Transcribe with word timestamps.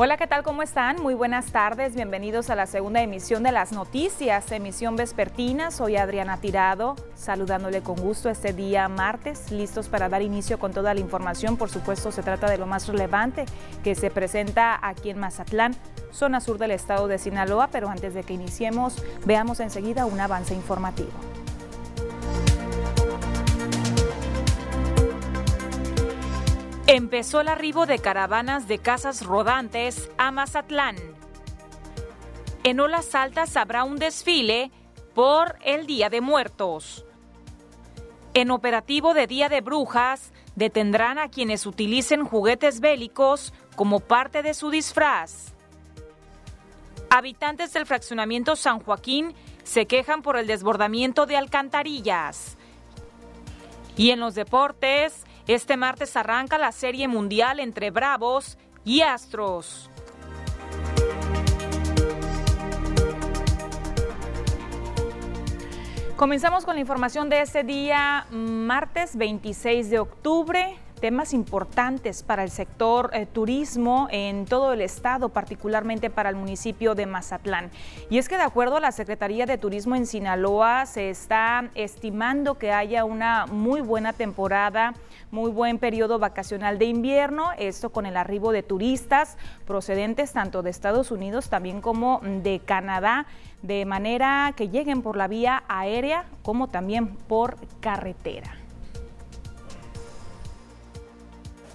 Hola, 0.00 0.16
¿qué 0.16 0.28
tal? 0.28 0.44
¿Cómo 0.44 0.62
están? 0.62 1.02
Muy 1.02 1.14
buenas 1.14 1.46
tardes. 1.50 1.96
Bienvenidos 1.96 2.50
a 2.50 2.54
la 2.54 2.66
segunda 2.66 3.02
emisión 3.02 3.42
de 3.42 3.50
las 3.50 3.72
noticias, 3.72 4.52
emisión 4.52 4.94
vespertina. 4.94 5.72
Soy 5.72 5.96
Adriana 5.96 6.36
Tirado, 6.36 6.94
saludándole 7.16 7.82
con 7.82 7.96
gusto 7.96 8.30
este 8.30 8.52
día 8.52 8.88
martes, 8.88 9.50
listos 9.50 9.88
para 9.88 10.08
dar 10.08 10.22
inicio 10.22 10.60
con 10.60 10.72
toda 10.72 10.94
la 10.94 11.00
información. 11.00 11.56
Por 11.56 11.68
supuesto, 11.68 12.12
se 12.12 12.22
trata 12.22 12.48
de 12.48 12.58
lo 12.58 12.66
más 12.68 12.86
relevante 12.86 13.44
que 13.82 13.96
se 13.96 14.08
presenta 14.08 14.78
aquí 14.80 15.10
en 15.10 15.18
Mazatlán, 15.18 15.74
zona 16.12 16.40
sur 16.40 16.58
del 16.58 16.70
estado 16.70 17.08
de 17.08 17.18
Sinaloa. 17.18 17.66
Pero 17.72 17.88
antes 17.88 18.14
de 18.14 18.22
que 18.22 18.34
iniciemos, 18.34 19.02
veamos 19.26 19.58
enseguida 19.58 20.06
un 20.06 20.20
avance 20.20 20.54
informativo. 20.54 21.10
Empezó 26.90 27.42
el 27.42 27.48
arribo 27.48 27.84
de 27.84 27.98
caravanas 27.98 28.66
de 28.66 28.78
casas 28.78 29.26
rodantes 29.26 30.10
a 30.16 30.30
Mazatlán. 30.30 30.96
En 32.64 32.80
Olas 32.80 33.14
Altas 33.14 33.58
habrá 33.58 33.84
un 33.84 33.96
desfile 33.96 34.70
por 35.14 35.58
el 35.66 35.86
Día 35.86 36.08
de 36.08 36.22
Muertos. 36.22 37.04
En 38.32 38.50
operativo 38.50 39.12
de 39.12 39.26
Día 39.26 39.50
de 39.50 39.60
Brujas, 39.60 40.32
detendrán 40.56 41.18
a 41.18 41.28
quienes 41.28 41.66
utilicen 41.66 42.24
juguetes 42.24 42.80
bélicos 42.80 43.52
como 43.76 44.00
parte 44.00 44.42
de 44.42 44.54
su 44.54 44.70
disfraz. 44.70 45.52
Habitantes 47.10 47.74
del 47.74 47.84
fraccionamiento 47.84 48.56
San 48.56 48.80
Joaquín 48.80 49.34
se 49.62 49.84
quejan 49.84 50.22
por 50.22 50.38
el 50.38 50.46
desbordamiento 50.46 51.26
de 51.26 51.36
alcantarillas. 51.36 52.56
Y 53.94 54.10
en 54.10 54.20
los 54.20 54.34
deportes, 54.34 55.26
este 55.48 55.78
martes 55.78 56.14
arranca 56.14 56.58
la 56.58 56.72
Serie 56.72 57.08
Mundial 57.08 57.58
entre 57.58 57.90
Bravos 57.90 58.58
y 58.84 59.00
Astros. 59.00 59.90
Comenzamos 66.16 66.66
con 66.66 66.74
la 66.74 66.80
información 66.80 67.30
de 67.30 67.40
este 67.40 67.64
día, 67.64 68.26
martes 68.30 69.16
26 69.16 69.88
de 69.88 69.98
octubre 70.00 70.78
temas 70.98 71.32
importantes 71.32 72.22
para 72.22 72.42
el 72.42 72.50
sector 72.50 73.10
eh, 73.12 73.26
turismo 73.26 74.08
en 74.10 74.44
todo 74.44 74.72
el 74.72 74.80
estado, 74.80 75.30
particularmente 75.30 76.10
para 76.10 76.28
el 76.28 76.36
municipio 76.36 76.94
de 76.94 77.06
Mazatlán. 77.06 77.70
Y 78.10 78.18
es 78.18 78.28
que 78.28 78.36
de 78.36 78.42
acuerdo 78.42 78.76
a 78.76 78.80
la 78.80 78.92
Secretaría 78.92 79.46
de 79.46 79.58
Turismo 79.58 79.96
en 79.96 80.06
Sinaloa, 80.06 80.86
se 80.86 81.10
está 81.10 81.70
estimando 81.74 82.58
que 82.58 82.72
haya 82.72 83.04
una 83.04 83.46
muy 83.46 83.80
buena 83.80 84.12
temporada 84.12 84.94
muy 85.30 85.50
buen 85.50 85.78
periodo 85.78 86.18
vacacional 86.18 86.78
de 86.78 86.86
invierno, 86.86 87.50
esto 87.58 87.90
con 87.90 88.06
el 88.06 88.16
arribo 88.16 88.52
de 88.52 88.62
turistas 88.62 89.36
procedentes 89.66 90.32
tanto 90.32 90.62
de 90.62 90.70
Estados 90.70 91.10
Unidos 91.10 91.48
también 91.48 91.80
como 91.80 92.20
de 92.22 92.60
Canadá, 92.64 93.26
de 93.62 93.84
manera 93.84 94.52
que 94.56 94.68
lleguen 94.68 95.02
por 95.02 95.16
la 95.16 95.28
vía 95.28 95.64
aérea 95.68 96.24
como 96.42 96.68
también 96.68 97.08
por 97.08 97.56
carretera. 97.80 98.56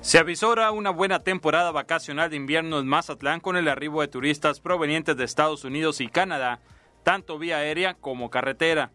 Se 0.02 0.20
avisora 0.20 0.72
una 0.72 0.90
buena 0.90 1.20
temporada 1.20 1.72
vacacional 1.72 2.30
de 2.30 2.36
invierno 2.36 2.80
en 2.80 2.88
Mazatlán 2.88 3.40
con 3.40 3.56
el 3.56 3.70
arribo 3.70 4.02
de 4.02 4.10
turistas 4.10 4.60
provenientes 4.60 5.16
de 5.16 5.24
Estados 5.24 5.64
Unidos 5.64 6.02
y 6.02 6.10
Canadá, 6.10 6.60
tanto 7.04 7.40
vía 7.40 7.58
aérea 7.58 7.94
como 7.94 8.30
carretera. 8.30 8.92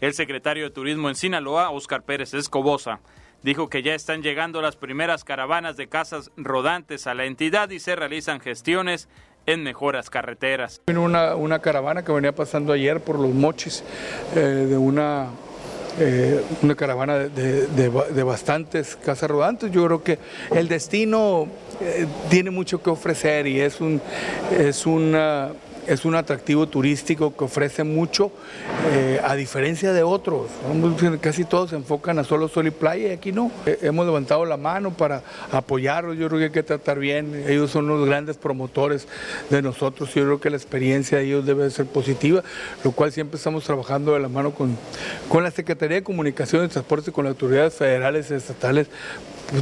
El 0.00 0.12
secretario 0.12 0.64
de 0.64 0.70
Turismo 0.70 1.08
en 1.08 1.14
Sinaloa, 1.14 1.70
Oscar 1.70 2.02
Pérez 2.02 2.34
Escobosa, 2.34 3.00
dijo 3.42 3.68
que 3.68 3.82
ya 3.82 3.94
están 3.94 4.22
llegando 4.22 4.62
las 4.62 4.76
primeras 4.76 5.24
caravanas 5.24 5.76
de 5.76 5.88
casas 5.88 6.30
rodantes 6.36 7.06
a 7.06 7.14
la 7.14 7.24
entidad 7.24 7.70
y 7.70 7.80
se 7.80 7.96
realizan 7.96 8.40
gestiones 8.40 9.08
en 9.46 9.62
mejoras 9.62 10.10
carreteras. 10.10 10.80
Una, 10.88 11.34
una 11.34 11.60
caravana 11.60 12.04
que 12.04 12.12
venía 12.12 12.34
pasando 12.34 12.72
ayer 12.72 13.00
por 13.00 13.18
los 13.18 13.32
mochis 13.32 13.82
eh, 14.34 14.38
de 14.38 14.76
una 14.76 15.28
eh, 15.98 16.42
una 16.62 16.74
caravana 16.76 17.18
de, 17.18 18.22
bastantes 18.24 18.96
casas 18.96 19.28
rodantes. 19.28 19.72
Yo 19.72 19.84
creo 19.86 20.02
que 20.02 20.18
el 20.50 20.68
destino 20.68 21.48
eh, 21.80 22.06
tiene 22.28 22.50
mucho 22.50 22.82
que 22.82 22.90
ofrecer 22.90 23.46
y 23.46 23.60
es 23.60 23.80
un, 23.80 24.00
es 24.56 24.86
una 24.86 25.50
es 25.86 26.04
un 26.04 26.14
atractivo 26.14 26.66
turístico 26.68 27.36
que 27.36 27.44
ofrece 27.44 27.84
mucho, 27.84 28.30
eh, 28.92 29.20
a 29.24 29.34
diferencia 29.34 29.92
de 29.92 30.02
otros. 30.02 30.48
Casi 31.20 31.44
todos 31.44 31.70
se 31.70 31.76
enfocan 31.76 32.18
a 32.18 32.24
solo 32.24 32.48
sol 32.48 32.66
y 32.66 32.70
playa 32.70 33.08
y 33.08 33.10
aquí 33.12 33.32
no. 33.32 33.50
Eh, 33.66 33.78
hemos 33.82 34.06
levantado 34.06 34.44
la 34.44 34.56
mano 34.56 34.92
para 34.92 35.22
apoyarlos, 35.52 36.16
yo 36.16 36.28
creo 36.28 36.38
que 36.38 36.44
hay 36.46 36.50
que 36.50 36.62
tratar 36.62 36.98
bien. 36.98 37.44
Ellos 37.46 37.70
son 37.70 37.86
los 37.86 38.06
grandes 38.06 38.36
promotores 38.36 39.08
de 39.50 39.62
nosotros, 39.62 40.14
yo 40.14 40.24
creo 40.24 40.40
que 40.40 40.50
la 40.50 40.56
experiencia 40.56 41.18
de 41.18 41.24
ellos 41.24 41.46
debe 41.46 41.70
ser 41.70 41.86
positiva, 41.86 42.42
lo 42.84 42.92
cual 42.92 43.12
siempre 43.12 43.36
estamos 43.36 43.64
trabajando 43.64 44.12
de 44.14 44.20
la 44.20 44.28
mano 44.28 44.52
con, 44.52 44.76
con 45.28 45.42
la 45.42 45.50
Secretaría 45.50 45.96
de 45.96 46.02
Comunicaciones 46.02 46.70
y 46.70 46.72
Transporte, 46.72 47.12
con 47.12 47.24
las 47.24 47.32
autoridades 47.32 47.74
federales 47.74 48.30
y 48.30 48.34
estatales 48.34 48.88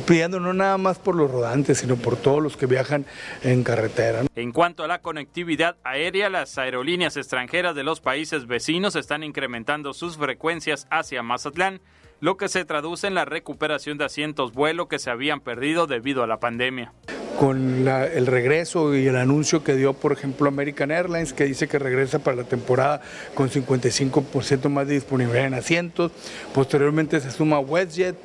pidiendo 0.07 0.41
no 0.41 0.53
nada 0.53 0.79
más 0.79 0.99
por 0.99 1.15
los 1.15 1.31
rodantes, 1.31 1.79
sino 1.79 1.97
por 1.97 2.17
todos 2.17 2.43
los 2.43 2.57
que 2.57 2.67
viajan 2.67 3.07
en 3.43 3.65
carretera. 3.65 4.25
En 4.35 4.53
cuanto 4.53 4.85
a 4.85 4.89
la 4.89 5.01
conectividad 5.01 5.77
aérea, 5.85 6.31
las 6.31 6.59
aerolíneas 6.59 7.17
extranjeras 7.17 7.75
de 7.75 7.85
los 7.85 8.01
países 8.01 8.47
vecinos 8.47 8.97
están 8.97 9.23
incrementando 9.23 9.93
sus 9.93 10.17
frecuencias 10.17 10.87
hacia 10.91 11.23
Mazatlán, 11.23 11.81
lo 12.21 12.37
que 12.37 12.49
se 12.49 12.65
traduce 12.65 13.07
en 13.07 13.15
la 13.15 13.25
recuperación 13.25 13.97
de 13.99 14.05
asientos 14.05 14.53
vuelo 14.53 14.89
que 14.89 14.99
se 14.99 15.11
habían 15.11 15.41
perdido 15.41 15.87
debido 15.87 16.23
a 16.23 16.27
la 16.27 16.41
pandemia 16.41 16.93
con 17.39 17.87
el 17.87 18.27
regreso 18.27 18.97
y 18.97 19.07
el 19.07 19.17
anuncio 19.17 19.63
que 19.63 19.77
dio, 19.77 19.93
por 19.93 20.11
ejemplo, 20.11 20.49
American 20.49 20.91
Airlines, 20.91 21.33
que 21.33 21.45
dice 21.45 21.69
que 21.69 21.79
regresa 21.79 22.19
para 22.19 22.37
la 22.37 22.43
temporada 22.43 23.01
con 23.35 23.49
55% 23.49 24.69
más 24.69 24.89
de 24.89 24.95
disponibilidad 24.95 25.47
en 25.47 25.55
asientos. 25.55 26.11
Posteriormente 26.53 27.21
se 27.21 27.31
suma 27.31 27.61
WestJet, 27.61 28.17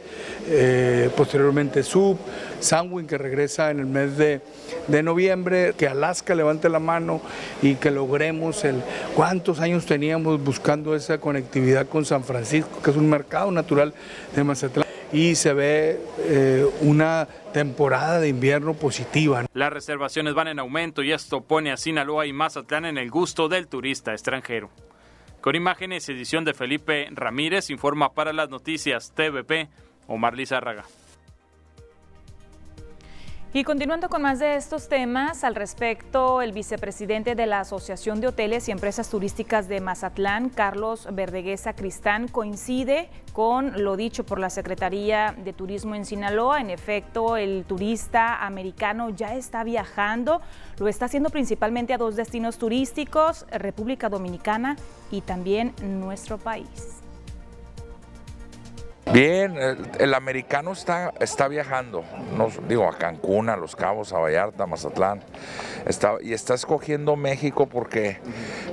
eh, 0.48 1.12
posteriormente 1.16 1.84
Sub, 1.84 2.18
Sunwing, 2.60 3.06
que 3.06 3.20
regresa 3.20 3.70
en 3.70 3.82
el 3.82 3.86
mes 3.86 4.18
de, 4.18 4.42
de, 4.88 5.04
noviembre, 5.04 5.76
que 5.78 5.88
Alaska 5.88 6.34
levante 6.34 6.68
la 6.68 6.80
mano 6.80 7.22
y 7.62 7.76
que 7.76 7.92
logremos 7.92 8.66
el... 8.66 8.82
¿Cuántos 9.16 9.60
años 9.60 9.86
teníamos 9.86 10.44
buscando 10.44 10.96
esa 10.96 11.20
conectividad 11.20 11.88
con 11.88 12.04
San 12.04 12.24
Francisco, 12.24 12.82
que 12.82 12.90
es 12.90 12.98
un 12.98 13.12
mercado 13.12 13.52
natural 13.52 13.94
de 14.36 14.44
Mazatlán? 14.44 14.84
y 15.14 15.36
se 15.36 15.54
ve 15.54 16.00
eh, 16.22 16.66
una 16.82 17.28
temporada 17.54 18.20
de 18.20 18.28
invierno 18.28 18.74
positiva. 18.74 19.46
Las 19.54 19.72
reservaciones 19.72 20.34
van 20.34 20.50
en 20.50 20.60
aumento 20.60 21.04
y 21.04 21.14
esto 21.14 21.42
pone 21.42 21.72
a 21.72 21.78
Sinaloa 21.78 22.26
y 22.26 22.34
Mazatlán 22.34 22.86
en 22.86 22.98
el 22.98 23.10
gusto 23.10 23.48
del 23.48 23.68
turista 23.68 24.12
extranjero. 24.12 24.70
Con 25.40 25.56
imágenes 25.56 26.10
edición 26.10 26.44
de 26.44 26.54
Felipe 26.54 27.08
Ramírez, 27.12 27.70
informa 27.70 28.14
para 28.14 28.34
las 28.34 28.50
noticias 28.50 29.14
TVP 29.16 29.70
Omar 30.08 30.36
Lizárraga. 30.36 30.84
Y 33.56 33.64
continuando 33.64 34.10
con 34.10 34.24
más 34.24 34.40
de 34.40 34.56
estos 34.56 34.90
temas, 34.90 35.44
al 35.44 35.54
respecto, 35.54 36.42
el 36.42 36.54
vicepresidente 36.54 37.36
de 37.36 37.46
la 37.46 37.60
Asociación 37.60 38.20
de 38.20 38.30
Hoteles 38.30 38.68
y 38.68 38.72
Empresas 38.72 39.12
Turísticas 39.12 39.68
de 39.68 39.80
Mazatlán, 39.80 40.50
Carlos 40.50 41.08
Verdeguesa 41.12 41.74
Cristán, 41.74 42.28
coincide 42.28 43.12
con 43.32 43.84
lo 43.84 43.96
dicho 43.96 44.26
por 44.26 44.40
la 44.40 44.50
Secretaría 44.50 45.36
de 45.38 45.54
Turismo 45.54 45.94
en 45.94 46.06
Sinaloa. 46.06 46.62
En 46.62 46.72
efecto, 46.72 47.38
el 47.38 47.64
turista 47.68 48.44
americano 48.44 49.12
ya 49.12 49.36
está 49.36 49.64
viajando, 49.64 50.42
lo 50.80 50.88
está 50.88 51.06
haciendo 51.06 51.30
principalmente 51.30 51.94
a 51.94 52.00
dos 52.00 52.16
destinos 52.16 52.58
turísticos, 52.58 53.46
República 53.52 54.10
Dominicana 54.10 54.78
y 55.12 55.22
también 55.22 55.76
nuestro 55.84 56.40
país. 56.40 57.03
Bien, 59.14 59.56
el, 60.00 60.14
americano 60.16 60.72
está, 60.72 61.14
está 61.20 61.48
viajando, 61.48 62.04
no, 62.36 62.48
digo, 62.68 62.88
a 62.88 62.98
Cancún, 62.98 63.48
a 63.48 63.56
Los 63.56 63.76
Cabos, 63.76 64.12
a 64.12 64.18
Vallarta, 64.18 64.64
a 64.64 64.66
Mazatlán, 64.66 65.22
está, 65.86 66.16
y 66.20 66.34
está 66.34 66.56
escogiendo 66.56 67.16
México 67.16 67.68
porque 67.68 68.18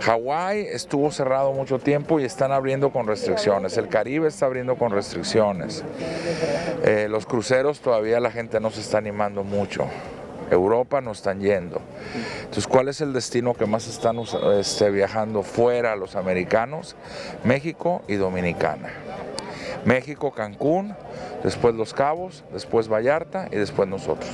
Hawái 0.01 0.61
estuvo 0.61 1.13
cerrado 1.13 1.53
mucho 1.53 1.79
tiempo 1.79 2.21
y 2.21 2.25
están 2.25 2.53
abriendo 2.53 2.91
con 2.91 3.07
restricciones, 3.07 3.77
el 3.77 3.89
Caribe 3.89 4.29
está 4.29 4.47
abriendo 4.47 4.77
con 4.77 4.93
restricciones, 4.93 5.85
eh, 6.85 7.07
los 7.11 7.27
cruceros 7.27 7.81
todavía 7.81 8.19
la 8.19 8.31
gente 8.31 8.61
no 8.61 8.71
se 8.71 8.81
está 8.81 8.97
animando 8.97 9.45
mucho. 9.45 9.89
Europa 10.51 11.01
no 11.01 11.13
están 11.13 11.41
yendo. 11.41 11.81
Entonces, 12.41 12.67
¿cuál 12.67 12.89
es 12.89 13.01
el 13.01 13.13
destino 13.13 13.55
que 13.55 13.67
más 13.67 13.87
están 13.87 14.19
este, 14.59 14.91
viajando 14.91 15.45
fuera 15.45 15.95
los 15.95 16.17
americanos? 16.17 16.97
México 17.45 18.03
y 18.09 18.17
Dominicana. 18.17 18.91
México, 19.85 20.33
Cancún, 20.33 20.95
después 21.43 21.75
Los 21.75 21.95
Cabos, 21.95 22.45
después 22.53 22.89
Vallarta 22.89 23.49
y 23.51 23.57
después 23.57 23.89
nosotros. 23.89 24.31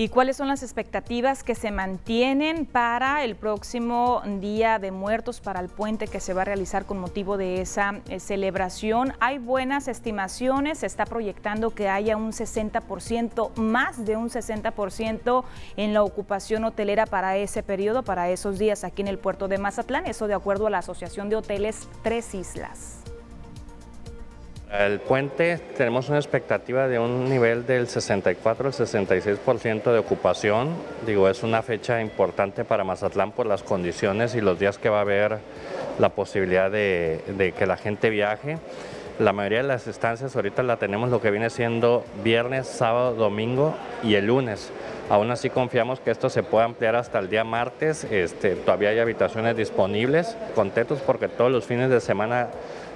¿Y 0.00 0.08
cuáles 0.08 0.38
son 0.38 0.48
las 0.48 0.62
expectativas 0.62 1.44
que 1.44 1.54
se 1.54 1.70
mantienen 1.70 2.64
para 2.64 3.22
el 3.22 3.36
próximo 3.36 4.22
Día 4.40 4.78
de 4.78 4.92
Muertos, 4.92 5.42
para 5.42 5.60
el 5.60 5.68
puente 5.68 6.08
que 6.08 6.20
se 6.20 6.32
va 6.32 6.40
a 6.40 6.44
realizar 6.46 6.86
con 6.86 6.96
motivo 6.96 7.36
de 7.36 7.60
esa 7.60 8.00
eh, 8.08 8.18
celebración? 8.18 9.12
Hay 9.20 9.36
buenas 9.36 9.88
estimaciones, 9.88 10.78
se 10.78 10.86
está 10.86 11.04
proyectando 11.04 11.74
que 11.74 11.90
haya 11.90 12.16
un 12.16 12.32
60%, 12.32 13.54
más 13.56 14.06
de 14.06 14.16
un 14.16 14.30
60% 14.30 15.44
en 15.76 15.92
la 15.92 16.02
ocupación 16.02 16.64
hotelera 16.64 17.04
para 17.04 17.36
ese 17.36 17.62
periodo, 17.62 18.02
para 18.02 18.30
esos 18.30 18.58
días 18.58 18.84
aquí 18.84 19.02
en 19.02 19.08
el 19.08 19.18
puerto 19.18 19.48
de 19.48 19.58
Mazatlán, 19.58 20.06
eso 20.06 20.28
de 20.28 20.32
acuerdo 20.32 20.66
a 20.66 20.70
la 20.70 20.78
Asociación 20.78 21.28
de 21.28 21.36
Hoteles 21.36 21.86
Tres 22.02 22.34
Islas. 22.34 22.99
El 24.72 25.00
puente 25.00 25.58
tenemos 25.76 26.08
una 26.10 26.18
expectativa 26.18 26.86
de 26.86 27.00
un 27.00 27.28
nivel 27.28 27.66
del 27.66 27.88
64 27.88 28.68
al 28.68 28.72
66% 28.72 29.92
de 29.92 29.98
ocupación. 29.98 30.68
Digo, 31.04 31.28
es 31.28 31.42
una 31.42 31.60
fecha 31.62 32.00
importante 32.00 32.64
para 32.64 32.84
Mazatlán 32.84 33.32
por 33.32 33.46
las 33.46 33.64
condiciones 33.64 34.36
y 34.36 34.40
los 34.40 34.60
días 34.60 34.78
que 34.78 34.88
va 34.88 34.98
a 34.98 35.00
haber 35.00 35.38
la 35.98 36.10
posibilidad 36.10 36.70
de, 36.70 37.52
que 37.58 37.66
la 37.66 37.76
gente 37.76 38.10
viaje. 38.10 38.58
La 39.18 39.32
mayoría 39.32 39.58
de 39.58 39.68
las 39.68 39.88
estancias 39.88 40.36
ahorita 40.36 40.62
la 40.62 40.76
tenemos 40.76 41.10
lo 41.10 41.20
que 41.20 41.32
viene 41.32 41.50
siendo 41.50 42.04
viernes, 42.22 42.68
sábado, 42.68 43.14
domingo 43.14 43.74
y 44.04 44.14
el 44.14 44.26
lunes. 44.26 44.70
Aún 45.10 45.32
así 45.32 45.50
confiamos 45.50 45.98
que 45.98 46.12
esto 46.12 46.30
se 46.30 46.44
pueda 46.44 46.64
ampliar 46.64 46.94
hasta 46.94 47.18
el 47.18 47.28
día 47.28 47.42
martes. 47.42 48.04
Este, 48.04 48.54
todavía 48.54 48.90
hay 48.90 49.00
habitaciones 49.00 49.56
disponibles. 49.56 50.36
Contentos 50.54 51.00
porque 51.04 51.26
todos 51.26 51.50
los 51.50 51.66
fines 51.66 51.90
de 51.90 52.00
semana 52.00 52.50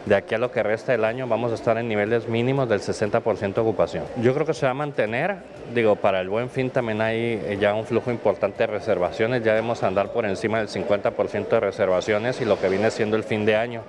de 0.07 0.15
aquí 0.15 0.35
a 0.35 0.39
lo 0.39 0.51
que 0.51 0.63
resta 0.63 0.93
del 0.93 1.05
año 1.05 1.27
vamos 1.27 1.53
a 1.53 1.55
estar 1.55 1.79
en 1.79 1.89
niveles 1.89 2.29
mínimos 2.29 2.69
del 2.69 2.81
60% 2.81 3.55
de 3.55 3.61
ocupación. 3.61 4.05
Yo 4.21 4.35
creo 4.35 4.47
que 4.47 4.55
se 4.55 4.67
va 4.67 4.73
a 4.73 4.75
mantener, 4.75 5.37
digo, 5.75 5.97
para 5.97 6.21
el 6.21 6.29
buen 6.29 6.51
fin 6.51 6.71
también 6.71 7.01
hay 7.01 7.41
eh, 7.45 7.59
ya 7.61 7.75
un 7.75 7.85
flujo 7.85 8.11
importante 8.11 8.59
de 8.59 8.67
reservaciones, 8.67 9.43
ya 9.43 9.55
debemos 9.55 9.83
andar 9.83 10.13
por 10.13 10.27
encima 10.27 10.59
del 10.59 10.69
50% 10.69 11.49
de 11.49 11.61
reservaciones 11.61 12.41
y 12.41 12.45
lo 12.45 12.61
que 12.61 12.69
viene 12.69 12.91
siendo 12.91 13.17
el 13.17 13.25
fin 13.25 13.45
de 13.47 13.57
año. 13.57 13.83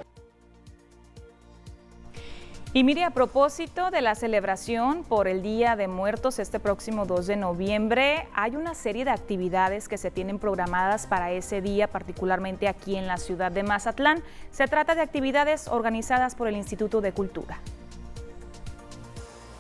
Y 2.76 2.84
mire, 2.84 3.06
a 3.06 3.12
propósito 3.12 3.90
de 3.90 4.02
la 4.02 4.16
celebración 4.16 5.06
por 5.06 5.30
el 5.30 5.42
Día 5.42 5.78
de 5.78 5.88
Muertos 5.88 6.40
este 6.40 6.60
próximo 6.60 7.06
2 7.06 7.26
de 7.26 7.38
noviembre, 7.38 8.28
hay 8.34 8.58
una 8.58 8.76
serie 8.76 9.06
de 9.06 9.12
actividades 9.12 9.88
que 9.88 9.98
se 9.98 10.12
tienen 10.12 10.40
programadas 10.40 11.08
para 11.08 11.32
ese 11.32 11.62
día, 11.62 11.88
particularmente 11.88 12.68
aquí 12.68 12.98
en 12.98 13.08
la 13.08 13.16
ciudad 13.16 13.50
de 13.50 13.64
Mazatlán. 13.64 14.22
Se 14.52 14.68
trata 14.68 14.94
de 14.94 15.00
actividades 15.00 15.70
organizadas 15.70 16.36
por 16.36 16.50
el 16.50 16.58
Instituto 16.58 17.00
de 17.00 17.14
Cultura. 17.14 17.62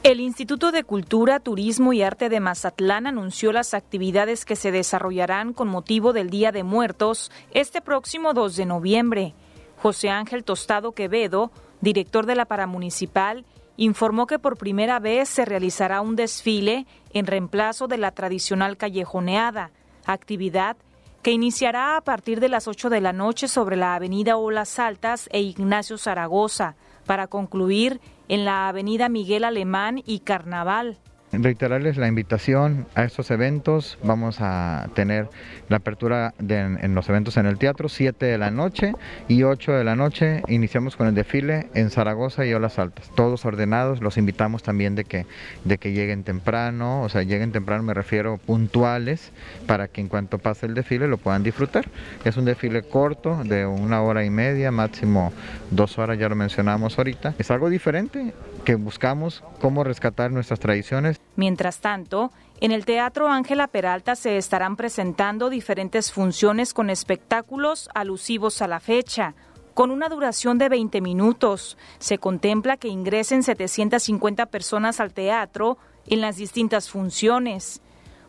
El 0.03 0.19
Instituto 0.19 0.73
de 0.73 0.83
Cultura, 0.83 1.39
Turismo 1.39 1.93
y 1.93 2.03
Arte 2.03 2.27
de 2.27 2.41
Mazatlán 2.41 3.07
anunció 3.07 3.53
las 3.53 3.73
actividades 3.73 4.43
que 4.43 4.57
se 4.57 4.73
desarrollarán 4.73 5.53
con 5.53 5.69
motivo 5.69 6.11
del 6.11 6.29
Día 6.29 6.51
de 6.51 6.63
Muertos 6.63 7.31
este 7.51 7.79
próximo 7.79 8.33
2 8.33 8.57
de 8.57 8.65
noviembre. 8.65 9.33
José 9.77 10.09
Ángel 10.09 10.43
Tostado 10.43 10.91
Quevedo, 10.91 11.51
director 11.81 12.25
de 12.25 12.35
la 12.35 12.45
Paramunicipal, 12.45 13.45
informó 13.77 14.27
que 14.27 14.39
por 14.39 14.57
primera 14.57 14.99
vez 14.99 15.29
se 15.29 15.45
realizará 15.45 16.01
un 16.01 16.15
desfile 16.15 16.85
en 17.13 17.25
reemplazo 17.25 17.87
de 17.87 17.97
la 17.97 18.11
tradicional 18.11 18.77
callejoneada, 18.77 19.71
actividad 20.05 20.77
que 21.21 21.31
iniciará 21.31 21.97
a 21.97 22.01
partir 22.01 22.39
de 22.39 22.49
las 22.49 22.67
8 22.67 22.89
de 22.91 23.01
la 23.01 23.11
noche 23.11 23.47
sobre 23.47 23.75
la 23.75 23.95
avenida 23.95 24.37
Olas 24.37 24.77
Altas 24.77 25.27
e 25.31 25.41
Ignacio 25.41 25.97
Zaragoza, 25.97 26.75
para 27.07 27.27
concluir 27.27 27.99
en 28.27 28.45
la 28.45 28.67
avenida 28.67 29.09
Miguel 29.09 29.43
Alemán 29.43 30.01
y 30.05 30.19
Carnaval 30.19 30.99
reiterarles 31.41 31.97
la 31.97 32.07
invitación 32.07 32.85
a 32.95 33.03
estos 33.03 33.31
eventos. 33.31 33.97
Vamos 34.03 34.37
a 34.39 34.89
tener 34.93 35.29
la 35.69 35.77
apertura 35.77 36.33
en 36.39 36.95
los 36.95 37.09
eventos 37.09 37.37
en 37.37 37.45
el 37.45 37.57
teatro, 37.57 37.89
7 37.89 38.25
de 38.25 38.37
la 38.37 38.51
noche 38.51 38.93
y 39.27 39.43
8 39.43 39.73
de 39.73 39.83
la 39.83 39.95
noche. 39.95 40.41
Iniciamos 40.47 40.95
con 40.95 41.07
el 41.07 41.15
desfile 41.15 41.67
en 41.73 41.89
Zaragoza 41.89 42.45
y 42.45 42.53
Olas 42.53 42.79
Altas. 42.79 43.09
Todos 43.15 43.45
ordenados, 43.45 44.01
los 44.01 44.17
invitamos 44.17 44.63
también 44.63 44.95
de 44.95 45.05
que, 45.05 45.25
de 45.63 45.77
que 45.77 45.93
lleguen 45.93 46.23
temprano, 46.23 47.01
o 47.01 47.09
sea, 47.09 47.23
lleguen 47.23 47.51
temprano 47.51 47.83
me 47.83 47.93
refiero 47.93 48.37
puntuales, 48.37 49.31
para 49.67 49.87
que 49.87 50.01
en 50.01 50.07
cuanto 50.07 50.37
pase 50.37 50.65
el 50.65 50.73
desfile 50.73 51.07
lo 51.07 51.17
puedan 51.17 51.43
disfrutar. 51.43 51.85
Es 52.23 52.37
un 52.37 52.45
desfile 52.45 52.83
corto, 52.83 53.43
de 53.43 53.65
una 53.65 54.01
hora 54.01 54.23
y 54.25 54.29
media, 54.29 54.71
máximo 54.71 55.33
dos 55.71 55.97
horas, 55.97 56.17
ya 56.17 56.29
lo 56.29 56.35
mencionamos 56.35 56.97
ahorita. 56.97 57.35
Es 57.37 57.51
algo 57.51 57.69
diferente 57.69 58.33
que 58.65 58.75
buscamos 58.75 59.43
cómo 59.61 59.83
rescatar 59.85 60.31
nuestras 60.31 60.59
tradiciones. 60.59 61.21
Mientras 61.37 61.79
tanto, 61.79 62.31
en 62.59 62.71
el 62.71 62.83
Teatro 62.83 63.29
Ángela 63.29 63.67
Peralta 63.67 64.15
se 64.15 64.37
estarán 64.37 64.75
presentando 64.75 65.49
diferentes 65.49 66.11
funciones 66.11 66.73
con 66.73 66.89
espectáculos 66.89 67.89
alusivos 67.93 68.61
a 68.61 68.67
la 68.67 68.81
fecha. 68.81 69.35
Con 69.73 69.91
una 69.91 70.09
duración 70.09 70.57
de 70.57 70.69
20 70.69 70.99
minutos, 71.01 71.77
se 71.99 72.17
contempla 72.17 72.77
que 72.77 72.87
ingresen 72.87 73.43
750 73.43 74.47
personas 74.47 74.99
al 74.99 75.13
teatro 75.13 75.77
en 76.07 76.21
las 76.21 76.37
distintas 76.37 76.89
funciones. 76.89 77.81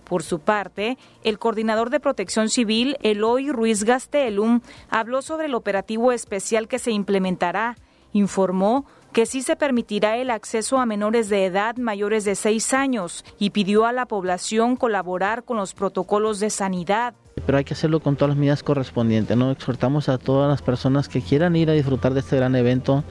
Por 0.05 0.23
su 0.23 0.39
parte, 0.39 0.99
el 1.25 1.39
coordinador 1.39 1.91
de 1.91 1.99
protección 1.99 2.49
civil, 2.49 2.97
Eloy 3.03 3.51
Ruiz 3.51 3.85
Gastelum, 3.85 4.61
habló 4.89 5.23
sobre 5.23 5.47
el 5.47 5.55
operativo 5.55 6.13
especial 6.13 6.69
que 6.69 6.79
se 6.79 6.93
implementará. 6.93 7.77
Informó 8.13 8.87
que 9.17 9.25
sí 9.25 9.41
se 9.41 9.57
permitirá 9.57 10.19
el 10.19 10.29
acceso 10.29 10.77
a 10.77 10.85
menores 10.85 11.31
de 11.31 11.47
edad 11.47 11.77
mayores 11.77 12.27
de 12.27 12.35
seis 12.35 12.75
años 12.75 13.25
y 13.39 13.49
pidió 13.49 13.87
a 13.87 13.93
la 13.95 14.05
población 14.05 14.77
colaborar 14.77 15.43
con 15.43 15.57
los 15.57 15.73
protocolos 15.73 16.39
de 16.39 16.51
sanidad 16.51 17.15
pero 17.45 17.59
hay 17.59 17.65
que 17.65 17.75
hacerlo 17.75 18.01
con 18.01 18.17
todas 18.17 18.31
las 18.31 18.39
medidas 18.39 18.63
correspondientes. 18.63 19.37
¿no? 19.37 19.51
Exhortamos 19.51 20.09
a 20.09 20.17
todas 20.17 20.49
las 20.49 20.63
personas 20.63 21.09
que 21.09 21.21
quieran 21.21 21.55
ir 21.55 21.69
a 21.69 21.75
disfrutar 21.75 22.15
de 22.15 22.21
este 22.21 22.37
gran 22.37 22.57
evento 22.57 23.05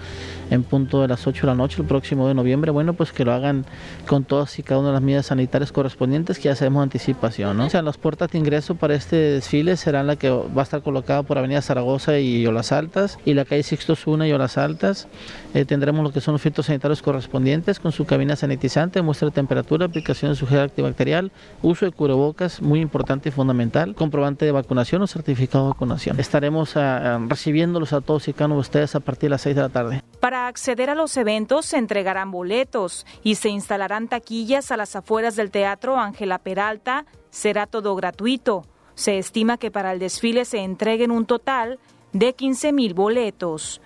en 0.49 0.63
punto 0.63 1.01
de 1.01 1.07
las 1.07 1.27
8 1.27 1.41
de 1.41 1.47
la 1.47 1.55
noche 1.55 1.81
el 1.81 1.87
próximo 1.87 2.27
de 2.27 2.33
noviembre, 2.33 2.71
bueno, 2.71 2.93
pues 2.93 3.11
que 3.11 3.23
lo 3.23 3.33
hagan 3.33 3.65
con 4.07 4.23
todas 4.23 4.57
y 4.59 4.63
cada 4.63 4.79
una 4.79 4.89
de 4.89 4.93
las 4.95 5.01
medidas 5.01 5.27
sanitarias 5.27 5.71
correspondientes 5.71 6.37
que 6.37 6.45
ya 6.45 6.53
hacemos 6.53 6.81
anticipación. 6.81 7.59
O 7.59 7.69
sea, 7.69 7.81
las 7.81 7.97
puertas 7.97 8.31
de 8.31 8.39
ingreso 8.39 8.75
para 8.75 8.95
este 8.95 9.15
desfile 9.15 9.77
serán 9.77 10.07
la 10.07 10.15
que 10.15 10.29
va 10.29 10.61
a 10.61 10.63
estar 10.63 10.81
colocada 10.81 11.23
por 11.23 11.37
Avenida 11.37 11.61
Zaragoza 11.61 12.19
y 12.19 12.45
Olas 12.45 12.71
Altas 12.71 13.19
y 13.25 13.33
la 13.33 13.45
calle 13.45 13.63
Sixto 13.63 13.95
Zuna 13.95 14.27
y 14.27 14.31
Olas 14.31 14.57
Altas. 14.57 15.07
Eh, 15.53 15.65
tendremos 15.65 16.03
lo 16.03 16.11
que 16.11 16.21
son 16.21 16.33
los 16.33 16.41
filtros 16.41 16.65
sanitarios 16.65 17.01
correspondientes 17.01 17.79
con 17.79 17.91
su 17.91 18.05
cabina 18.05 18.35
sanitizante, 18.35 19.01
muestra 19.01 19.29
de 19.29 19.35
temperatura, 19.35 19.85
aplicación 19.85 20.31
de 20.31 20.35
su 20.35 20.45
gel 20.47 20.59
antibacterial, 20.59 21.31
uso 21.61 21.85
de 21.85 21.91
cubrebocas, 21.91 22.61
muy 22.61 22.81
importante 22.81 23.29
y 23.29 23.31
fundamental, 23.31 23.95
comprobante 24.15 24.45
de 24.45 24.53
vacunación 24.53 25.01
o 25.01 25.07
certificado 25.07 25.65
de 25.65 25.69
vacunación. 25.71 26.17
Estaremos 26.21 26.77
ah, 26.77 27.15
ah, 27.15 27.19
recibiéndolos 27.27 27.91
a 27.91 27.99
todos 27.99 28.29
y 28.29 28.33
cada 28.33 28.45
uno 28.45 28.55
de 28.55 28.61
ustedes 28.61 28.95
a 28.95 29.01
partir 29.01 29.27
de 29.27 29.31
las 29.31 29.41
6 29.41 29.55
de 29.57 29.61
la 29.61 29.67
tarde. 29.67 30.03
Para 30.21 30.47
acceder 30.47 30.89
a 30.89 30.95
los 30.95 31.17
eventos 31.17 31.65
se 31.65 31.77
entregarán 31.77 32.31
boletos 32.31 33.05
y 33.23 33.35
se 33.35 33.49
instalarán 33.49 34.07
taquillas 34.07 34.71
a 34.71 34.77
las 34.77 34.95
afueras 34.95 35.35
del 35.35 35.51
Teatro 35.51 35.99
Ángela 35.99 36.37
Peralta. 36.37 37.05
Será 37.29 37.67
todo 37.67 37.93
gratuito. 37.93 38.65
Se 38.93 39.17
estima 39.17 39.57
que 39.57 39.69
para 39.69 39.91
el 39.91 39.99
desfile 39.99 40.45
se 40.45 40.59
entreguen 40.59 41.11
un 41.11 41.25
total 41.25 41.77
de 42.13 42.33
15 42.33 42.71
mil 42.71 42.93
boletos. 42.93 43.81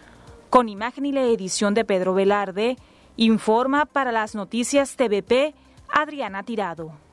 Con 0.51 0.69
imagen 0.69 1.07
y 1.07 1.11
la 1.11 1.23
edición 1.23 1.73
de 1.73 1.85
Pedro 1.85 2.13
Velarde, 2.13 2.77
informa 3.17 3.85
para 3.85 4.11
las 4.11 4.35
noticias 4.35 4.95
TVP 4.95 5.55
Adriana 5.91 6.43
Tirado. 6.43 7.08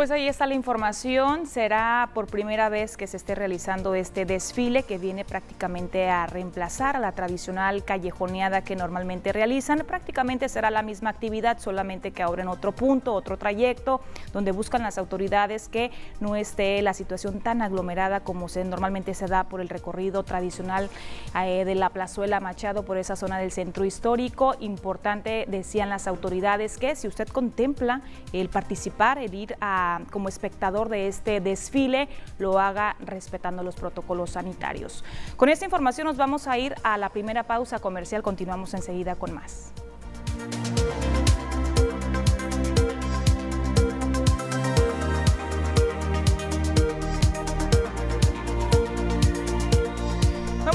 Pues 0.00 0.10
ahí 0.10 0.28
está 0.28 0.46
la 0.46 0.54
información. 0.54 1.46
Será 1.46 2.08
por 2.14 2.26
primera 2.26 2.70
vez 2.70 2.96
que 2.96 3.06
se 3.06 3.18
esté 3.18 3.34
realizando 3.34 3.94
este 3.94 4.24
desfile 4.24 4.82
que 4.82 4.96
viene 4.96 5.26
prácticamente 5.26 6.08
a 6.08 6.24
reemplazar 6.24 6.96
a 6.96 7.00
la 7.00 7.12
tradicional 7.12 7.84
callejoneada 7.84 8.62
que 8.62 8.76
normalmente 8.76 9.30
realizan. 9.30 9.84
Prácticamente 9.86 10.48
será 10.48 10.70
la 10.70 10.80
misma 10.80 11.10
actividad, 11.10 11.58
solamente 11.58 12.12
que 12.12 12.22
ahora 12.22 12.40
en 12.40 12.48
otro 12.48 12.72
punto, 12.72 13.12
otro 13.12 13.36
trayecto, 13.36 14.00
donde 14.32 14.52
buscan 14.52 14.82
las 14.82 14.96
autoridades 14.96 15.68
que 15.68 15.90
no 16.18 16.34
esté 16.34 16.80
la 16.80 16.94
situación 16.94 17.40
tan 17.40 17.60
aglomerada 17.60 18.20
como 18.20 18.48
se 18.48 18.64
normalmente 18.64 19.12
se 19.12 19.26
da 19.26 19.44
por 19.44 19.60
el 19.60 19.68
recorrido 19.68 20.22
tradicional 20.22 20.88
eh, 21.36 21.66
de 21.66 21.74
la 21.74 21.90
plazuela 21.90 22.40
Machado 22.40 22.86
por 22.86 22.96
esa 22.96 23.16
zona 23.16 23.36
del 23.36 23.52
centro 23.52 23.84
histórico. 23.84 24.54
Importante, 24.60 25.44
decían 25.46 25.90
las 25.90 26.06
autoridades, 26.06 26.78
que 26.78 26.96
si 26.96 27.06
usted 27.06 27.28
contempla 27.28 28.00
el 28.32 28.48
participar, 28.48 29.18
el 29.18 29.34
ir 29.34 29.56
a 29.60 29.89
como 30.10 30.28
espectador 30.28 30.88
de 30.88 31.08
este 31.08 31.40
desfile 31.40 32.08
lo 32.38 32.58
haga 32.58 32.96
respetando 33.00 33.62
los 33.62 33.76
protocolos 33.76 34.30
sanitarios. 34.30 35.04
Con 35.36 35.48
esta 35.48 35.64
información 35.64 36.06
nos 36.06 36.16
vamos 36.16 36.46
a 36.46 36.58
ir 36.58 36.74
a 36.82 36.98
la 36.98 37.10
primera 37.10 37.44
pausa 37.44 37.78
comercial. 37.78 38.22
Continuamos 38.22 38.74
enseguida 38.74 39.14
con 39.14 39.32
más. 39.34 39.72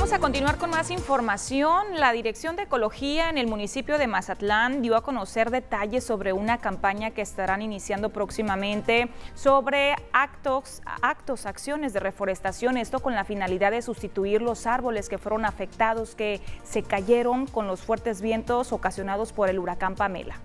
Vamos 0.05 0.19
a 0.19 0.21
continuar 0.21 0.59
con 0.59 0.69
más 0.69 0.91
información, 0.91 1.99
la 1.99 2.11
Dirección 2.11 2.55
de 2.55 2.61
Ecología 2.61 3.27
en 3.31 3.39
el 3.39 3.47
municipio 3.47 3.97
de 3.97 4.05
Mazatlán 4.05 4.83
dio 4.83 4.95
a 4.95 5.01
conocer 5.01 5.49
detalles 5.49 6.03
sobre 6.03 6.31
una 6.31 6.59
campaña 6.59 7.09
que 7.09 7.23
estarán 7.23 7.63
iniciando 7.63 8.11
próximamente 8.11 9.09
sobre 9.33 9.95
actos, 10.13 10.83
actos, 11.01 11.47
acciones 11.47 11.91
de 11.91 12.01
reforestación, 12.01 12.77
esto 12.77 12.99
con 12.99 13.15
la 13.15 13.25
finalidad 13.25 13.71
de 13.71 13.81
sustituir 13.81 14.43
los 14.43 14.67
árboles 14.67 15.09
que 15.09 15.17
fueron 15.17 15.43
afectados, 15.43 16.13
que 16.13 16.39
se 16.63 16.83
cayeron 16.83 17.47
con 17.47 17.65
los 17.65 17.81
fuertes 17.81 18.21
vientos 18.21 18.73
ocasionados 18.73 19.33
por 19.33 19.49
el 19.49 19.57
huracán 19.57 19.95
Pamela. 19.95 20.39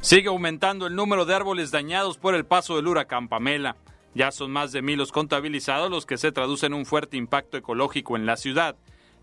Sigue 0.00 0.26
aumentando 0.26 0.88
el 0.88 0.96
número 0.96 1.24
de 1.24 1.36
árboles 1.36 1.70
dañados 1.70 2.18
por 2.18 2.34
el 2.34 2.44
paso 2.44 2.74
del 2.74 2.88
huracán 2.88 3.28
Pamela. 3.28 3.76
Ya 4.16 4.32
son 4.32 4.50
más 4.50 4.72
de 4.72 4.80
mil 4.80 4.96
los 4.96 5.12
contabilizados, 5.12 5.90
los 5.90 6.06
que 6.06 6.16
se 6.16 6.32
traducen 6.32 6.72
en 6.72 6.78
un 6.78 6.86
fuerte 6.86 7.18
impacto 7.18 7.58
ecológico 7.58 8.16
en 8.16 8.24
la 8.24 8.38
ciudad. 8.38 8.74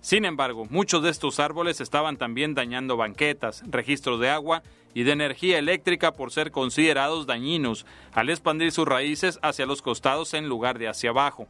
Sin 0.02 0.24
embargo, 0.24 0.68
muchos 0.70 1.02
de 1.02 1.10
estos 1.10 1.40
árboles 1.40 1.82
estaban 1.82 2.16
también 2.16 2.54
dañando 2.54 2.96
banquetas, 2.96 3.64
registros 3.66 4.20
de 4.20 4.30
agua 4.30 4.62
y 4.94 5.02
de 5.02 5.14
energía 5.14 5.58
eléctrica 5.58 6.12
por 6.12 6.32
ser 6.32 6.52
considerados 6.52 7.26
dañinos 7.26 7.88
al 8.12 8.30
expandir 8.30 8.72
sus 8.72 8.88
raíces 8.88 9.40
hacia 9.42 9.66
los 9.66 9.82
costados 9.82 10.36
en 10.36 10.48
lugar 10.48 10.78
de 10.78 10.88
hacia 10.88 11.10
abajo. 11.10 11.48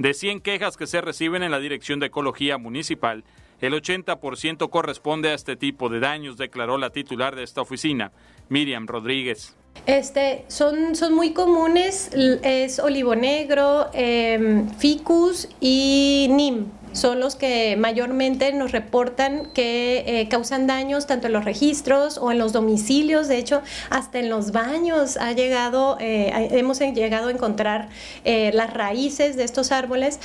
De 0.00 0.12
100 0.12 0.40
quejas 0.40 0.76
que 0.76 0.88
se 0.88 1.00
reciben 1.00 1.44
en 1.44 1.52
la 1.52 1.60
Dirección 1.60 2.00
de 2.00 2.06
Ecología 2.06 2.58
Municipal, 2.58 3.22
el 3.60 3.74
80% 3.74 4.68
corresponde 4.70 5.30
a 5.30 5.34
este 5.34 5.54
tipo 5.54 5.88
de 5.88 6.00
daños, 6.00 6.36
declaró 6.36 6.78
la 6.78 6.90
titular 6.90 7.36
de 7.36 7.44
esta 7.44 7.60
oficina, 7.60 8.10
Miriam 8.48 8.86
Rodríguez. 8.86 9.54
Este, 9.86 10.44
son, 10.48 10.96
son 10.96 11.14
muy 11.14 11.32
comunes, 11.32 12.10
es 12.42 12.78
olivo 12.78 13.14
negro, 13.14 13.88
em, 13.92 14.68
ficus 14.78 15.48
y 15.60 16.28
nim 16.30 16.66
son 16.96 17.20
los 17.20 17.36
que 17.36 17.76
mayormente 17.76 18.52
nos 18.52 18.72
reportan 18.72 19.46
que 19.52 20.04
eh, 20.06 20.28
causan 20.28 20.66
daños 20.66 21.06
tanto 21.06 21.26
en 21.26 21.32
los 21.32 21.44
registros 21.44 22.18
o 22.18 22.32
en 22.32 22.38
los 22.38 22.52
domicilios, 22.52 23.28
de 23.28 23.38
hecho 23.38 23.62
hasta 23.90 24.18
en 24.18 24.30
los 24.30 24.52
baños 24.52 25.16
ha 25.16 25.32
llegado, 25.32 25.96
eh, 26.00 26.48
hemos 26.52 26.80
llegado 26.80 27.28
a 27.28 27.30
encontrar 27.30 27.88
eh, 28.24 28.50
las 28.54 28.72
raíces 28.72 29.36
de 29.36 29.44
estos 29.44 29.72
árboles 29.72 30.20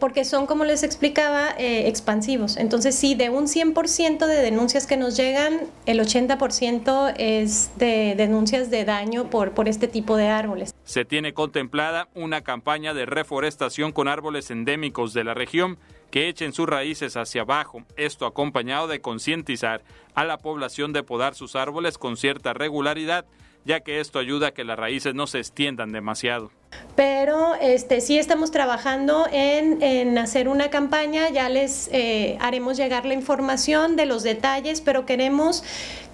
porque 0.00 0.24
son, 0.24 0.46
como 0.46 0.64
les 0.64 0.82
explicaba, 0.82 1.50
expansivos. 1.58 2.56
Entonces 2.56 2.96
sí, 2.96 3.14
de 3.14 3.30
un 3.30 3.46
100% 3.46 4.26
de 4.26 4.42
denuncias 4.42 4.86
que 4.86 4.96
nos 4.96 5.16
llegan, 5.16 5.60
el 5.86 6.00
80% 6.00 7.14
es 7.16 7.70
de 7.76 8.14
denuncias 8.16 8.70
de 8.70 8.84
daño 8.84 9.30
por, 9.30 9.52
por 9.52 9.68
este 9.68 9.86
tipo 9.86 10.16
de 10.16 10.28
árboles. 10.28 10.74
Se 10.84 11.04
tiene 11.04 11.32
contemplada 11.32 12.08
una 12.14 12.40
campaña 12.40 12.92
de 12.92 13.06
reforestación 13.06 13.92
con 13.92 14.08
árboles 14.08 14.50
endémicos 14.50 15.12
de 15.12 15.22
la 15.22 15.34
región 15.34 15.78
que 16.10 16.28
echen 16.28 16.52
sus 16.52 16.68
raíces 16.68 17.16
hacia 17.16 17.42
abajo, 17.42 17.82
esto 17.96 18.26
acompañado 18.26 18.88
de 18.88 19.00
concientizar 19.00 19.82
a 20.14 20.24
la 20.24 20.38
población 20.38 20.92
de 20.92 21.02
podar 21.02 21.34
sus 21.34 21.54
árboles 21.54 21.98
con 21.98 22.16
cierta 22.16 22.54
regularidad, 22.54 23.26
ya 23.64 23.80
que 23.80 24.00
esto 24.00 24.18
ayuda 24.18 24.48
a 24.48 24.50
que 24.52 24.64
las 24.64 24.78
raíces 24.78 25.14
no 25.14 25.26
se 25.26 25.38
extiendan 25.38 25.92
demasiado. 25.92 26.50
Pero 26.96 27.54
este, 27.56 28.00
sí 28.00 28.18
estamos 28.18 28.50
trabajando 28.50 29.26
en, 29.30 30.16
hacer 30.16 30.48
una 30.48 30.70
campaña, 30.70 31.28
ya 31.30 31.48
les 31.48 31.88
eh, 31.92 32.38
haremos 32.40 32.76
llegar 32.76 33.04
la 33.04 33.14
información 33.14 33.96
de 33.96 34.06
los 34.06 34.22
detalles, 34.22 34.80
pero 34.80 35.04
queremos 35.06 35.62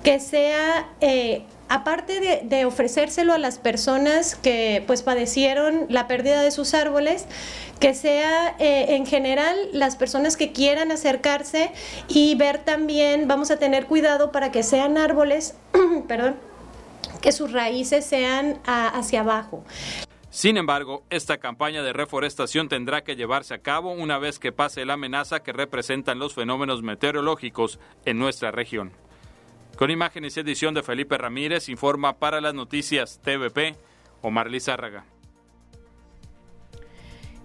que 0.03 0.21
sea 0.21 0.89
eh, 1.01 1.45
aparte 1.69 2.43
de, 2.45 2.65
ofrecérselo 2.65 3.33
a 3.33 3.39
las 3.39 3.59
personas 3.59 4.35
que 4.35 4.83
pues 4.87 5.03
padecieron 5.03 5.87
la 5.89 6.07
pérdida 6.07 6.43
de 6.43 6.51
sus 6.51 6.75
árboles, 6.75 7.27
que 7.81 7.95
sea 7.95 8.55
eh, 8.59 8.97
en 8.97 9.07
general 9.07 9.57
las 9.73 9.97
personas 9.97 10.37
que 10.37 10.53
quieran 10.53 10.93
acercarse 10.93 11.73
y 12.09 12.35
ver 12.37 12.59
también, 12.59 13.29
vamos 13.29 13.51
a 13.51 13.59
tener 13.59 13.87
cuidado 13.87 14.33
para 14.33 14.53
que 14.53 14.63
sean 14.63 14.99
árboles, 14.99 15.55
perdón, 16.09 16.37
que 17.21 17.33
sus 17.33 17.53
raíces 17.53 18.05
sean 18.05 18.61
hacia 18.65 19.21
abajo. 19.21 19.65
Sin 20.35 20.57
embargo, 20.57 21.05
esta 21.11 21.39
campaña 21.39 21.85
de 21.85 21.93
reforestación 21.93 22.69
tendrá 22.69 23.05
que 23.05 23.15
llevarse 23.15 23.55
a 23.55 23.63
cabo 23.63 23.93
una 23.93 24.19
vez 24.19 24.41
que 24.41 24.51
pase 24.51 24.85
la 24.85 24.95
amenaza 24.95 25.45
que 25.45 25.53
representan 25.53 26.19
los 26.19 26.35
fenómenos 26.35 26.83
meteorológicos 26.83 27.79
en 28.05 28.19
nuestra 28.19 28.51
región. 28.51 28.91
Con 29.77 29.91
imágenes 29.91 30.37
y 30.37 30.41
edición 30.41 30.73
de 30.73 30.85
Felipe 30.85 31.19
Ramírez, 31.19 31.69
informa 31.69 32.19
para 32.19 32.41
las 32.41 32.55
noticias 32.55 33.21
TVP 33.23 33.75
Omar 34.23 34.49
Lizárraga. 34.49 35.05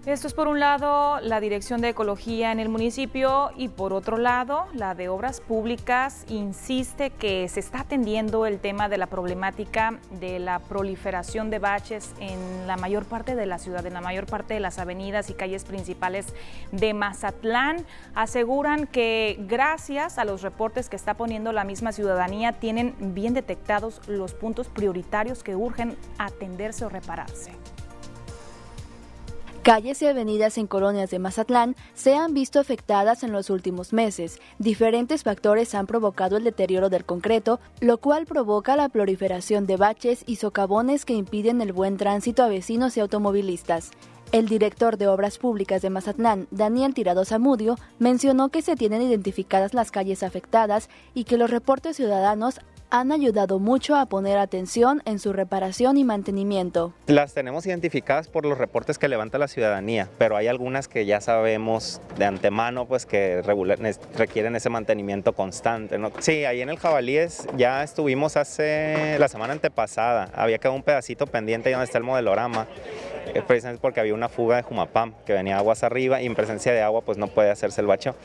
Esto 0.06 0.28
es 0.28 0.34
por 0.34 0.48
un 0.48 0.62
lado 0.62 1.20
la 1.20 1.42
Dirección 1.42 1.82
de 1.82 1.90
Ecología 1.90 2.54
en 2.54 2.62
el 2.62 2.70
municipio 2.70 3.52
y 3.58 3.68
por 3.68 3.92
otro 3.92 4.18
lado 4.18 4.66
la 4.74 4.96
de 4.96 5.10
Obras 5.10 5.42
Públicas 5.42 6.24
insiste 6.30 7.10
que 7.10 7.50
se 7.50 7.60
está 7.60 7.82
atendiendo 7.82 8.46
el 8.46 8.60
tema 8.60 8.88
de 8.88 8.98
la 8.98 9.08
problemática 9.08 10.00
de 10.10 10.40
la 10.40 10.60
proliferación 10.60 11.50
de 11.50 11.60
baches 11.60 12.14
en 12.22 12.66
la 12.66 12.78
mayor 12.78 13.04
parte 13.04 13.36
de 13.36 13.46
la 13.46 13.60
ciudad, 13.60 13.86
en 13.86 13.94
la 13.94 14.00
mayor 14.00 14.26
parte 14.26 14.54
de 14.54 14.62
las 14.62 14.80
avenidas 14.80 15.30
y 15.30 15.34
calles 15.34 15.66
principales 15.66 16.28
de 16.72 16.94
Mazatlán. 16.94 17.86
Aseguran 18.16 18.88
que 18.88 19.36
gracias 19.42 20.18
a 20.18 20.24
los 20.24 20.44
reportes 20.44 20.88
que 20.88 20.96
está 20.96 21.16
poniendo 21.16 21.52
la 21.52 21.66
misma 21.66 21.92
ciudadanía 21.92 22.54
tienen 22.54 22.96
bien 23.14 23.34
detectados 23.34 24.00
los 24.08 24.34
puntos 24.34 24.70
prioritarios 24.70 25.44
que 25.44 25.58
urgen 25.58 25.98
atenderse 26.18 26.86
o 26.86 26.90
repararse. 26.90 27.52
Calles 29.64 30.02
y 30.02 30.06
avenidas 30.06 30.58
en 30.58 30.68
colonias 30.68 31.10
de 31.10 31.20
Mazatlán 31.20 31.76
se 31.94 32.16
han 32.16 32.34
visto 32.34 32.62
afectadas 32.62 33.24
en 33.24 33.34
los 33.34 33.50
últimos 33.50 33.92
meses. 33.92 34.40
Diferentes 34.58 35.24
factores 35.24 35.76
han 35.76 35.86
provocado 35.86 36.38
el 36.38 36.46
deterioro 36.46 36.90
del 36.90 37.04
concreto, 37.04 37.60
lo 37.82 37.98
cual 37.98 38.26
provoca 38.26 38.78
la 38.78 38.88
proliferación 38.88 39.68
de 39.68 39.76
baches 39.76 40.24
y 40.26 40.38
socavones 40.38 41.04
que 41.04 41.14
impiden 41.14 41.60
el 41.60 41.74
buen 41.74 41.98
tránsito 41.98 42.42
a 42.42 42.48
vecinos 42.48 42.96
y 42.96 43.02
automovilistas. 43.02 43.92
El 44.32 44.48
director 44.48 44.96
de 44.98 45.08
Obras 45.08 45.38
Públicas 45.38 45.82
de 45.82 45.90
Mazatlán, 45.90 46.48
Daniel 46.52 46.94
Tirado 46.94 47.26
Zamudio, 47.26 47.78
mencionó 47.98 48.50
que 48.50 48.62
se 48.62 48.78
tienen 48.78 49.02
identificadas 49.02 49.74
las 49.74 49.92
calles 49.92 50.24
afectadas 50.24 50.88
y 51.14 51.26
que 51.26 51.38
los 51.38 51.50
reportes 51.50 51.98
ciudadanos 51.98 52.62
han 52.92 53.12
ayudado 53.12 53.60
mucho 53.60 53.96
a 53.96 54.06
poner 54.08 54.38
atención 54.38 55.02
en 55.06 55.20
su 55.20 55.34
reparación 55.34 55.98
y 55.98 56.04
mantenimiento. 56.04 56.94
Las 57.08 57.34
tenemos 57.34 57.66
identificadas 57.66 58.28
por 58.28 58.46
los 58.46 58.58
reportes 58.58 58.98
que 58.98 59.08
levanta 59.08 59.38
la 59.38 59.48
ciudadanía, 59.48 60.10
pero 60.18 60.36
hay 60.36 60.48
algunas 60.48 60.88
que 60.88 61.06
ya 61.06 61.22
sabemos 61.22 62.02
de 62.18 62.26
antemano 62.26 62.86
pues 62.86 63.06
que 63.06 63.42
requieren 64.16 64.56
ese 64.56 64.70
mantenimiento 64.70 65.34
constante. 65.34 66.00
Sí, 66.20 66.46
ahí 66.46 66.62
en 66.62 66.70
el 66.70 66.78
Jabalíes 66.78 67.48
ya 67.58 67.84
estuvimos 67.84 68.38
hace 68.38 69.18
la 69.20 69.28
semana 69.28 69.54
antepasada, 69.54 70.30
había 70.34 70.58
quedado 70.58 70.76
un 70.76 70.84
pedacito 70.84 71.28
pendiente 71.28 71.70
ahí 71.70 71.74
donde 71.74 71.86
está 71.86 71.98
el 71.98 72.04
modelorama 72.04 72.68
eh, 73.34 73.42
precisamente 73.46 73.82
porque 73.82 74.00
había 74.00 74.14
una 74.14 74.30
fuga 74.30 74.58
de 74.58 74.64
Jumapam 74.64 75.14
que 75.26 75.34
venía 75.34 75.58
aguas 75.58 75.84
arriba 75.84 76.22
y 76.22 76.26
en 76.26 76.36
presencia 76.36 76.72
de 76.72 76.82
agua 76.82 77.02
pues 77.02 77.18
no 77.18 77.28
puede 77.28 77.50
hacerse 77.50 77.82
el 77.82 77.88
bacho. 77.88 78.16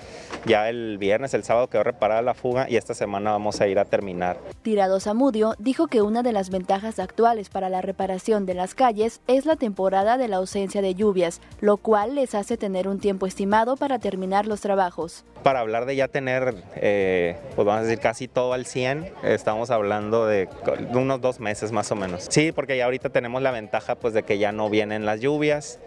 Ya 0.46 0.68
el 0.68 0.98
viernes, 0.98 1.34
el 1.34 1.44
sábado 1.44 1.68
quedó 1.68 1.82
reparada 1.82 2.22
la 2.22 2.34
fuga 2.34 2.68
y 2.68 2.76
esta 2.76 2.94
semana 2.94 3.32
vamos 3.32 3.60
a 3.60 3.66
ir 3.66 3.78
a 3.78 3.84
terminar. 3.84 4.38
Tirado 4.62 5.00
Zamudio 5.00 5.54
dijo 5.58 5.86
que 5.86 6.02
una 6.02 6.22
de 6.22 6.32
las 6.32 6.50
ventajas 6.50 6.98
actuales 6.98 7.48
para 7.48 7.68
la 7.68 7.82
reparación 7.82 8.46
de 8.46 8.54
las 8.54 8.74
calles 8.74 9.20
es 9.26 9.46
la 9.46 9.56
temporada 9.56 10.18
de 10.18 10.28
la 10.28 10.36
ausencia 10.36 10.82
de 10.82 10.94
lluvias, 10.94 11.40
lo 11.60 11.76
cual 11.76 12.14
les 12.14 12.34
hace 12.34 12.56
tener 12.56 12.88
un 12.88 12.98
tiempo 12.98 13.26
estimado 13.26 13.76
para 13.76 13.98
terminar 13.98 14.46
los 14.46 14.60
trabajos. 14.60 15.24
Para 15.42 15.60
hablar 15.60 15.84
de 15.84 15.96
ya 15.96 16.08
tener, 16.08 16.54
eh, 16.76 17.36
pues 17.54 17.66
vamos 17.66 17.80
a 17.80 17.84
decir 17.84 18.00
casi 18.00 18.28
todo 18.28 18.54
al 18.54 18.64
100, 18.64 19.12
estamos 19.24 19.70
hablando 19.70 20.26
de 20.26 20.48
unos 20.94 21.20
dos 21.20 21.40
meses 21.40 21.70
más 21.70 21.90
o 21.92 21.96
menos. 21.96 22.26
Sí, 22.30 22.52
porque 22.52 22.76
ya 22.76 22.86
ahorita 22.86 23.10
tenemos 23.10 23.42
la 23.42 23.50
ventaja 23.50 23.94
pues 23.94 24.14
de 24.14 24.22
que 24.22 24.38
ya 24.38 24.52
no 24.52 24.70
viene 24.70 24.93
en 24.94 25.04
las 25.04 25.20
lluvias, 25.20 25.78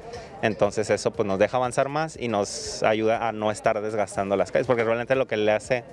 entonces 0.41 0.89
eso 0.89 1.11
pues 1.11 1.27
nos 1.27 1.39
deja 1.39 1.57
avanzar 1.57 1.89
más 1.89 2.17
y 2.19 2.27
nos 2.27 2.83
ayuda 2.83 3.27
a 3.27 3.31
no 3.31 3.51
estar 3.51 3.81
desgastando 3.81 4.35
las 4.35 4.51
calles, 4.51 4.67
porque 4.67 4.83
realmente 4.83 5.15
lo 5.15 5.27
que 5.27 5.37
le 5.37 5.51
hace 5.51 5.83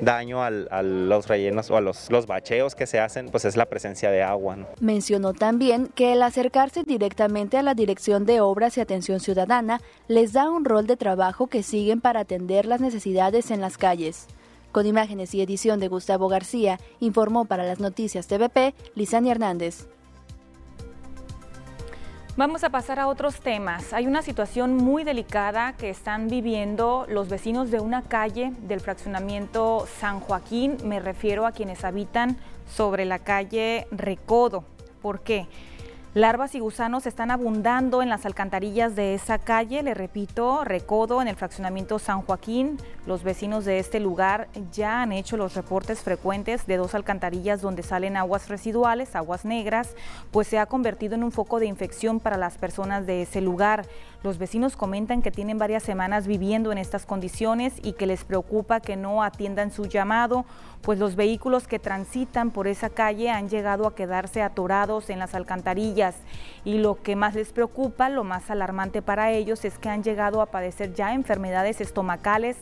daño 0.00 0.42
a 0.42 0.50
los 0.82 1.28
rellenos 1.28 1.70
o 1.70 1.76
a 1.76 1.80
los, 1.80 2.08
bacheos 2.26 2.74
que 2.74 2.86
se 2.86 3.00
hacen, 3.00 3.28
pues 3.28 3.44
es 3.44 3.56
la 3.56 3.66
presencia 3.66 4.10
de 4.10 4.22
agua. 4.22 4.56
Mencionó 4.80 5.32
también 5.34 5.88
que 5.94 6.12
el 6.12 6.22
acercarse 6.22 6.82
directamente 6.84 7.58
a 7.58 7.62
la 7.62 7.74
Dirección 7.74 8.24
de 8.24 8.40
Obras 8.40 8.76
y 8.78 8.80
Atención 8.80 9.20
Ciudadana 9.20 9.80
les 10.08 10.32
da 10.32 10.50
un 10.50 10.64
rol 10.64 10.86
de 10.86 10.96
trabajo 10.96 11.46
que 11.46 11.62
siguen 11.62 12.00
para 12.00 12.20
atender 12.20 12.66
las 12.66 12.80
necesidades 12.80 13.50
en 13.50 13.60
las 13.60 13.78
calles. 13.78 14.26
Con 14.72 14.86
imágenes 14.86 15.34
y 15.34 15.42
edición 15.42 15.80
de 15.80 15.88
Gustavo 15.88 16.28
García, 16.28 16.78
informó 17.00 17.44
para 17.44 17.64
las 17.64 17.80
noticias 17.80 18.28
TVP 18.28 18.74
Lisani 18.94 19.30
Hernández. 19.30 19.88
Vamos 22.36 22.62
a 22.62 22.70
pasar 22.70 23.00
a 23.00 23.08
otros 23.08 23.40
temas. 23.40 23.92
Hay 23.92 24.06
una 24.06 24.22
situación 24.22 24.76
muy 24.76 25.02
delicada 25.02 25.72
que 25.72 25.90
están 25.90 26.28
viviendo 26.28 27.04
los 27.08 27.28
vecinos 27.28 27.72
de 27.72 27.80
una 27.80 28.02
calle 28.02 28.52
del 28.62 28.80
fraccionamiento 28.80 29.86
San 29.98 30.20
Joaquín. 30.20 30.76
Me 30.84 31.00
refiero 31.00 31.44
a 31.44 31.52
quienes 31.52 31.84
habitan 31.84 32.36
sobre 32.72 33.04
la 33.04 33.18
calle 33.18 33.88
Recodo. 33.90 34.64
¿Por 35.02 35.22
qué? 35.22 35.48
Larvas 36.12 36.56
y 36.56 36.58
gusanos 36.58 37.06
están 37.06 37.30
abundando 37.30 38.02
en 38.02 38.08
las 38.08 38.26
alcantarillas 38.26 38.96
de 38.96 39.14
esa 39.14 39.38
calle, 39.38 39.84
le 39.84 39.94
repito, 39.94 40.64
Recodo, 40.64 41.22
en 41.22 41.28
el 41.28 41.36
fraccionamiento 41.36 42.00
San 42.00 42.22
Joaquín. 42.22 42.78
Los 43.06 43.22
vecinos 43.22 43.64
de 43.64 43.78
este 43.78 44.00
lugar 44.00 44.48
ya 44.72 45.02
han 45.02 45.12
hecho 45.12 45.36
los 45.36 45.54
reportes 45.54 46.00
frecuentes 46.00 46.66
de 46.66 46.78
dos 46.78 46.96
alcantarillas 46.96 47.60
donde 47.60 47.84
salen 47.84 48.16
aguas 48.16 48.48
residuales, 48.48 49.14
aguas 49.14 49.44
negras, 49.44 49.94
pues 50.32 50.48
se 50.48 50.58
ha 50.58 50.66
convertido 50.66 51.14
en 51.14 51.22
un 51.22 51.30
foco 51.30 51.60
de 51.60 51.66
infección 51.66 52.18
para 52.18 52.36
las 52.36 52.58
personas 52.58 53.06
de 53.06 53.22
ese 53.22 53.40
lugar. 53.40 53.86
Los 54.24 54.36
vecinos 54.36 54.76
comentan 54.76 55.22
que 55.22 55.30
tienen 55.30 55.58
varias 55.58 55.84
semanas 55.84 56.26
viviendo 56.26 56.72
en 56.72 56.78
estas 56.78 57.06
condiciones 57.06 57.74
y 57.82 57.92
que 57.92 58.06
les 58.06 58.24
preocupa 58.24 58.80
que 58.80 58.96
no 58.96 59.22
atiendan 59.22 59.70
su 59.70 59.86
llamado, 59.86 60.44
pues 60.82 60.98
los 60.98 61.14
vehículos 61.14 61.68
que 61.68 61.78
transitan 61.78 62.50
por 62.50 62.66
esa 62.66 62.90
calle 62.90 63.30
han 63.30 63.48
llegado 63.48 63.86
a 63.86 63.94
quedarse 63.94 64.42
atorados 64.42 65.08
en 65.08 65.20
las 65.20 65.34
alcantarillas. 65.34 65.99
Y 66.64 66.78
lo 66.78 67.02
que 67.02 67.16
más 67.16 67.34
les 67.34 67.52
preocupa, 67.52 68.08
lo 68.08 68.22
más 68.24 68.50
alarmante 68.50 69.02
para 69.02 69.30
ellos, 69.32 69.64
es 69.64 69.78
que 69.78 69.88
han 69.88 70.02
llegado 70.02 70.42
a 70.42 70.46
padecer 70.46 70.92
ya 70.94 71.14
enfermedades 71.14 71.80
estomacales 71.80 72.56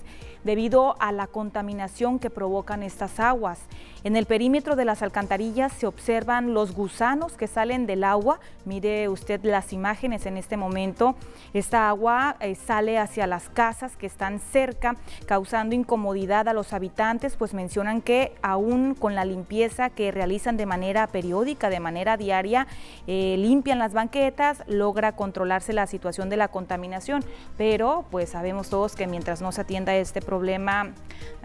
debido 0.44 0.96
a 1.00 1.12
la 1.12 1.26
contaminación 1.26 2.18
que 2.18 2.30
provocan 2.30 2.82
estas 2.82 3.20
aguas. 3.20 3.60
En 4.04 4.14
el 4.14 4.26
perímetro 4.26 4.76
de 4.76 4.84
las 4.84 5.02
alcantarillas 5.02 5.72
se 5.72 5.86
observan 5.86 6.54
los 6.54 6.72
gusanos 6.72 7.32
que 7.32 7.48
salen 7.48 7.86
del 7.86 8.04
agua. 8.04 8.38
Mire 8.64 9.08
usted 9.08 9.40
las 9.42 9.72
imágenes 9.72 10.24
en 10.26 10.36
este 10.36 10.56
momento. 10.56 11.16
Esta 11.52 11.88
agua 11.88 12.36
eh, 12.38 12.54
sale 12.54 12.98
hacia 12.98 13.26
las 13.26 13.48
casas 13.48 13.96
que 13.96 14.06
están 14.06 14.38
cerca, 14.38 14.94
causando 15.26 15.74
incomodidad 15.74 16.46
a 16.46 16.52
los 16.52 16.72
habitantes, 16.72 17.34
pues 17.36 17.54
mencionan 17.54 18.00
que 18.00 18.34
aún 18.40 18.94
con 18.94 19.16
la 19.16 19.24
limpieza 19.24 19.90
que 19.90 20.12
realizan 20.12 20.56
de 20.56 20.66
manera 20.66 21.08
periódica, 21.08 21.68
de 21.68 21.80
manera 21.80 22.16
diaria, 22.16 22.68
eh, 23.08 23.34
limpian 23.38 23.80
las 23.80 23.94
banquetas, 23.94 24.62
logra 24.68 25.12
controlarse 25.16 25.72
la 25.72 25.88
situación 25.88 26.28
de 26.28 26.36
la 26.36 26.48
contaminación. 26.48 27.24
Pero 27.56 28.04
pues 28.10 28.30
sabemos 28.30 28.70
todos 28.70 28.94
que 28.94 29.08
mientras 29.08 29.42
no 29.42 29.50
se 29.50 29.62
atienda 29.62 29.96
este 29.96 30.22
problema 30.28 30.92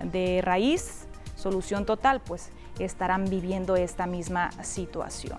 de 0.03 0.41
raíz, 0.41 1.07
solución 1.37 1.85
total, 1.85 2.19
pues 2.19 2.49
estarán 2.79 3.29
viviendo 3.29 3.77
esta 3.77 4.07
misma 4.07 4.51
situación. 4.61 5.37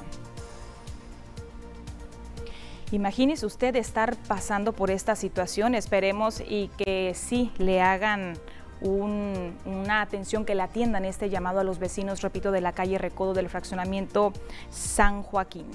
Imagínese 2.91 3.45
usted 3.45 3.77
estar 3.77 4.17
pasando 4.29 4.73
por 4.73 4.91
esta 4.91 5.15
situación, 5.15 5.75
esperemos 5.75 6.41
y 6.41 6.69
que 6.79 7.13
sí 7.15 7.53
le 7.59 7.83
hagan 7.83 8.39
una 8.81 10.01
atención, 10.01 10.47
que 10.47 10.55
le 10.55 10.63
atiendan 10.63 11.05
este 11.05 11.29
llamado 11.29 11.61
a 11.61 11.65
los 11.65 11.79
vecinos, 11.79 12.23
repito, 12.23 12.51
de 12.51 12.63
la 12.63 12.73
calle 12.73 12.97
Recodo 12.97 13.35
del 13.35 13.51
fraccionamiento 13.51 14.33
San 14.71 15.23
Joaquín. 15.23 15.67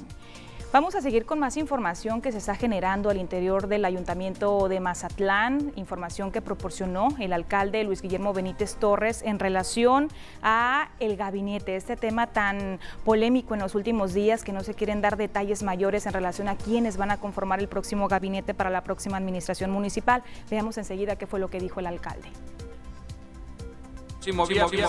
Vamos 0.71 0.93
a 0.93 1.01
seguir 1.01 1.25
con 1.25 1.39
más 1.39 1.57
información 1.57 2.21
que 2.21 2.31
se 2.31 2.37
está 2.37 2.53
generando 2.53 3.09
al 3.09 3.17
interior 3.17 3.65
del 3.65 3.85
Ayuntamiento 3.85 4.69
de 4.69 4.79
Mazatlán, 4.79 5.73
información 5.75 6.31
que 6.31 6.43
proporcionó 6.43 7.07
el 7.17 7.33
alcalde 7.33 7.83
Luis 7.83 8.03
Guillermo 8.03 8.33
Benítez 8.33 8.75
Torres 8.75 9.23
en 9.23 9.39
relación 9.39 10.09
a 10.43 10.91
el 10.99 11.17
gabinete, 11.17 11.75
este 11.75 11.95
tema 11.95 12.27
tan 12.27 12.79
polémico 13.03 13.55
en 13.55 13.61
los 13.61 13.73
últimos 13.73 14.13
días 14.13 14.43
que 14.43 14.53
no 14.53 14.61
se 14.61 14.75
quieren 14.75 15.01
dar 15.01 15.17
detalles 15.17 15.63
mayores 15.63 16.05
en 16.05 16.13
relación 16.13 16.47
a 16.47 16.55
quiénes 16.55 16.97
van 16.97 17.09
a 17.09 17.17
conformar 17.17 17.59
el 17.59 17.67
próximo 17.67 18.07
gabinete 18.07 18.53
para 18.53 18.69
la 18.69 18.83
próxima 18.83 19.17
administración 19.17 19.71
municipal. 19.71 20.21
Veamos 20.51 20.77
enseguida 20.77 21.15
qué 21.15 21.25
fue 21.25 21.39
lo 21.39 21.49
que 21.49 21.59
dijo 21.59 21.79
el 21.79 21.87
alcalde 21.87 22.29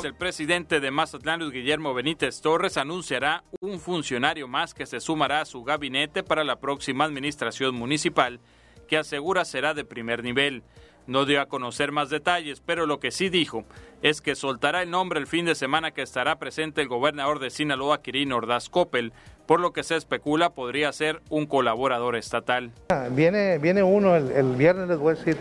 el 0.05 0.15
presidente 0.15 0.81
de 0.81 0.91
Mazatlán, 0.91 1.39
Luis 1.39 1.53
Guillermo 1.53 1.95
Benítez 1.95 2.41
Torres, 2.41 2.77
anunciará 2.77 3.45
un 3.61 3.79
funcionario 3.79 4.49
más 4.49 4.75
que 4.75 4.87
se 4.87 4.99
sumará 4.99 5.41
a 5.41 5.45
su 5.45 5.63
gabinete 5.63 6.25
para 6.25 6.43
la 6.43 6.59
próxima 6.59 7.05
administración 7.05 7.77
municipal, 7.77 8.41
que 8.89 8.97
asegura 8.97 9.45
será 9.45 9.73
de 9.73 9.85
primer 9.85 10.25
nivel. 10.25 10.65
No 11.07 11.27
dio 11.27 11.41
a 11.41 11.47
conocer 11.47 11.93
más 11.93 12.11
detalles, 12.11 12.61
pero 12.61 12.87
lo 12.87 12.99
que 12.99 13.13
sí 13.13 13.29
dijo 13.29 13.65
es 14.03 14.21
que 14.21 14.35
soltará 14.35 14.83
el 14.83 14.91
nombre 14.91 15.21
el 15.21 15.29
fin 15.29 15.45
de 15.45 15.55
semana 15.55 15.93
que 15.93 16.03
estará 16.03 16.39
presente 16.39 16.83
el 16.83 16.89
gobernador 16.89 17.39
de 17.39 17.51
Sinaloa, 17.51 18.03
Quirino 18.03 18.37
Ordaz 18.37 18.69
Coppel, 18.69 19.13
por 19.51 19.59
lo 19.59 19.73
que 19.73 19.83
se 19.83 19.97
especula 19.97 20.51
podría 20.51 20.93
ser 20.93 21.23
un 21.29 21.47
colaborador 21.47 22.15
estatal. 22.15 22.71
Viene, 23.11 23.59
viene 23.59 23.83
uno 23.83 24.15
el, 24.15 24.55
viernes, 24.55 24.87
les 24.87 24.97
voy 24.97 25.15
a 25.15 25.17
decir. 25.17 25.39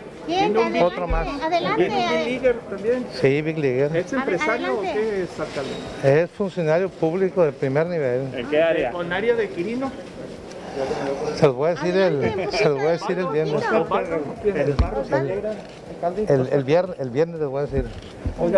Otro 0.82 1.06
más. 1.06 1.28
Adelante. 1.40 1.84
¿Big 1.84 1.92
Leaguer 1.92 2.56
también? 2.68 3.06
Sí, 3.12 3.40
Big 3.40 3.56
Leaguer. 3.56 3.96
¿Es 3.96 4.12
empresario 4.12 4.80
o 4.80 4.80
qué 4.80 5.22
es 5.22 5.38
alcalde? 5.38 5.70
Es 6.02 6.28
funcionario 6.32 6.88
público 6.88 7.44
de 7.44 7.52
primer 7.52 7.86
nivel. 7.86 8.34
¿En 8.34 8.50
qué 8.50 8.60
área? 8.60 8.90
¿Con 8.90 9.12
área 9.12 9.36
de 9.36 9.48
Quirino? 9.48 9.92
Se 11.36 11.46
los 11.46 11.54
voy 11.54 11.68
a 11.68 11.74
decir 11.76 11.96
el, 11.96 12.50
se 12.50 12.64
los 12.64 12.78
voy 12.78 12.86
a 12.86 12.90
decir 12.90 13.16
el 13.16 13.28
viernes. 13.28 13.62
El, 16.02 16.48
el, 16.50 16.64
viernes, 16.64 16.98
el 16.98 17.10
viernes 17.10 17.40
les 17.40 17.48
voy 17.48 17.58
a 17.58 17.66
decir, 17.66 17.84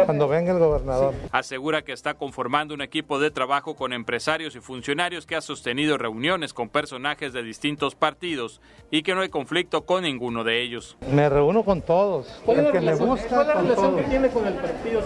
cuando 0.07 0.29
venga 0.29 0.53
el 0.53 0.59
gobernador. 0.59 1.15
Asegura 1.33 1.83
que 1.83 1.93
está 1.93 2.15
conformando 2.15 2.75
un 2.75 2.83
equipo 2.83 3.19
de 3.19 3.31
trabajo 3.31 3.75
con 3.75 3.93
empresarios 3.93 4.55
y 4.55 4.61
funcionarios 4.61 5.27
que 5.27 5.35
ha 5.35 5.41
sostenido 5.41 5.99
reuniones 5.99 6.55
con 6.55 6.69
personajes 6.69 7.33
de 7.33 7.43
distintos 7.43 7.95
partidos 7.95 8.61
y 8.91 9.03
que 9.03 9.15
no 9.15 9.23
hay 9.23 9.29
conflicto 9.29 9.85
con 9.85 10.05
ninguno 10.05 10.45
de 10.45 10.63
ellos. 10.63 10.97
Me 11.11 11.29
reúno 11.29 11.65
con 11.65 11.83
todos. 11.83 12.41
¿Cuál 12.45 12.59
es 12.59 12.65
la, 12.65 12.73
relación, 12.73 13.97
que 13.97 14.03
tiene 14.05 14.29
con 14.29 14.47
el 14.47 14.55
partido 14.55 15.01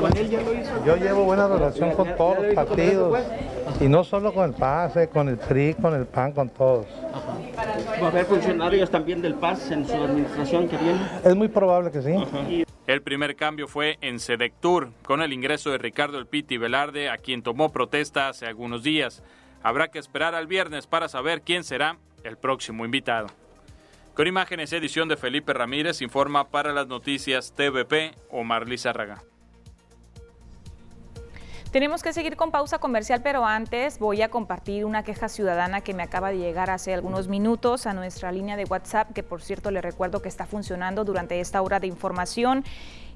con 0.00 0.16
él 0.16 0.30
ya 0.30 0.40
lo 0.42 0.54
hizo? 0.54 0.84
Yo 0.84 0.96
llevo 0.96 1.24
buena 1.24 1.48
relación 1.48 1.92
con 1.92 2.14
todos 2.16 2.44
los 2.44 2.54
partidos. 2.54 3.18
Y 3.80 3.88
no 3.88 4.04
solo 4.04 4.32
con 4.34 4.44
el 4.44 4.54
PAS, 4.54 4.96
eh, 4.96 5.08
con 5.08 5.28
el 5.28 5.38
PRI, 5.38 5.74
con 5.74 5.94
el 5.94 6.04
PAN, 6.06 6.32
con 6.32 6.48
todos. 6.50 6.86
¿Va 8.00 8.06
a 8.06 8.10
haber 8.10 8.26
funcionarios 8.26 8.90
también 8.90 9.22
del 9.22 9.34
PAS 9.34 9.70
en 9.70 9.86
su 9.86 9.94
administración 9.94 10.68
que 10.68 10.76
viene? 10.76 11.00
Es 11.24 11.34
muy 11.34 11.48
probable 11.48 11.71
El 12.86 13.02
primer 13.02 13.36
cambio 13.36 13.68
fue 13.68 13.98
en 14.00 14.20
Sedectur, 14.20 14.90
con 15.04 15.22
el 15.22 15.32
ingreso 15.32 15.70
de 15.70 15.78
Ricardo 15.78 16.18
El 16.18 16.26
Piti 16.26 16.56
Velarde, 16.56 17.08
a 17.08 17.18
quien 17.18 17.42
tomó 17.42 17.72
protesta 17.72 18.28
hace 18.28 18.46
algunos 18.46 18.82
días. 18.82 19.22
Habrá 19.62 19.88
que 19.88 19.98
esperar 19.98 20.34
al 20.34 20.46
viernes 20.46 20.86
para 20.86 21.08
saber 21.08 21.42
quién 21.42 21.64
será 21.64 21.98
el 22.24 22.36
próximo 22.36 22.84
invitado. 22.84 23.28
Con 24.14 24.26
imágenes 24.26 24.72
edición 24.72 25.08
de 25.08 25.16
Felipe 25.16 25.52
Ramírez, 25.52 26.02
informa 26.02 26.48
para 26.48 26.72
las 26.72 26.86
noticias 26.86 27.54
TVP 27.54 28.12
Omar 28.30 28.68
Lizárraga. 28.68 29.22
Tenemos 31.72 32.02
que 32.02 32.12
seguir 32.12 32.36
con 32.36 32.50
pausa 32.50 32.78
comercial, 32.78 33.22
pero 33.22 33.46
antes 33.46 33.98
voy 33.98 34.20
a 34.20 34.28
compartir 34.28 34.84
una 34.84 35.04
queja 35.04 35.30
ciudadana 35.30 35.80
que 35.80 35.94
me 35.94 36.02
acaba 36.02 36.28
de 36.28 36.36
llegar 36.36 36.68
hace 36.68 36.92
algunos 36.92 37.28
minutos 37.28 37.86
a 37.86 37.94
nuestra 37.94 38.30
línea 38.30 38.58
de 38.58 38.64
WhatsApp, 38.64 39.14
que 39.14 39.22
por 39.22 39.40
cierto 39.40 39.70
le 39.70 39.80
recuerdo 39.80 40.20
que 40.20 40.28
está 40.28 40.44
funcionando 40.44 41.02
durante 41.02 41.40
esta 41.40 41.62
hora 41.62 41.80
de 41.80 41.86
información. 41.86 42.62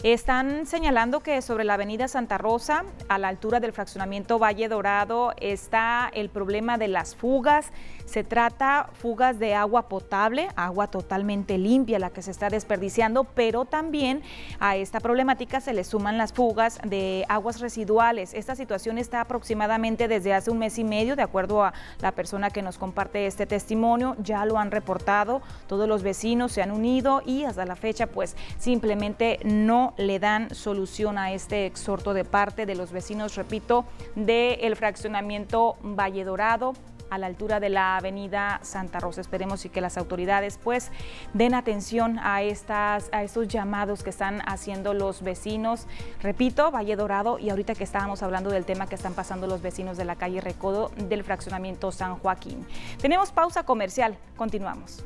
Están 0.02 0.66
señalando 0.66 1.20
que 1.20 1.40
sobre 1.40 1.64
la 1.64 1.74
avenida 1.74 2.06
Santa 2.06 2.38
Rosa, 2.38 2.84
a 3.08 3.18
la 3.18 3.28
altura 3.28 3.60
del 3.60 3.72
fraccionamiento 3.72 4.38
Valle 4.38 4.68
Dorado, 4.68 5.34
está 5.40 6.10
el 6.12 6.28
problema 6.28 6.76
de 6.76 6.88
las 6.88 7.16
fugas. 7.16 7.72
Se 8.04 8.22
trata 8.22 8.90
fugas 8.92 9.38
de 9.38 9.54
agua 9.54 9.88
potable, 9.88 10.48
agua 10.54 10.86
totalmente 10.88 11.56
limpia 11.58 11.98
la 11.98 12.10
que 12.10 12.22
se 12.22 12.30
está 12.30 12.50
desperdiciando, 12.50 13.24
pero 13.24 13.64
también 13.64 14.22
a 14.60 14.76
esta 14.76 15.00
problemática 15.00 15.60
se 15.60 15.72
le 15.72 15.82
suman 15.82 16.18
las 16.18 16.32
fugas 16.32 16.78
de 16.84 17.24
aguas 17.28 17.60
residuales. 17.60 18.34
Esta 18.46 18.54
situación 18.54 18.96
está 18.96 19.22
aproximadamente 19.22 20.06
desde 20.06 20.32
hace 20.32 20.52
un 20.52 20.60
mes 20.60 20.78
y 20.78 20.84
medio, 20.84 21.16
de 21.16 21.22
acuerdo 21.22 21.64
a 21.64 21.74
la 22.00 22.12
persona 22.12 22.48
que 22.48 22.62
nos 22.62 22.78
comparte 22.78 23.26
este 23.26 23.44
testimonio. 23.44 24.14
Ya 24.22 24.44
lo 24.44 24.56
han 24.56 24.70
reportado, 24.70 25.42
todos 25.66 25.88
los 25.88 26.04
vecinos 26.04 26.52
se 26.52 26.62
han 26.62 26.70
unido 26.70 27.22
y 27.26 27.42
hasta 27.42 27.66
la 27.66 27.74
fecha 27.74 28.06
pues 28.06 28.36
simplemente 28.56 29.40
no 29.42 29.94
le 29.96 30.20
dan 30.20 30.54
solución 30.54 31.18
a 31.18 31.32
este 31.32 31.66
exhorto 31.66 32.14
de 32.14 32.24
parte 32.24 32.66
de 32.66 32.76
los 32.76 32.92
vecinos, 32.92 33.34
repito, 33.34 33.84
del 34.14 34.76
fraccionamiento 34.76 35.74
Valle 35.82 36.22
Dorado 36.22 36.74
a 37.10 37.18
la 37.18 37.26
altura 37.26 37.60
de 37.60 37.68
la 37.68 37.96
avenida 37.96 38.60
Santa 38.62 39.00
Rosa. 39.00 39.20
Esperemos 39.20 39.64
y 39.64 39.68
que 39.68 39.80
las 39.80 39.96
autoridades 39.96 40.58
pues 40.62 40.90
den 41.32 41.54
atención 41.54 42.18
a, 42.20 42.42
estas, 42.42 43.08
a 43.12 43.22
estos 43.22 43.48
llamados 43.48 44.02
que 44.02 44.10
están 44.10 44.42
haciendo 44.46 44.94
los 44.94 45.22
vecinos. 45.22 45.86
Repito, 46.22 46.70
Valle 46.70 46.96
Dorado 46.96 47.38
y 47.38 47.50
ahorita 47.50 47.74
que 47.74 47.84
estábamos 47.84 48.22
hablando 48.22 48.50
del 48.50 48.64
tema 48.64 48.86
que 48.86 48.94
están 48.94 49.14
pasando 49.14 49.46
los 49.46 49.62
vecinos 49.62 49.96
de 49.96 50.04
la 50.04 50.16
calle 50.16 50.40
Recodo 50.40 50.90
del 50.96 51.24
fraccionamiento 51.24 51.92
San 51.92 52.16
Joaquín. 52.16 52.66
Tenemos 53.00 53.30
pausa 53.30 53.64
comercial, 53.64 54.16
continuamos. 54.36 55.04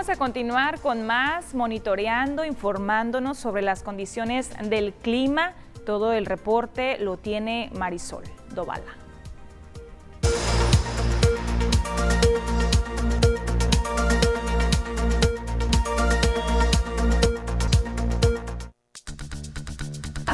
vamos 0.00 0.16
a 0.16 0.18
continuar 0.18 0.80
con 0.80 1.04
más 1.06 1.52
monitoreando, 1.52 2.46
informándonos 2.46 3.36
sobre 3.36 3.60
las 3.60 3.82
condiciones 3.82 4.48
del 4.70 4.94
clima. 4.94 5.52
Todo 5.84 6.14
el 6.14 6.24
reporte 6.24 6.96
lo 6.98 7.18
tiene 7.18 7.70
Marisol 7.74 8.24
Dovala. 8.54 8.96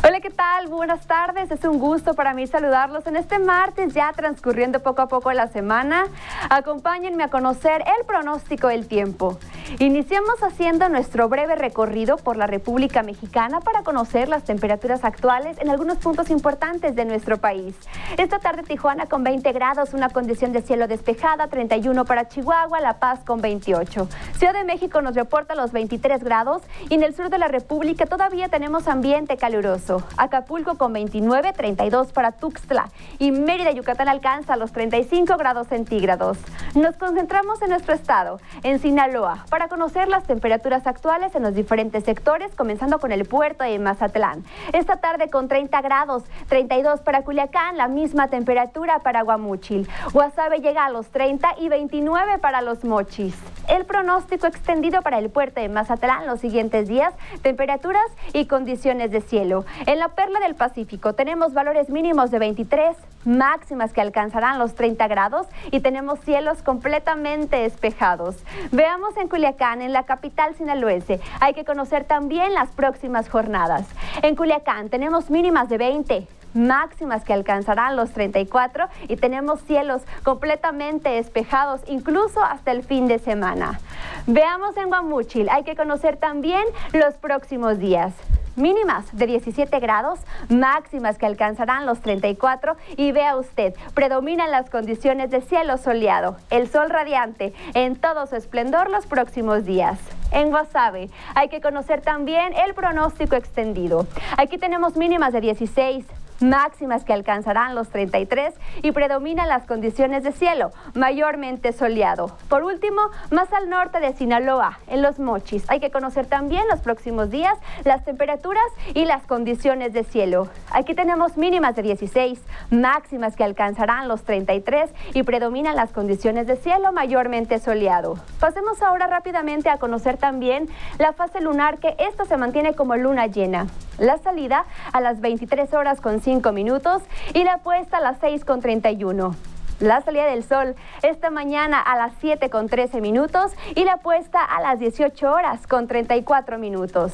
Hola, 0.06 0.20
¿qué 0.20 0.30
tal? 0.30 0.68
Buenas 0.68 1.04
tardes. 1.08 1.50
Es 1.50 1.64
un 1.64 1.80
gusto 1.80 2.14
para 2.14 2.32
mí 2.32 2.46
saludarlos 2.46 3.04
en 3.08 3.16
este 3.16 3.40
martes, 3.40 3.92
ya 3.92 4.12
transcurriendo 4.12 4.78
poco 4.78 5.02
a 5.02 5.08
poco 5.08 5.32
la 5.32 5.48
semana. 5.48 6.04
Acompáñenme 6.48 7.24
a 7.24 7.30
conocer 7.30 7.82
el 7.98 8.06
pronóstico 8.06 8.68
del 8.68 8.86
tiempo. 8.86 9.36
Iniciamos 9.78 10.42
haciendo 10.42 10.88
nuestro 10.88 11.28
breve 11.28 11.56
recorrido 11.56 12.16
por 12.16 12.36
la 12.36 12.46
República 12.46 13.02
Mexicana 13.02 13.60
para 13.60 13.82
conocer 13.82 14.28
las 14.28 14.44
temperaturas 14.44 15.04
actuales 15.04 15.58
en 15.60 15.68
algunos 15.68 15.98
puntos 15.98 16.30
importantes 16.30 16.94
de 16.94 17.04
nuestro 17.04 17.38
país. 17.38 17.74
Esta 18.16 18.38
tarde 18.38 18.62
Tijuana 18.62 19.06
con 19.06 19.24
20 19.24 19.52
grados, 19.52 19.92
una 19.92 20.08
condición 20.08 20.52
de 20.52 20.62
cielo 20.62 20.86
despejada, 20.86 21.48
31 21.48 22.04
para 22.04 22.28
Chihuahua, 22.28 22.80
La 22.80 23.00
Paz 23.00 23.20
con 23.26 23.40
28. 23.40 24.08
Ciudad 24.38 24.54
de 24.54 24.64
México 24.64 25.02
nos 25.02 25.14
reporta 25.14 25.54
los 25.54 25.72
23 25.72 26.22
grados 26.22 26.62
y 26.88 26.94
en 26.94 27.02
el 27.02 27.14
sur 27.14 27.28
de 27.28 27.38
la 27.38 27.48
República 27.48 28.06
todavía 28.06 28.48
tenemos 28.48 28.86
ambiente 28.88 29.36
caluroso. 29.36 30.02
Acapulco 30.16 30.78
con 30.78 30.92
29, 30.92 31.52
32 31.52 32.12
para 32.12 32.32
Tuxtla 32.32 32.88
y 33.18 33.32
Mérida, 33.32 33.72
Yucatán 33.72 34.08
alcanza 34.08 34.56
los 34.56 34.72
35 34.72 35.36
grados 35.36 35.66
centígrados. 35.66 36.38
Nos 36.74 36.96
concentramos 36.96 37.60
en 37.62 37.70
nuestro 37.70 37.94
estado, 37.94 38.40
en 38.62 38.78
Sinaloa, 38.78 39.44
para 39.56 39.68
conocer 39.68 40.08
las 40.08 40.24
temperaturas 40.24 40.86
actuales 40.86 41.34
en 41.34 41.42
los 41.42 41.54
diferentes 41.54 42.04
sectores, 42.04 42.54
comenzando 42.54 42.98
con 42.98 43.10
el 43.10 43.24
puerto 43.24 43.64
de 43.64 43.78
Mazatlán. 43.78 44.44
Esta 44.74 44.98
tarde 44.98 45.30
con 45.30 45.48
30 45.48 45.80
grados, 45.80 46.24
32 46.50 47.00
para 47.00 47.22
Culiacán, 47.22 47.78
la 47.78 47.88
misma 47.88 48.28
temperatura 48.28 48.98
para 48.98 49.22
Guamúchil. 49.22 49.88
Guasave 50.12 50.58
llega 50.58 50.84
a 50.84 50.90
los 50.90 51.08
30 51.08 51.54
y 51.58 51.70
29 51.70 52.36
para 52.36 52.60
los 52.60 52.84
Mochis. 52.84 53.34
El 53.66 53.86
pronóstico 53.86 54.46
extendido 54.46 55.00
para 55.00 55.18
el 55.18 55.30
puerto 55.30 55.62
de 55.62 55.70
Mazatlán 55.70 56.26
los 56.26 56.40
siguientes 56.40 56.86
días, 56.86 57.14
temperaturas 57.40 58.04
y 58.34 58.48
condiciones 58.48 59.10
de 59.10 59.22
cielo. 59.22 59.64
En 59.86 59.98
la 59.98 60.08
perla 60.08 60.38
del 60.40 60.54
Pacífico 60.54 61.14
tenemos 61.14 61.54
valores 61.54 61.88
mínimos 61.88 62.30
de 62.30 62.40
23, 62.40 62.94
máximas 63.24 63.92
que 63.92 64.00
alcanzarán 64.00 64.58
los 64.58 64.74
30 64.74 65.08
grados 65.08 65.46
y 65.70 65.80
tenemos 65.80 66.20
cielos 66.20 66.62
completamente 66.62 67.56
despejados. 67.56 68.36
Veamos 68.70 69.16
en 69.16 69.28
Culiacán, 69.46 69.80
en 69.80 69.92
la 69.92 70.02
capital 70.02 70.56
sinaloense, 70.56 71.20
hay 71.38 71.54
que 71.54 71.64
conocer 71.64 72.02
también 72.02 72.52
las 72.52 72.70
próximas 72.70 73.28
jornadas. 73.28 73.86
En 74.22 74.34
Culiacán 74.34 74.88
tenemos 74.88 75.30
mínimas 75.30 75.68
de 75.68 75.78
20, 75.78 76.26
máximas 76.56 77.24
que 77.24 77.32
alcanzarán 77.32 77.96
los 77.96 78.10
34 78.10 78.88
y 79.08 79.16
tenemos 79.16 79.60
cielos 79.60 80.02
completamente 80.22 81.10
despejados 81.10 81.82
incluso 81.86 82.42
hasta 82.42 82.72
el 82.72 82.82
fin 82.82 83.06
de 83.06 83.18
semana. 83.18 83.78
Veamos 84.26 84.76
en 84.76 84.88
Guamúchil, 84.88 85.48
hay 85.48 85.62
que 85.62 85.76
conocer 85.76 86.16
también 86.16 86.64
los 86.92 87.14
próximos 87.14 87.78
días 87.78 88.12
mínimas 88.56 89.04
de 89.12 89.26
17 89.26 89.78
grados, 89.80 90.18
máximas 90.48 91.18
que 91.18 91.26
alcanzarán 91.26 91.86
los 91.86 92.00
34 92.00 92.76
y 92.96 93.12
vea 93.12 93.36
usted, 93.36 93.74
predominan 93.94 94.50
las 94.50 94.70
condiciones 94.70 95.30
de 95.30 95.42
cielo 95.42 95.76
soleado, 95.76 96.36
el 96.50 96.68
sol 96.68 96.90
radiante 96.90 97.52
en 97.74 97.96
todo 97.96 98.26
su 98.26 98.36
esplendor 98.36 98.90
los 98.90 99.06
próximos 99.06 99.64
días. 99.64 99.98
En 100.32 100.50
Guasave 100.50 101.10
hay 101.34 101.48
que 101.48 101.60
conocer 101.60 102.00
también 102.00 102.54
el 102.54 102.74
pronóstico 102.74 103.36
extendido. 103.36 104.06
Aquí 104.36 104.58
tenemos 104.58 104.96
mínimas 104.96 105.32
de 105.32 105.40
16, 105.40 106.04
máximas 106.40 107.04
que 107.04 107.12
alcanzarán 107.12 107.74
los 107.74 107.88
33 107.88 108.54
y 108.82 108.92
predominan 108.92 109.48
las 109.48 109.64
condiciones 109.64 110.24
de 110.24 110.32
cielo, 110.32 110.70
mayormente 110.94 111.72
soleado. 111.72 112.36
Por 112.48 112.62
último, 112.62 113.00
más 113.30 113.52
al 113.52 113.68
norte 113.68 114.00
de 114.00 114.12
Sinaloa, 114.12 114.78
en 114.86 115.02
los 115.02 115.18
Mochis, 115.18 115.64
hay 115.68 115.80
que 115.80 115.90
conocer 115.90 116.26
también 116.26 116.64
los 116.68 116.80
próximos 116.80 117.30
días 117.30 117.54
las 117.84 118.04
temperaturas 118.04 118.64
y 118.94 119.04
las 119.04 119.26
condiciones 119.26 119.92
de 119.92 120.04
cielo. 120.04 120.48
Aquí 120.70 120.94
tenemos 120.94 121.36
mínimas 121.36 121.76
de 121.76 121.82
16, 121.82 122.40
máximas 122.70 123.36
que 123.36 123.44
alcanzarán 123.44 124.08
los 124.08 124.22
33 124.22 124.90
y 125.14 125.22
predominan 125.22 125.76
las 125.76 125.92
condiciones 125.92 126.46
de 126.46 126.56
cielo, 126.56 126.92
mayormente 126.92 127.58
soleado. 127.58 128.16
Pasemos 128.40 128.82
ahora 128.82 129.06
rápidamente 129.06 129.68
a 129.68 129.78
conocer 129.78 130.16
también 130.16 130.68
la 130.98 131.12
fase 131.12 131.40
lunar 131.40 131.78
que 131.78 131.96
esta 131.98 132.24
se 132.24 132.36
mantiene 132.36 132.74
como 132.74 132.96
luna 132.96 133.26
llena. 133.26 133.66
La 133.98 134.18
salida 134.18 134.66
a 134.92 135.00
las 135.00 135.20
23 135.20 135.72
horas 135.72 136.00
con 136.00 136.20
5 136.26 136.50
minutos 136.50 137.02
y 137.34 137.44
la 137.44 137.58
puesta 137.58 137.98
a 137.98 138.00
las 138.00 138.18
6 138.18 138.44
con 138.44 138.60
31. 138.60 139.36
La 139.78 140.00
salida 140.00 140.24
del 140.24 140.42
sol 140.42 140.74
esta 141.04 141.30
mañana 141.30 141.80
a 141.80 141.96
las 141.96 142.14
7 142.20 142.50
con 142.50 142.68
13 142.68 143.00
minutos 143.00 143.52
y 143.76 143.84
la 143.84 143.98
puesta 143.98 144.42
a 144.42 144.60
las 144.60 144.80
18 144.80 145.32
horas 145.32 145.68
con 145.68 145.86
34 145.86 146.58
minutos. 146.58 147.12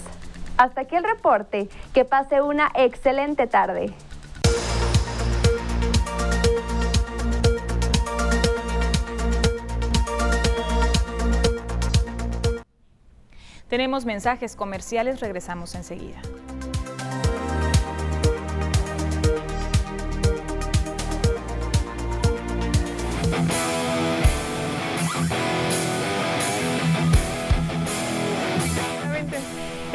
Hasta 0.56 0.80
aquí 0.80 0.96
el 0.96 1.04
reporte. 1.04 1.68
Que 1.92 2.06
pase 2.06 2.40
una 2.40 2.70
excelente 2.74 3.46
tarde. 3.46 3.92
Tenemos 13.68 14.06
mensajes 14.06 14.56
comerciales, 14.56 15.20
regresamos 15.20 15.74
enseguida. 15.74 16.22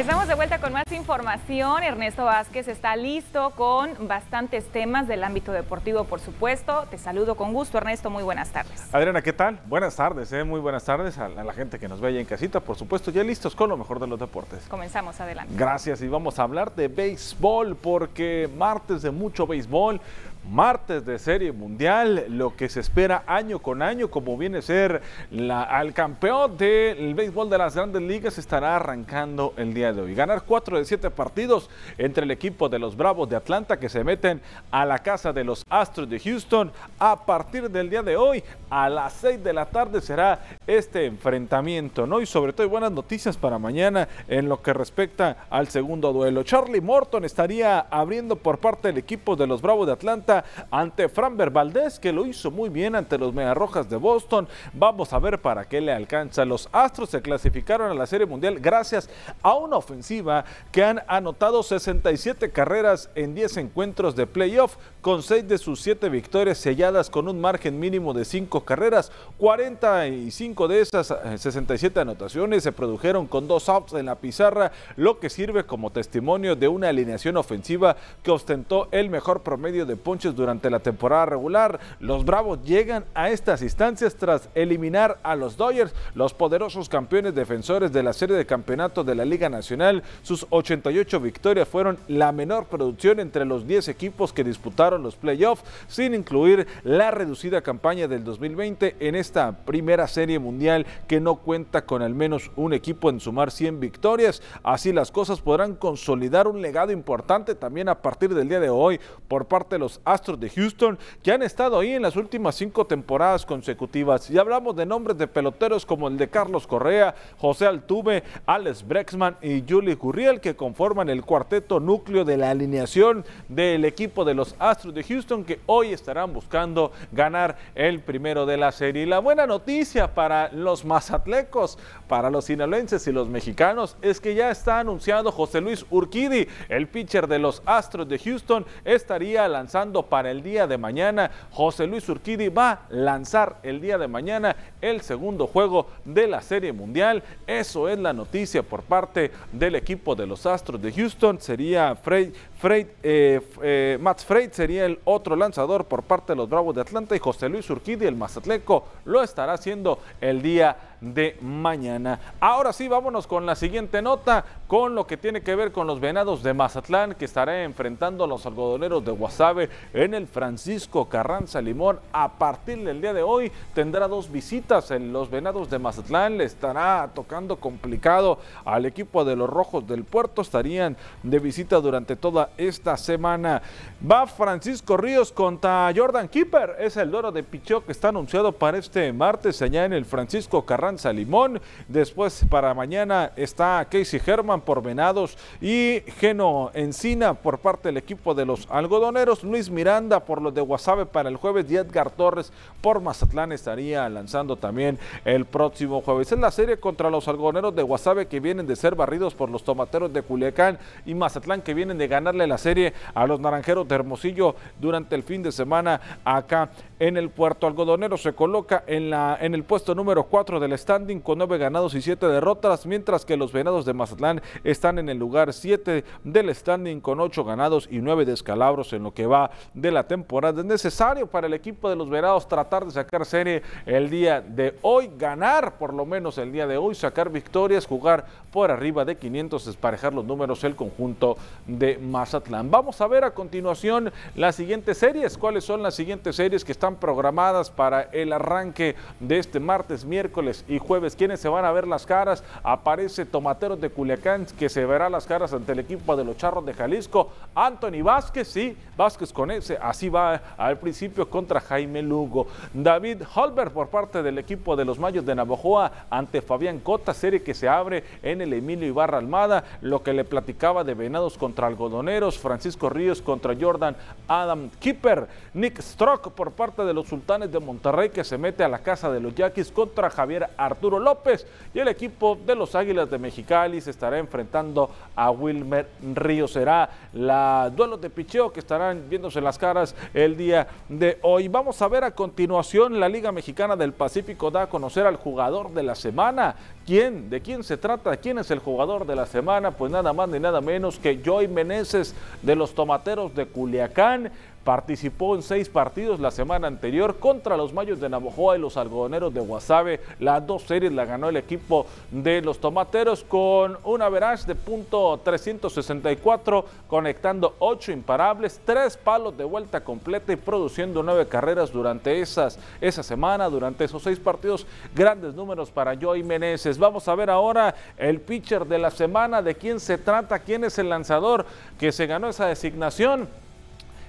Estamos 0.07 0.29
de 0.29 0.35
vuelta 0.35 0.61
con 0.61 0.71
más 0.71 0.89
información. 0.93 1.83
Ernesto 1.83 2.23
Vázquez 2.23 2.69
está 2.69 2.95
listo 2.95 3.49
con 3.57 4.07
bastantes 4.07 4.63
temas 4.71 5.05
del 5.05 5.21
ámbito 5.21 5.51
deportivo, 5.51 6.05
por 6.05 6.21
supuesto. 6.21 6.85
Te 6.89 6.97
saludo 6.97 7.35
con 7.35 7.51
gusto, 7.51 7.77
Ernesto. 7.77 8.09
Muy 8.09 8.23
buenas 8.23 8.49
tardes. 8.51 8.87
Adriana, 8.93 9.21
¿qué 9.21 9.33
tal? 9.33 9.59
Buenas 9.65 9.97
tardes, 9.97 10.31
¿eh? 10.31 10.45
muy 10.45 10.61
buenas 10.61 10.85
tardes 10.85 11.17
a 11.17 11.27
la 11.27 11.51
gente 11.51 11.77
que 11.77 11.89
nos 11.89 11.99
ve 11.99 12.07
allá 12.07 12.21
en 12.21 12.25
casita. 12.25 12.61
Por 12.61 12.77
supuesto, 12.77 13.11
ya 13.11 13.21
listos 13.21 13.53
con 13.53 13.69
lo 13.69 13.75
mejor 13.75 13.99
de 13.99 14.07
los 14.07 14.17
deportes. 14.17 14.63
Comenzamos 14.69 15.19
adelante. 15.19 15.53
Gracias 15.57 16.01
y 16.01 16.07
vamos 16.07 16.39
a 16.39 16.43
hablar 16.43 16.73
de 16.73 16.87
béisbol 16.87 17.75
porque 17.75 18.49
martes 18.55 19.01
de 19.01 19.11
mucho 19.11 19.45
béisbol 19.45 19.99
martes 20.49 21.05
de 21.05 21.19
Serie 21.19 21.51
Mundial, 21.51 22.25
lo 22.29 22.55
que 22.55 22.69
se 22.69 22.79
espera 22.79 23.23
año 23.27 23.59
con 23.59 23.81
año, 23.81 24.09
como 24.09 24.37
viene 24.37 24.59
a 24.59 24.61
ser 24.61 25.01
la, 25.31 25.63
al 25.63 25.93
campeón 25.93 26.57
del 26.57 27.13
béisbol 27.13 27.49
de 27.49 27.57
las 27.57 27.75
grandes 27.75 28.01
ligas, 28.01 28.37
estará 28.37 28.75
arrancando 28.75 29.53
el 29.57 29.73
día 29.73 29.93
de 29.93 30.01
hoy. 30.01 30.15
Ganar 30.15 30.43
cuatro 30.43 30.77
de 30.77 30.85
siete 30.85 31.09
partidos 31.09 31.69
entre 31.97 32.23
el 32.23 32.31
equipo 32.31 32.69
de 32.69 32.79
los 32.79 32.95
Bravos 32.95 33.29
de 33.29 33.35
Atlanta 33.35 33.79
que 33.79 33.89
se 33.89 34.03
meten 34.03 34.41
a 34.71 34.85
la 34.85 34.99
casa 34.99 35.33
de 35.33 35.43
los 35.43 35.63
Astros 35.69 36.09
de 36.09 36.19
Houston 36.19 36.71
a 36.99 37.25
partir 37.25 37.69
del 37.69 37.89
día 37.89 38.03
de 38.03 38.15
hoy. 38.15 38.43
A 38.69 38.89
las 38.89 39.13
seis 39.13 39.43
de 39.43 39.53
la 39.53 39.65
tarde 39.65 40.01
será 40.01 40.39
este 40.65 41.05
enfrentamiento, 41.05 42.05
¿no? 42.05 42.21
Y 42.21 42.25
sobre 42.25 42.53
todo 42.53 42.67
buenas 42.69 42.91
noticias 42.91 43.37
para 43.37 43.57
mañana 43.57 44.07
en 44.27 44.49
lo 44.49 44.61
que 44.61 44.73
respecta 44.73 45.45
al 45.49 45.67
segundo 45.67 46.13
duelo. 46.13 46.43
Charlie 46.43 46.81
Morton 46.81 47.25
estaría 47.25 47.79
abriendo 47.79 48.35
por 48.35 48.59
parte 48.59 48.89
del 48.89 48.97
equipo 48.97 49.35
de 49.35 49.47
los 49.47 49.61
Bravos 49.61 49.87
de 49.87 49.93
Atlanta 49.93 50.36
ante 50.71 51.09
Framber 51.09 51.49
Valdez, 51.49 51.99
que 51.99 52.11
lo 52.11 52.25
hizo 52.25 52.51
muy 52.51 52.69
bien 52.69 52.95
ante 52.95 53.17
los 53.17 53.33
Rojas 53.55 53.89
de 53.89 53.97
Boston. 53.97 54.47
Vamos 54.73 55.13
a 55.13 55.19
ver 55.19 55.39
para 55.41 55.65
qué 55.65 55.81
le 55.81 55.91
alcanza. 55.91 56.45
Los 56.45 56.69
Astros 56.71 57.09
se 57.09 57.21
clasificaron 57.21 57.91
a 57.91 57.93
la 57.93 58.07
Serie 58.07 58.25
Mundial 58.25 58.59
gracias 58.59 59.09
a 59.41 59.53
una 59.55 59.77
ofensiva 59.77 60.45
que 60.71 60.83
han 60.83 61.01
anotado 61.07 61.63
67 61.63 62.51
carreras 62.51 63.09
en 63.15 63.35
10 63.35 63.57
encuentros 63.57 64.15
de 64.15 64.27
playoff, 64.27 64.77
con 65.01 65.23
6 65.23 65.47
de 65.47 65.57
sus 65.57 65.81
7 65.81 66.09
victorias 66.09 66.57
selladas 66.57 67.09
con 67.09 67.27
un 67.27 67.39
margen 67.39 67.79
mínimo 67.79 68.13
de 68.13 68.25
5 68.25 68.65
carreras. 68.65 69.11
45 69.37 70.67
de 70.67 70.81
esas 70.81 71.13
67 71.37 71.97
eh, 71.97 72.01
anotaciones 72.01 72.63
se 72.63 72.71
produjeron 72.71 73.27
con 73.27 73.47
dos 73.47 73.69
outs 73.69 73.93
en 73.93 74.07
la 74.07 74.15
pizarra, 74.15 74.71
lo 74.95 75.19
que 75.19 75.29
sirve 75.29 75.65
como 75.65 75.91
testimonio 75.91 76.55
de 76.55 76.67
una 76.67 76.89
alineación 76.89 77.37
ofensiva 77.37 77.95
que 78.23 78.31
ostentó 78.31 78.87
el 78.91 79.09
mejor 79.09 79.41
promedio 79.41 79.85
de 79.85 79.95
ponches 79.95 80.26
durante 80.35 80.69
la 80.69 80.79
temporada 80.79 81.25
regular. 81.25 81.79
Los 81.99 82.25
Bravos 82.25 82.63
llegan 82.63 83.05
a 83.13 83.29
estas 83.29 83.61
instancias 83.61 84.15
tras 84.15 84.49
eliminar 84.55 85.19
a 85.23 85.35
los 85.35 85.57
Dodgers, 85.57 85.93
los 86.15 86.33
poderosos 86.33 86.89
campeones 86.89 87.35
defensores 87.35 87.91
de 87.91 88.03
la 88.03 88.13
serie 88.13 88.35
de 88.35 88.45
campeonato 88.45 89.03
de 89.03 89.15
la 89.15 89.25
Liga 89.25 89.49
Nacional. 89.49 90.03
Sus 90.23 90.45
88 90.49 91.19
victorias 91.19 91.67
fueron 91.67 91.97
la 92.07 92.31
menor 92.31 92.65
producción 92.65 93.19
entre 93.19 93.45
los 93.45 93.67
10 93.67 93.87
equipos 93.89 94.33
que 94.33 94.43
disputaron 94.43 95.03
los 95.03 95.15
playoffs, 95.15 95.63
sin 95.87 96.13
incluir 96.13 96.67
la 96.83 97.11
reducida 97.11 97.61
campaña 97.61 98.07
del 98.07 98.23
2020 98.23 98.95
en 98.99 99.15
esta 99.15 99.51
primera 99.65 100.07
serie 100.07 100.39
mundial 100.39 100.85
que 101.07 101.19
no 101.19 101.35
cuenta 101.35 101.85
con 101.85 102.01
al 102.01 102.13
menos 102.13 102.51
un 102.55 102.73
equipo 102.73 103.09
en 103.09 103.19
sumar 103.19 103.51
100 103.51 103.79
victorias. 103.79 104.41
Así 104.63 104.91
las 104.91 105.11
cosas 105.11 105.41
podrán 105.41 105.75
consolidar 105.75 106.47
un 106.47 106.61
legado 106.61 106.91
importante 106.91 107.55
también 107.55 107.89
a 107.89 108.01
partir 108.01 108.33
del 108.33 108.49
día 108.49 108.59
de 108.59 108.69
hoy 108.69 108.99
por 109.27 109.45
parte 109.45 109.75
de 109.75 109.79
los 109.79 110.01
Astros 110.11 110.39
de 110.39 110.49
Houston, 110.49 110.97
que 111.21 111.31
han 111.31 111.43
estado 111.43 111.79
ahí 111.79 111.93
en 111.93 112.01
las 112.01 112.15
últimas 112.15 112.55
cinco 112.55 112.85
temporadas 112.85 113.45
consecutivas. 113.45 114.29
Y 114.29 114.37
hablamos 114.37 114.75
de 114.75 114.85
nombres 114.85 115.17
de 115.17 115.27
peloteros 115.27 115.85
como 115.85 116.07
el 116.07 116.17
de 116.17 116.29
Carlos 116.29 116.65
Correa, 116.65 117.15
José 117.37 117.67
Altuve, 117.67 118.23
Alex 118.45 118.87
Brexman 118.87 119.37
y 119.41 119.63
Julie 119.67 119.95
Gurriel, 119.95 120.39
que 120.39 120.55
conforman 120.55 121.09
el 121.09 121.23
cuarteto 121.23 121.79
núcleo 121.79 122.25
de 122.25 122.37
la 122.37 122.51
alineación 122.51 123.25
del 123.47 123.85
equipo 123.85 124.25
de 124.25 124.33
los 124.33 124.55
Astros 124.59 124.93
de 124.93 125.03
Houston, 125.03 125.43
que 125.43 125.59
hoy 125.65 125.93
estarán 125.93 126.33
buscando 126.33 126.91
ganar 127.11 127.57
el 127.75 127.99
primero 127.99 128.45
de 128.45 128.57
la 128.57 128.71
serie. 128.71 129.03
Y 129.03 129.05
la 129.05 129.19
buena 129.19 129.45
noticia 129.45 130.13
para 130.13 130.49
los 130.51 130.85
mazatlecos, 130.85 131.77
para 132.07 132.29
los 132.29 132.45
sinaloenses 132.45 133.05
y 133.07 133.11
los 133.11 133.27
mexicanos, 133.27 133.97
es 134.01 134.19
que 134.19 134.35
ya 134.35 134.51
está 134.51 134.79
anunciado 134.79 135.31
José 135.31 135.61
Luis 135.61 135.85
Urquidi, 135.89 136.47
el 136.69 136.87
pitcher 136.87 137.27
de 137.27 137.39
los 137.39 137.61
Astros 137.65 138.07
de 138.07 138.19
Houston, 138.19 138.65
estaría 138.85 139.47
lanzando 139.47 139.96
para 140.03 140.31
el 140.31 140.43
día 140.43 140.67
de 140.67 140.77
mañana. 140.77 141.31
José 141.51 141.87
Luis 141.87 142.07
Urquidi 142.09 142.49
va 142.49 142.71
a 142.71 142.79
lanzar 142.89 143.57
el 143.63 143.81
día 143.81 143.97
de 143.97 144.07
mañana 144.07 144.55
el 144.81 145.01
segundo 145.01 145.47
juego 145.47 145.87
de 146.05 146.27
la 146.27 146.41
Serie 146.41 146.73
Mundial. 146.73 147.23
Eso 147.45 147.89
es 147.89 147.99
la 147.99 148.13
noticia 148.13 148.63
por 148.63 148.83
parte 148.83 149.31
del 149.51 149.75
equipo 149.75 150.15
de 150.15 150.27
los 150.27 150.45
Astros 150.45 150.81
de 150.81 150.91
Houston. 150.91 151.39
Sería 151.39 151.95
Frey, 151.95 152.33
Frey, 152.59 152.87
eh, 153.03 153.41
eh, 153.61 154.13
Frey 154.25 154.49
sería 154.51 154.85
el 154.85 154.99
otro 155.03 155.35
lanzador 155.35 155.85
por 155.85 156.03
parte 156.03 156.33
de 156.33 156.37
los 156.37 156.49
Bravos 156.49 156.75
de 156.75 156.81
Atlanta 156.81 157.15
y 157.15 157.19
José 157.19 157.49
Luis 157.49 157.69
Urquidi, 157.69 158.05
el 158.05 158.15
Mazatleco, 158.15 158.87
lo 159.05 159.21
estará 159.23 159.53
haciendo 159.53 159.99
el 160.21 160.41
día 160.41 160.75
de 161.01 161.37
mañana. 161.41 162.19
Ahora 162.39 162.73
sí, 162.73 162.87
vámonos 162.87 163.27
con 163.27 163.45
la 163.45 163.55
siguiente 163.55 164.01
nota, 164.01 164.43
con 164.67 164.95
lo 164.95 165.05
que 165.05 165.17
tiene 165.17 165.41
que 165.41 165.55
ver 165.55 165.71
con 165.71 165.87
los 165.87 165.99
venados 165.99 166.43
de 166.43 166.53
Mazatlán, 166.53 167.13
que 167.13 167.25
estará 167.25 167.63
enfrentando 167.63 168.23
a 168.23 168.27
los 168.27 168.45
algodoneros 168.45 169.05
de 169.05 169.11
Guasave 169.11 169.69
en 169.93 170.13
el 170.13 170.27
Francisco 170.27 171.05
Carranza 171.05 171.61
Limón. 171.61 171.99
A 172.11 172.29
partir 172.33 172.83
del 172.83 173.01
día 173.01 173.13
de 173.13 173.23
hoy 173.23 173.51
tendrá 173.73 174.07
dos 174.07 174.31
visitas 174.31 174.91
en 174.91 175.13
los 175.13 175.29
venados 175.29 175.69
de 175.69 175.79
Mazatlán. 175.79 176.37
Le 176.37 176.45
estará 176.45 177.09
tocando 177.13 177.57
complicado 177.57 178.39
al 178.65 178.85
equipo 178.85 179.23
de 179.23 179.35
los 179.35 179.49
Rojos 179.49 179.87
del 179.87 180.03
Puerto. 180.03 180.41
Estarían 180.41 180.97
de 181.23 181.39
visita 181.39 181.79
durante 181.79 182.15
toda 182.15 182.49
esta 182.57 182.97
semana. 182.97 183.61
Va 184.09 184.25
Francisco 184.25 184.97
Ríos 184.97 185.31
contra 185.31 185.91
Jordan 185.95 186.27
Keeper. 186.27 186.75
Es 186.79 186.97
el 186.97 187.11
duelo 187.11 187.31
de 187.31 187.43
picheo 187.43 187.85
que 187.85 187.91
está 187.91 188.09
anunciado 188.09 188.51
para 188.51 188.77
este 188.77 189.13
martes 189.13 189.61
allá 189.61 189.85
en 189.85 189.93
el 189.93 190.05
Francisco 190.05 190.65
Carranza 190.65 190.86
Limón. 190.95 191.59
Después 191.87 192.45
para 192.49 192.73
mañana 192.73 193.31
está 193.35 193.85
Casey 193.89 194.21
Herman 194.25 194.61
por 194.61 194.81
Venados 194.81 195.37
y 195.61 196.01
Geno 196.19 196.71
Encina 196.73 197.33
por 197.33 197.59
parte 197.59 197.89
del 197.89 197.97
equipo 197.97 198.33
de 198.33 198.45
los 198.45 198.67
algodoneros. 198.69 199.43
Luis 199.43 199.69
Miranda 199.69 200.21
por 200.21 200.41
los 200.41 200.53
de 200.53 200.61
Guasave 200.61 201.05
para 201.05 201.29
el 201.29 201.35
jueves 201.35 201.65
y 201.69 201.77
Torres 202.15 202.51
por 202.81 203.01
Mazatlán 203.01 203.51
estaría 203.51 204.07
lanzando 204.09 204.55
también 204.55 204.97
el 205.25 205.45
próximo 205.45 206.01
jueves. 206.01 206.31
Es 206.31 206.39
la 206.39 206.51
serie 206.51 206.77
contra 206.77 207.09
los 207.09 207.27
algodoneros 207.27 207.75
de 207.75 207.83
Guasave 207.83 208.27
que 208.27 208.39
vienen 208.39 208.65
de 208.65 208.75
ser 208.75 208.95
barridos 208.95 209.33
por 209.33 209.49
los 209.49 209.63
tomateros 209.63 210.11
de 210.13 210.21
Culiacán 210.21 210.79
y 211.05 211.13
Mazatlán 211.13 211.61
que 211.61 211.73
vienen 211.73 211.97
de 211.97 212.07
ganarle 212.07 212.47
la 212.47 212.57
serie 212.57 212.93
a 213.13 213.27
los 213.27 213.39
naranjeros 213.39 213.87
de 213.87 213.95
Hermosillo 213.95 214.55
durante 214.79 215.15
el 215.15 215.23
fin 215.23 215.43
de 215.43 215.51
semana 215.51 215.99
acá 216.23 216.69
en 216.99 217.17
el 217.17 217.29
puerto 217.29 217.67
algodonero. 217.67 218.17
Se 218.17 218.33
coloca 218.33 218.83
en, 218.87 219.09
la, 219.09 219.37
en 219.39 219.53
el 219.53 219.63
puesto 219.63 219.95
número 219.95 220.23
4 220.23 220.59
del 220.59 220.76
standing 220.77 221.19
con 221.19 221.37
9 221.37 221.57
ganados 221.57 221.93
y 221.95 222.01
7 222.01 222.27
derrotas, 222.27 222.85
mientras 222.85 223.25
que 223.25 223.37
los 223.37 223.51
venados 223.51 223.85
de 223.85 223.93
Mazatlán 223.93 224.41
están 224.63 224.99
en 224.99 225.09
el 225.09 225.17
lugar 225.17 225.53
7 225.53 226.03
del 226.23 226.53
standing 226.53 227.01
con 227.01 227.19
8 227.19 227.43
ganados 227.43 227.87
y 227.91 227.99
9 227.99 228.25
descalabros 228.25 228.93
en 228.93 229.03
lo 229.03 229.13
que 229.13 229.25
va 229.25 229.51
de 229.73 229.91
la 229.91 230.07
temporada. 230.07 230.61
Es 230.61 230.65
necesario 230.65 231.27
para 231.27 231.47
el 231.47 231.53
equipo 231.53 231.89
de 231.89 231.95
los 231.95 232.09
venados 232.09 232.47
tratar 232.47 232.85
de 232.85 232.91
sacar 232.91 233.25
serie 233.25 233.61
el 233.85 234.09
día 234.09 234.41
de 234.41 234.75
hoy, 234.81 235.09
ganar 235.17 235.77
por 235.77 235.93
lo 235.93 236.05
menos 236.05 236.37
el 236.37 236.51
día 236.51 236.67
de 236.67 236.77
hoy, 236.77 236.95
sacar 236.95 237.29
victorias, 237.29 237.85
jugar 237.85 238.25
por 238.51 238.71
arriba 238.71 239.05
de 239.05 239.17
500, 239.17 239.65
desparejar 239.65 240.13
los 240.13 240.25
números 240.25 240.63
el 240.63 240.75
conjunto 240.75 241.37
de 241.65 241.97
Mazatlán. 241.97 242.71
Vamos 242.71 243.01
a 243.01 243.07
ver 243.07 243.23
a 243.23 243.33
continuación 243.33 244.11
las 244.35 244.55
siguientes 244.55 244.97
series. 244.97 245.37
¿Cuáles 245.37 245.63
son 245.63 245.83
las 245.83 245.95
siguientes 245.95 246.35
series 246.35 246.63
que 246.63 246.71
están 246.71 246.95
programadas 246.95 247.69
para 247.69 248.03
el 248.11 248.33
arranque 248.33 248.95
de 249.19 249.39
este 249.39 249.59
martes, 249.59 250.05
miércoles 250.05 250.65
y 250.67 250.79
jueves? 250.79 251.15
¿Quiénes 251.15 251.39
se 251.39 251.49
van 251.49 251.65
a 251.65 251.71
ver 251.71 251.87
las 251.87 252.05
caras? 252.05 252.43
Aparece 252.63 253.25
Tomateros 253.25 253.79
de 253.79 253.89
Culiacán 253.89 254.45
que 254.57 254.69
se 254.69 254.85
verá 254.85 255.09
las 255.09 255.25
caras 255.25 255.53
ante 255.53 255.71
el 255.71 255.79
equipo 255.79 256.15
de 256.15 256.23
los 256.23 256.37
Charros 256.37 256.65
de 256.65 256.73
Jalisco. 256.73 257.31
Anthony 257.55 258.03
Vázquez, 258.03 258.47
sí, 258.47 258.77
Vázquez 258.95 259.31
con 259.31 259.51
ese, 259.51 259.77
así 259.81 260.09
va 260.09 260.41
al 260.57 260.77
principio 260.77 261.29
contra 261.29 261.59
Jaime 261.59 262.01
Lugo. 262.01 262.47
David 262.73 263.23
Holberg 263.35 263.71
por 263.71 263.89
parte 263.89 264.23
del 264.23 264.37
equipo 264.37 264.75
de 264.75 264.85
los 264.85 264.99
Mayos 264.99 265.25
de 265.25 265.35
Navajoa 265.35 265.91
ante 266.09 266.41
Fabián 266.41 266.79
Cota, 266.79 267.13
serie 267.13 267.43
que 267.43 267.53
se 267.53 267.67
abre 267.67 268.03
en 268.23 268.41
el 268.41 268.53
Emilio 268.53 268.87
Ibarra 268.87 269.17
Almada, 269.17 269.63
lo 269.81 270.03
que 270.03 270.13
le 270.13 270.23
platicaba 270.23 270.83
de 270.83 270.93
Venados 270.93 271.37
contra 271.37 271.67
Algodoneros, 271.67 272.37
Francisco 272.37 272.89
Ríos 272.89 273.21
contra 273.21 273.55
Jordan 273.59 273.95
Adam 274.27 274.69
Kipper, 274.79 275.27
Nick 275.53 275.81
Strock 275.81 276.31
por 276.31 276.51
parte 276.51 276.83
de 276.83 276.93
los 276.93 277.07
Sultanes 277.07 277.51
de 277.51 277.59
Monterrey 277.59 278.09
que 278.09 278.23
se 278.23 278.37
mete 278.37 278.63
a 278.63 278.69
la 278.69 278.79
casa 278.79 279.11
de 279.11 279.19
los 279.19 279.33
Yaquis 279.35 279.71
contra 279.71 280.09
Javier 280.09 280.49
Arturo 280.57 280.99
López 280.99 281.45
y 281.73 281.79
el 281.79 281.87
equipo 281.87 282.37
de 282.45 282.55
los 282.55 282.75
Águilas 282.75 283.09
de 283.09 283.17
Mexicali 283.17 283.81
se 283.81 283.91
estará 283.91 284.17
enfrentando 284.17 284.89
a 285.15 285.31
Wilmer 285.31 285.87
Ríos. 286.13 286.51
Será 286.51 286.89
la 287.13 287.71
duelo 287.75 287.97
de 287.97 288.09
picheo 288.09 288.51
que 288.51 288.59
estarán 288.59 289.09
viéndose 289.09 289.41
las 289.41 289.57
caras 289.57 289.95
el 290.13 290.35
día 290.35 290.67
de 290.89 291.19
hoy. 291.21 291.47
Vamos 291.47 291.81
a 291.81 291.87
ver 291.87 292.03
a 292.03 292.11
continuación 292.11 292.99
la 292.99 293.09
Liga 293.09 293.31
Mexicana 293.31 293.75
del 293.75 293.93
Pacífico 293.93 294.51
da 294.51 294.63
a 294.63 294.69
conocer 294.69 295.05
al 295.05 295.17
jugador 295.17 295.71
de 295.71 295.83
la 295.83 295.95
semana. 295.95 296.55
¿Quién? 296.87 297.29
¿De 297.29 297.41
quién 297.41 297.65
se 297.65 297.75
trata? 297.75 298.15
¿Quién 298.15 298.39
es 298.39 298.49
el 298.49 298.59
jugador 298.59 299.05
de 299.05 299.13
la 299.13 299.25
semana? 299.25 299.71
Pues 299.71 299.91
nada 299.91 300.13
más 300.13 300.29
ni 300.29 300.39
nada 300.39 300.61
menos 300.61 300.97
que 300.97 301.21
Joy 301.21 301.49
Meneses 301.49 302.15
de 302.41 302.55
los 302.55 302.73
Tomateros 302.73 303.35
de 303.35 303.45
Culiacán. 303.45 304.31
Participó 304.67 305.33
en 305.33 305.43
seis 305.43 305.69
partidos 305.69 306.19
la 306.19 306.29
semana 306.29 306.67
anterior 306.67 307.19
contra 307.19 307.55
los 307.55 307.71
Mayos 307.71 308.01
de 308.01 308.09
Navojoa 308.09 308.57
y 308.57 308.59
los 308.59 308.75
Algodoneros 308.75 309.33
de 309.33 309.39
Guasave. 309.39 310.01
Las 310.19 310.45
dos 310.45 310.63
series 310.63 310.91
la 310.91 311.05
ganó 311.05 311.29
el 311.29 311.37
equipo 311.37 311.85
de 312.11 312.41
los 312.41 312.59
Tomateros 312.59 313.23
con 313.23 313.77
un 313.85 314.01
average 314.01 314.45
de 314.45 314.55
punto 314.55 315.21
364, 315.23 316.65
conectando 316.89 317.55
ocho 317.59 317.93
imparables, 317.93 318.59
tres 318.65 318.97
palos 318.97 319.37
de 319.37 319.45
vuelta 319.45 319.81
completa 319.85 320.33
y 320.33 320.35
produciendo 320.35 321.01
nueve 321.01 321.27
carreras 321.27 321.71
durante 321.71 322.19
esas, 322.19 322.59
esa 322.81 323.03
semana, 323.03 323.49
durante 323.49 323.85
esos 323.85 324.03
seis 324.03 324.19
partidos. 324.19 324.67
Grandes 324.93 325.33
números 325.33 325.71
para 325.71 325.95
Joey 325.95 326.23
Meneses. 326.23 326.76
Vamos 326.77 327.07
a 327.07 327.15
ver 327.15 327.29
ahora 327.29 327.75
el 327.97 328.21
pitcher 328.21 328.65
de 328.65 328.77
la 328.77 328.91
semana, 328.91 329.41
de 329.41 329.55
quién 329.55 329.79
se 329.79 329.97
trata, 329.97 330.39
quién 330.39 330.63
es 330.63 330.77
el 330.77 330.89
lanzador 330.89 331.45
que 331.79 331.91
se 331.91 332.07
ganó 332.07 332.29
esa 332.29 332.45
designación. 332.47 333.27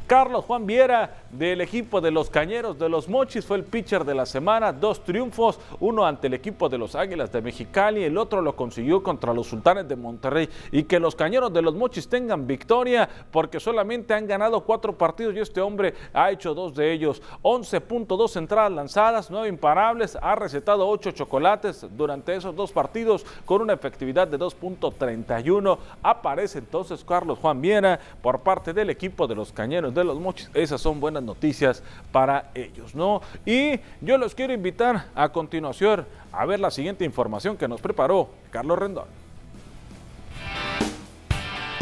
Carlos 0.09 0.47
Juan 0.47 0.65
Viera 0.65 1.19
del 1.31 1.61
equipo 1.61 2.01
de 2.01 2.11
los 2.11 2.31
Cañeros 2.31 2.79
de 2.79 2.89
los 2.89 3.11
Mochis 3.11 3.45
fue 3.45 3.59
el 3.59 3.65
pitcher 3.65 4.07
de 4.07 4.15
la 4.15 4.25
semana, 4.25 4.73
dos 4.73 5.05
triunfos, 5.05 5.61
uno 5.81 6.07
ante 6.07 6.29
el 6.29 6.33
equipo 6.33 6.71
de 6.71 6.79
los 6.79 6.95
Águilas 6.95 7.31
de 7.31 7.43
Mexicali, 7.43 8.03
el 8.05 8.17
otro 8.17 8.41
lo 8.41 8.57
consiguió 8.57 9.03
contra 9.03 9.35
los 9.35 9.49
Sultanes 9.49 9.87
de 9.87 9.97
Monterrey. 9.97 10.49
Y 10.73 10.85
que 10.85 10.99
los 10.99 11.15
Cañeros 11.15 11.53
de 11.53 11.61
los 11.61 11.75
Mochis 11.75 12.09
tengan 12.09 12.47
victoria 12.47 13.07
porque 13.31 13.61
solamente 13.61 14.15
han 14.15 14.27
ganado 14.27 14.63
cuatro 14.63 14.97
partidos 14.97 15.37
y 15.37 15.41
este 15.41 15.61
hombre 15.61 15.93
ha 16.15 16.31
hecho 16.31 16.55
dos 16.55 16.75
de 16.75 16.91
ellos, 16.91 17.21
11.2 17.43 18.35
entradas 18.39 18.73
lanzadas, 18.73 19.31
nueve 19.31 19.49
imparables, 19.49 20.17
ha 20.23 20.35
recetado 20.35 20.89
ocho 20.89 21.11
chocolates 21.11 21.87
durante 21.99 22.35
esos 22.35 22.57
dos 22.57 22.73
partidos 22.73 23.27
con 23.45 23.61
una 23.61 23.75
efectividad 23.75 24.27
de 24.27 24.39
2.31. 24.39 25.77
Aparece 26.03 26.61
entonces 26.61 27.05
Carlos 27.05 27.39
Juan 27.39 27.61
Viera 27.61 28.01
por 28.23 28.41
parte 28.41 28.73
del 28.73 28.89
equipo 28.89 29.27
de 29.27 29.35
los 29.35 29.53
Cañeros 29.53 29.98
de 29.99 30.05
los 30.05 30.19
Mochis. 30.19 30.51
Esas 30.55 30.81
son 30.81 31.01
buenas 31.01 31.23
noticias 31.23 31.83
para 32.13 32.51
ellos, 32.55 32.95
¿no? 32.95 33.21
Y 33.45 33.81
yo 34.01 34.17
los 34.19 34.35
quiero 34.35 34.53
invitar 34.53 35.07
a 35.15 35.29
continuación 35.31 36.07
a 36.33 36.47
ver 36.47 36.61
la 36.61 36.71
siguiente 36.71 37.05
información 37.05 37.57
que 37.57 37.69
nos 37.69 37.81
preparó 37.81 38.31
Carlos 38.51 38.79
Rendón. 38.79 39.07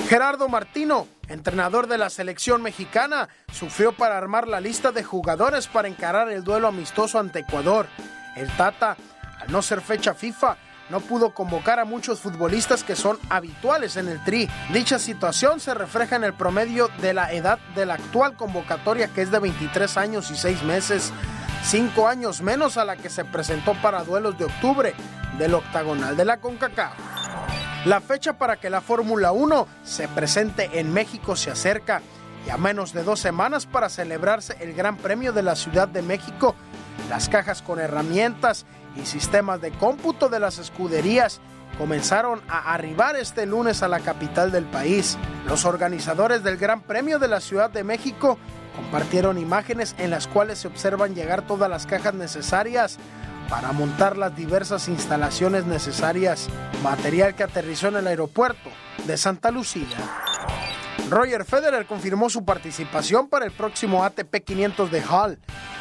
Gerardo 0.09 0.48
Martino, 0.48 1.09
entrenador 1.26 1.88
de 1.88 1.98
la 1.98 2.11
selección 2.11 2.62
mexicana, 2.62 3.29
sufrió 3.52 3.90
para 3.90 4.16
armar 4.16 4.46
la 4.46 4.61
lista 4.61 4.92
de 4.92 5.02
jugadores 5.02 5.66
para 5.66 5.88
encarar 5.88 6.31
el 6.31 6.44
duelo 6.44 6.68
amistoso 6.68 7.18
ante 7.18 7.40
Ecuador. 7.40 7.87
El 8.37 8.48
Tata, 8.57 8.96
al 9.40 9.50
no 9.50 9.62
ser 9.62 9.81
fecha 9.81 10.14
FIFA, 10.14 10.57
no 10.90 11.01
pudo 11.01 11.31
convocar 11.31 11.81
a 11.81 11.85
muchos 11.85 12.20
futbolistas 12.20 12.85
que 12.85 12.96
son 12.96 13.18
habituales 13.29 13.96
en 13.96 14.09
el 14.09 14.22
Tri. 14.25 14.49
Dicha 14.72 14.99
situación 14.99 15.61
se 15.61 15.75
refleja 15.75 16.16
en 16.16 16.25
el 16.25 16.35
promedio 16.35 16.88
de 17.01 17.12
la 17.12 17.33
edad 17.33 17.59
de 17.75 17.87
la 17.87 17.94
actual 17.94 18.37
convocatoria 18.37 19.09
que 19.09 19.22
es 19.22 19.31
de 19.31 19.38
23 19.38 19.96
años 19.96 20.31
y 20.31 20.37
6 20.37 20.62
meses, 20.62 21.12
5 21.64 22.09
años 22.09 22.40
menos 22.40 22.77
a 22.77 22.85
la 22.85 22.96
que 22.96 23.11
se 23.11 23.25
presentó 23.25 23.75
para 23.83 24.05
duelos 24.05 24.38
de 24.38 24.44
octubre 24.44 24.94
del 25.38 25.55
octagonal 25.55 26.16
de 26.16 26.25
la 26.25 26.38
CONCACAF. 26.38 26.94
La 27.85 28.01
fecha 28.01 28.33
para 28.33 28.57
que 28.57 28.70
la 28.70 28.81
Fórmula 28.81 29.33
1 29.33 29.68
se 29.85 30.09
presente 30.09 30.81
en 30.81 30.92
México 30.92 31.37
se 31.37 31.51
acerca 31.51 32.03
y 32.46 32.51
a 32.51 32.57
menos 32.57 32.92
de 32.92 33.03
dos 33.03 33.20
semanas 33.20 33.66
para 33.66 33.88
celebrarse 33.88 34.57
el 34.61 34.75
Gran 34.75 34.96
Premio 34.96 35.33
de 35.33 35.42
la 35.42 35.57
Ciudad 35.57 35.88
de 35.88 36.03
México, 36.03 36.55
las 37.09 37.29
cajas 37.29 37.62
con 37.62 37.81
herramientas 37.81 38.66
y 39.00 39.06
sistemas 39.06 39.61
de 39.61 39.70
cómputo 39.72 40.28
de 40.28 40.40
las 40.40 40.59
escuderías 40.59 41.40
comenzaron 41.78 42.40
a 42.48 42.72
arribar 42.72 43.16
este 43.16 43.46
lunes 43.46 43.82
a 43.82 43.88
la 43.88 44.00
capital 44.00 44.50
del 44.50 44.64
país. 44.64 45.18
Los 45.46 45.64
organizadores 45.64 46.42
del 46.42 46.56
Gran 46.56 46.80
Premio 46.80 47.18
de 47.18 47.28
la 47.28 47.40
Ciudad 47.40 47.70
de 47.70 47.85
México 47.85 48.38
compartieron 48.74 49.38
imágenes 49.38 49.94
en 49.98 50.11
las 50.11 50.26
cuales 50.26 50.59
se 50.59 50.68
observan 50.68 51.14
llegar 51.14 51.46
todas 51.46 51.70
las 51.70 51.87
cajas 51.87 52.14
necesarias 52.14 52.98
para 53.48 53.72
montar 53.72 54.16
las 54.16 54.37
diversas 54.37 54.88
instalaciones 54.88 55.66
necesarias, 55.66 56.48
material 56.82 57.35
que 57.35 57.44
aterrizó 57.44 57.88
en 57.88 57.96
el 57.96 58.06
aeropuerto 58.06 58.70
de 59.06 59.16
Santa 59.16 59.50
Lucía. 59.50 59.87
Roger 61.08 61.44
Federer 61.44 61.86
confirmó 61.86 62.28
su 62.28 62.44
participación 62.44 63.28
para 63.28 63.44
el 63.44 63.52
próximo 63.52 64.04
ATP 64.04 64.42
500 64.44 64.90
de 64.90 65.02
Hall. 65.02 65.38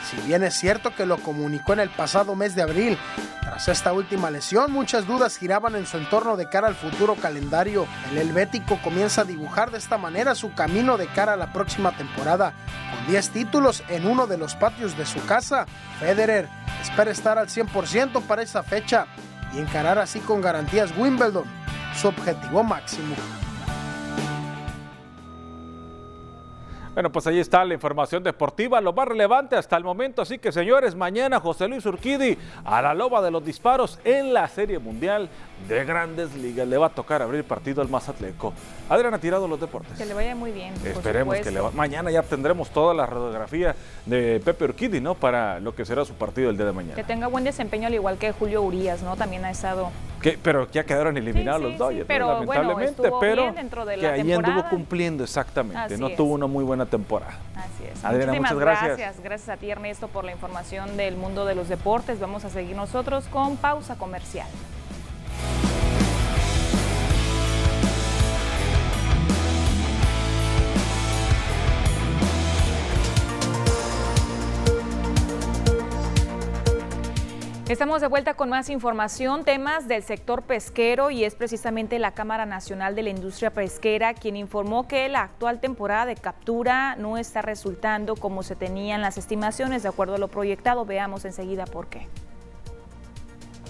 Si 0.10 0.18
bien 0.28 0.44
es 0.44 0.54
cierto 0.54 0.96
que 0.96 1.08
lo 1.08 1.18
comunicó 1.18 1.74
en 1.74 1.80
el 1.80 1.90
pasado 1.90 2.36
mes 2.36 2.56
de 2.56 2.62
abril, 2.62 2.98
tras 3.42 3.68
esta 3.68 3.92
última 3.92 4.30
lesión 4.30 4.72
muchas 4.72 5.08
dudas 5.08 5.38
giraban 5.38 5.76
en 5.76 5.88
su 5.88 5.98
entorno 5.98 6.38
de 6.38 6.48
cara 6.48 6.68
al 6.68 6.76
futuro 6.76 7.16
calendario. 7.16 7.88
El 8.12 8.20
helvético 8.20 8.80
comienza 8.84 9.22
a 9.22 9.26
dibujar 9.26 9.72
de 9.72 9.80
esta 9.80 9.98
manera 9.98 10.36
su 10.36 10.54
camino 10.54 10.96
de 10.96 11.08
cara 11.08 11.34
a 11.34 11.38
la 11.38 11.52
próxima 11.52 11.92
temporada, 11.98 12.54
con 12.92 13.08
10 13.08 13.30
títulos 13.32 13.84
en 13.90 14.06
uno 14.06 14.28
de 14.28 14.38
los 14.38 14.54
patios 14.54 14.96
de 14.96 15.08
su 15.08 15.26
casa. 15.26 15.66
Federer 16.00 16.48
espera 16.84 17.10
estar 17.10 17.40
al 17.40 17.48
100% 17.48 18.22
para 18.28 18.44
esa 18.44 18.62
fecha 18.62 19.08
y 19.54 19.60
encarar 19.60 19.98
así 19.98 20.20
con 20.20 20.42
garantías 20.42 20.96
Wimbledon, 20.96 21.46
su 22.00 22.10
objetivo 22.10 22.64
máximo. 22.64 23.16
Bueno, 26.96 27.12
pues 27.12 27.28
ahí 27.28 27.42
está 27.42 27.66
la 27.66 27.74
información 27.74 28.24
deportiva, 28.24 28.80
lo 28.80 28.94
más 28.94 29.06
relevante 29.06 29.58
hasta 29.58 29.76
el 29.76 29.84
momento. 29.84 30.22
Así 30.22 30.40
que, 30.40 30.54
señores, 30.54 30.96
mañana 30.96 31.42
José 31.42 31.68
Luis 31.68 31.86
Urquidi 31.86 32.38
a 32.64 32.82
la 32.82 32.94
loba 32.94 33.22
de 33.22 33.32
los 33.32 33.44
disparos 33.44 34.00
en 34.06 34.34
la 34.34 34.48
Serie 34.48 34.80
Mundial 34.80 35.28
de 35.68 35.84
Grandes 35.84 36.34
Ligas. 36.36 36.66
Le 36.66 36.78
va 36.78 36.86
a 36.88 36.90
tocar 36.90 37.22
abrir 37.22 37.44
partido 37.44 37.82
al 37.82 37.90
Mazatleco. 37.90 38.54
Adriana 38.88 39.20
Tirado, 39.20 39.46
los 39.46 39.60
deportes. 39.60 39.98
Que 39.98 40.06
le 40.06 40.14
vaya 40.14 40.36
muy 40.36 40.54
bien. 40.54 40.74
Esperemos 40.86 41.36
que 41.36 41.52
le 41.52 41.60
vaya. 41.60 41.76
Mañana 41.76 42.12
ya 42.12 42.24
tendremos 42.24 42.70
toda 42.70 42.94
la 42.94 43.06
radiografía 43.06 43.76
de 44.06 44.42
Pepe 44.46 44.64
Urquidi, 44.64 45.02
¿no? 45.02 45.16
Para 45.16 45.60
lo 45.60 45.76
que 45.76 45.84
será 45.84 46.06
su 46.06 46.14
partido 46.14 46.50
el 46.50 46.56
día 46.56 46.66
de 46.66 46.72
mañana. 46.72 46.96
Que 46.96 47.04
tenga 47.04 47.28
buen 47.28 47.44
desempeño, 47.44 47.88
al 47.88 47.94
igual 47.94 48.18
que 48.18 48.32
Julio 48.32 48.62
Urias, 48.62 49.04
¿no? 49.04 49.18
También 49.18 49.44
ha 49.44 49.52
estado 49.52 49.92
pero 50.42 50.70
ya 50.72 50.84
quedaron 50.84 51.18
eliminados 51.18 51.62
los 51.62 51.78
Dodgers, 51.78 52.06
pero, 52.08 52.34
lamentablemente, 52.34 53.12
pero 53.20 53.54
dentro 53.54 53.86
de 53.86 53.98
que 53.98 54.08
ahí 54.08 54.32
anduvo 54.32 54.64
cumpliendo 54.70 55.24
exactamente, 55.24 55.98
no 55.98 56.10
tuvo 56.12 56.34
una 56.34 56.48
muy 56.48 56.64
buena 56.64 56.86
temporada. 56.86 57.38
Así 57.56 57.86
es. 57.92 58.04
Adriana, 58.04 58.34
muchas 58.34 58.58
gracias. 58.58 58.98
gracias. 58.98 59.24
Gracias 59.24 59.50
a 59.50 59.58
ti 59.58 59.70
Ernesto 59.70 60.08
por 60.08 60.24
la 60.24 60.32
información 60.32 60.98
del 60.98 61.16
mundo 61.16 61.46
de 61.46 61.56
los 61.56 61.70
deportes. 61.70 62.20
Vamos 62.20 62.46
a 62.46 62.50
seguir 62.50 62.76
nosotros 62.76 63.26
con 63.28 63.58
pausa 63.58 63.96
comercial. 63.96 64.48
Estamos 77.68 78.00
de 78.00 78.06
vuelta 78.06 78.36
con 78.36 78.48
más 78.50 78.70
información, 78.70 79.44
temas 79.44 79.88
del 79.88 80.04
sector 80.04 80.44
pesquero 80.44 81.10
y 81.10 81.24
es 81.24 81.34
precisamente 81.34 81.98
la 81.98 82.14
Cámara 82.14 82.46
Nacional 82.46 82.94
de 82.94 83.02
la 83.02 83.10
Industria 83.10 83.52
Pesquera 83.52 84.14
quien 84.14 84.36
informó 84.36 84.88
que 84.88 85.10
la 85.10 85.24
actual 85.24 85.60
temporada 85.60 86.06
de 86.06 86.16
captura 86.16 86.96
no 86.96 87.18
está 87.18 87.42
resultando 87.42 88.18
como 88.18 88.44
se 88.44 88.56
tenían 88.56 89.02
las 89.02 89.18
estimaciones 89.18 89.82
de 89.82 89.90
acuerdo 89.90 90.14
a 90.14 90.18
lo 90.20 90.28
proyectado. 90.28 90.86
Veamos 90.86 91.26
enseguida 91.26 91.66
por 91.66 91.90
qué. 91.90 92.08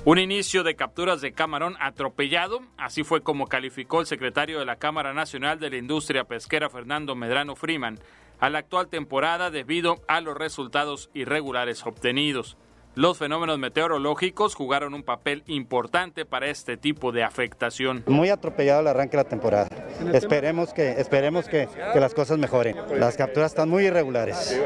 Un 0.03 0.19
inicio 0.19 0.63
de 0.63 0.75
capturas 0.75 1.21
de 1.21 1.31
camarón 1.31 1.77
atropellado, 1.79 2.59
así 2.75 3.05
fue 3.05 3.23
como 3.23 3.47
calificó 3.47 4.01
el 4.01 4.07
secretario 4.07 4.59
de 4.59 4.65
la 4.65 4.75
Cámara 4.75 5.13
Nacional 5.13 5.57
de 5.57 5.69
la 5.69 5.77
Industria 5.77 6.25
Pesquera, 6.25 6.69
Fernando 6.69 7.15
Medrano 7.15 7.55
Freeman, 7.55 7.97
a 8.41 8.49
la 8.49 8.59
actual 8.59 8.89
temporada 8.89 9.51
debido 9.51 10.03
a 10.09 10.19
los 10.19 10.35
resultados 10.35 11.09
irregulares 11.13 11.85
obtenidos. 11.85 12.57
Los 12.95 13.17
fenómenos 13.17 13.59
meteorológicos 13.59 14.55
jugaron 14.55 14.93
un 14.93 15.03
papel 15.03 15.43
importante 15.47 16.23
para 16.23 16.47
este 16.47 16.77
tipo 16.77 17.11
de 17.11 17.23
afectación. 17.25 18.05
Muy 18.07 18.29
atropellado 18.29 18.79
el 18.79 18.87
arranque 18.87 19.17
de 19.17 19.23
la 19.23 19.29
temporada. 19.29 19.67
Esperemos 20.13 20.73
que, 20.73 20.91
esperemos 20.91 21.49
que, 21.49 21.67
las 21.93 22.13
cosas 22.13 22.37
mejoren. 22.37 22.77
Las 22.97 23.17
capturas 23.17 23.51
están 23.51 23.67
muy 23.67 23.83
irregulares. 23.87 24.57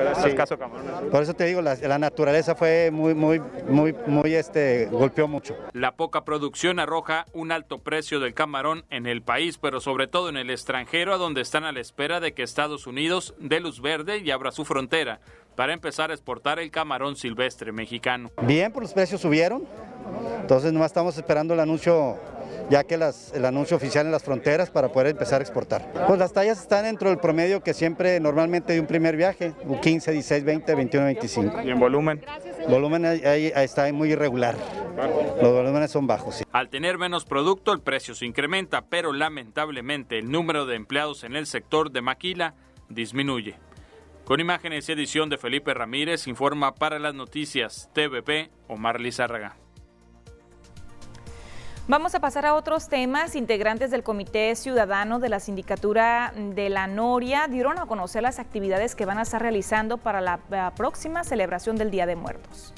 Por 1.12 1.24
eso 1.24 1.34
te 1.34 1.46
digo, 1.46 1.64
la, 1.64 1.98
naturaleza 1.98 2.54
fue 2.54 2.92
muy, 2.92 3.16
muy, 3.16 3.42
muy, 3.68 3.96
muy, 4.06 4.36
este, 4.36 4.86
golpeó 4.92 5.28
mucho. 5.28 5.56
La 5.74 5.94
poca 5.96 6.24
producción 6.24 6.78
arroja 6.80 7.26
un 7.34 7.52
alto 7.52 7.80
precio 7.80 8.20
del 8.20 8.36
camarón 8.36 8.86
en 8.92 9.08
el 9.08 9.24
país, 9.24 9.58
pero 9.58 9.82
sobre 9.82 10.06
todo 10.06 10.30
en 10.30 10.38
el 10.38 10.52
extranjero, 10.52 11.16
a 11.16 11.18
donde 11.18 11.42
están 11.42 11.64
a 11.64 11.72
la 11.72 11.80
espera 11.80 12.20
de 12.20 12.36
que 12.36 12.44
Estados 12.44 12.86
Unidos 12.86 13.34
dé 13.40 13.60
luz 13.60 13.82
verde 13.82 14.20
y 14.20 14.30
abra 14.30 14.52
su 14.52 14.66
frontera 14.66 15.20
para 15.60 15.74
empezar 15.74 16.10
a 16.10 16.14
exportar 16.14 16.58
el 16.60 16.72
camarón 16.72 17.18
silvestre 17.18 17.74
mexicano. 17.74 18.32
Bien, 18.44 18.72
pues 18.72 18.84
los 18.84 18.94
precios 18.94 19.20
subieron, 19.20 19.68
entonces 20.40 20.72
nomás 20.72 20.92
estamos 20.92 21.18
esperando 21.18 21.54
el 21.54 21.60
anuncio 21.60 22.18
ya 22.70 22.86
que 22.86 22.96
las, 22.96 23.34
el 23.34 23.44
anuncio 23.44 23.76
oficial 23.76 24.06
en 24.06 24.14
las 24.14 24.24
fronteras 24.24 24.70
para 24.70 24.88
poder 24.88 25.08
empezar 25.08 25.42
a 25.42 25.44
exportar. 25.44 25.92
Pues 26.08 26.18
las 26.18 26.32
tallas 26.32 26.62
están 26.62 26.86
dentro 26.86 27.10
del 27.10 27.20
promedio 27.20 27.62
que 27.62 27.74
siempre 27.74 28.22
normalmente 28.22 28.72
de 28.72 28.80
un 28.80 28.86
primer 28.86 29.18
viaje, 29.18 29.52
15, 29.82 30.14
16, 30.14 30.46
20, 30.46 30.76
21, 30.76 31.06
25. 31.08 31.62
¿Y 31.66 31.72
en 31.72 31.80
volumen? 31.82 32.24
Volumen 32.70 33.06
ahí, 33.06 33.52
está 33.54 33.92
muy 33.92 34.14
irregular. 34.14 34.56
Los 35.42 35.52
volúmenes 35.52 35.92
son 35.92 36.08
bajos. 36.08 36.42
Al 36.54 36.70
tener 36.70 36.98
menos 36.98 37.26
producto, 37.26 37.74
el 37.74 37.82
precio 37.82 38.16
se 38.16 38.26
incrementa, 38.26 38.86
pero 38.86 39.12
lamentablemente 39.12 40.20
el 40.20 40.32
número 40.32 40.66
de 40.66 40.78
empleados 40.78 41.26
en 41.26 41.36
el 41.36 41.48
sector 41.48 41.92
de 41.92 42.02
maquila 42.02 42.54
disminuye. 42.88 43.58
Con 44.30 44.40
imágenes 44.40 44.88
y 44.88 44.92
edición 44.92 45.28
de 45.32 45.40
Felipe 45.40 45.74
Ramírez, 45.74 46.28
informa 46.28 46.76
para 46.76 47.00
las 47.00 47.16
noticias 47.16 47.90
TVP 47.94 48.52
Omar 48.68 49.02
Lizárraga. 49.02 49.56
Vamos 51.88 52.14
a 52.14 52.20
pasar 52.20 52.46
a 52.46 52.54
otros 52.54 52.90
temas. 52.90 53.36
Integrantes 53.36 53.90
del 53.90 54.04
Comité 54.04 54.56
Ciudadano 54.56 55.18
de 55.18 55.30
la 55.30 55.40
Sindicatura 55.40 56.32
de 56.36 56.70
la 56.70 56.86
Noria 56.86 57.48
dieron 57.48 57.80
a 57.80 57.88
conocer 57.88 58.22
las 58.22 58.38
actividades 58.38 58.94
que 58.94 59.08
van 59.08 59.18
a 59.18 59.24
estar 59.24 59.42
realizando 59.42 59.98
para 59.98 60.22
la 60.22 60.74
próxima 60.76 61.24
celebración 61.24 61.76
del 61.76 61.90
Día 61.90 62.06
de 62.06 62.16
Muertos. 62.16 62.76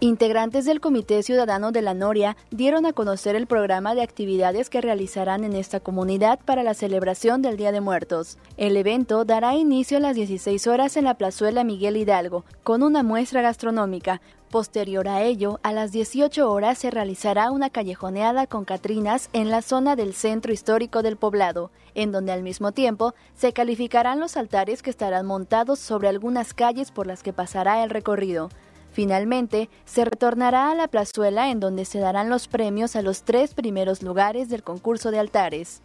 Integrantes 0.00 0.64
del 0.64 0.80
Comité 0.80 1.22
Ciudadano 1.22 1.70
de 1.70 1.80
la 1.80 1.94
Noria 1.94 2.36
dieron 2.50 2.84
a 2.84 2.92
conocer 2.92 3.36
el 3.36 3.46
programa 3.46 3.94
de 3.94 4.02
actividades 4.02 4.68
que 4.68 4.80
realizarán 4.80 5.44
en 5.44 5.54
esta 5.54 5.78
comunidad 5.78 6.40
para 6.44 6.64
la 6.64 6.74
celebración 6.74 7.42
del 7.42 7.56
Día 7.56 7.70
de 7.70 7.80
Muertos. 7.80 8.36
El 8.56 8.76
evento 8.76 9.24
dará 9.24 9.54
inicio 9.54 9.98
a 9.98 10.00
las 10.00 10.16
16 10.16 10.66
horas 10.66 10.96
en 10.96 11.04
la 11.04 11.14
plazuela 11.14 11.62
Miguel 11.62 11.96
Hidalgo, 11.96 12.44
con 12.64 12.82
una 12.82 13.04
muestra 13.04 13.40
gastronómica. 13.40 14.20
Posterior 14.50 15.08
a 15.08 15.22
ello, 15.22 15.58
a 15.62 15.72
las 15.72 15.90
18 15.92 16.50
horas 16.50 16.78
se 16.78 16.90
realizará 16.90 17.50
una 17.50 17.70
callejoneada 17.70 18.46
con 18.46 18.64
Catrinas 18.64 19.30
en 19.32 19.48
la 19.48 19.62
zona 19.62 19.96
del 19.96 20.12
centro 20.12 20.52
histórico 20.52 21.02
del 21.02 21.16
poblado, 21.16 21.70
en 21.94 22.12
donde 22.12 22.32
al 22.32 22.42
mismo 22.42 22.72
tiempo 22.72 23.14
se 23.34 23.52
calificarán 23.52 24.20
los 24.20 24.36
altares 24.36 24.82
que 24.82 24.90
estarán 24.90 25.24
montados 25.24 25.78
sobre 25.78 26.08
algunas 26.08 26.52
calles 26.52 26.90
por 26.90 27.06
las 27.06 27.22
que 27.22 27.32
pasará 27.32 27.82
el 27.84 27.90
recorrido. 27.90 28.50
Finalmente, 28.94 29.68
se 29.84 30.04
retornará 30.04 30.70
a 30.70 30.74
la 30.76 30.86
plazuela 30.86 31.50
en 31.50 31.58
donde 31.58 31.84
se 31.84 31.98
darán 31.98 32.30
los 32.30 32.46
premios 32.46 32.94
a 32.94 33.02
los 33.02 33.24
tres 33.24 33.52
primeros 33.52 34.04
lugares 34.04 34.48
del 34.48 34.62
concurso 34.62 35.10
de 35.10 35.18
altares. 35.18 35.82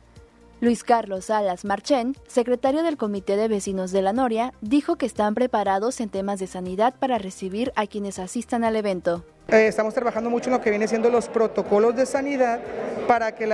Luis 0.62 0.84
Carlos 0.84 1.26
Salas 1.26 1.66
Marchén, 1.66 2.16
secretario 2.28 2.84
del 2.84 2.98
Comité 2.98 3.36
de 3.36 3.48
Vecinos 3.48 3.92
de 3.92 4.04
la 4.04 4.14
Noria, 4.14 4.54
dijo 4.62 4.96
que 4.96 5.08
están 5.08 5.34
preparados 5.34 6.00
en 6.02 6.10
temas 6.10 6.40
de 6.40 6.46
sanidad 6.46 6.94
para 7.00 7.18
recibir 7.18 7.74
a 7.76 7.88
quienes 7.88 8.20
asistan 8.20 8.64
al 8.64 8.76
evento. 8.76 9.26
Eh, 9.52 9.66
estamos 9.66 9.96
trabajando 9.96 10.30
mucho 10.30 10.50
en 10.50 10.58
lo 10.58 10.62
que 10.62 10.70
viene 10.70 10.88
siendo 10.88 11.10
los 11.10 11.28
protocolos 11.28 11.96
de 11.96 12.06
sanidad 12.06 12.60
para 13.08 13.32
que 13.32 13.50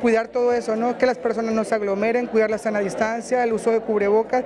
cuidar 0.00 0.28
todo 0.28 0.52
eso, 0.52 0.76
¿no? 0.76 0.96
que 0.96 1.04
las 1.04 1.18
personas 1.18 1.52
no 1.52 1.64
se 1.64 1.74
aglomeren, 1.74 2.28
cuidar 2.28 2.48
la 2.48 2.58
sana 2.58 2.78
distancia, 2.78 3.42
el 3.42 3.52
uso 3.52 3.72
de 3.72 3.80
cubrebocas. 3.80 4.44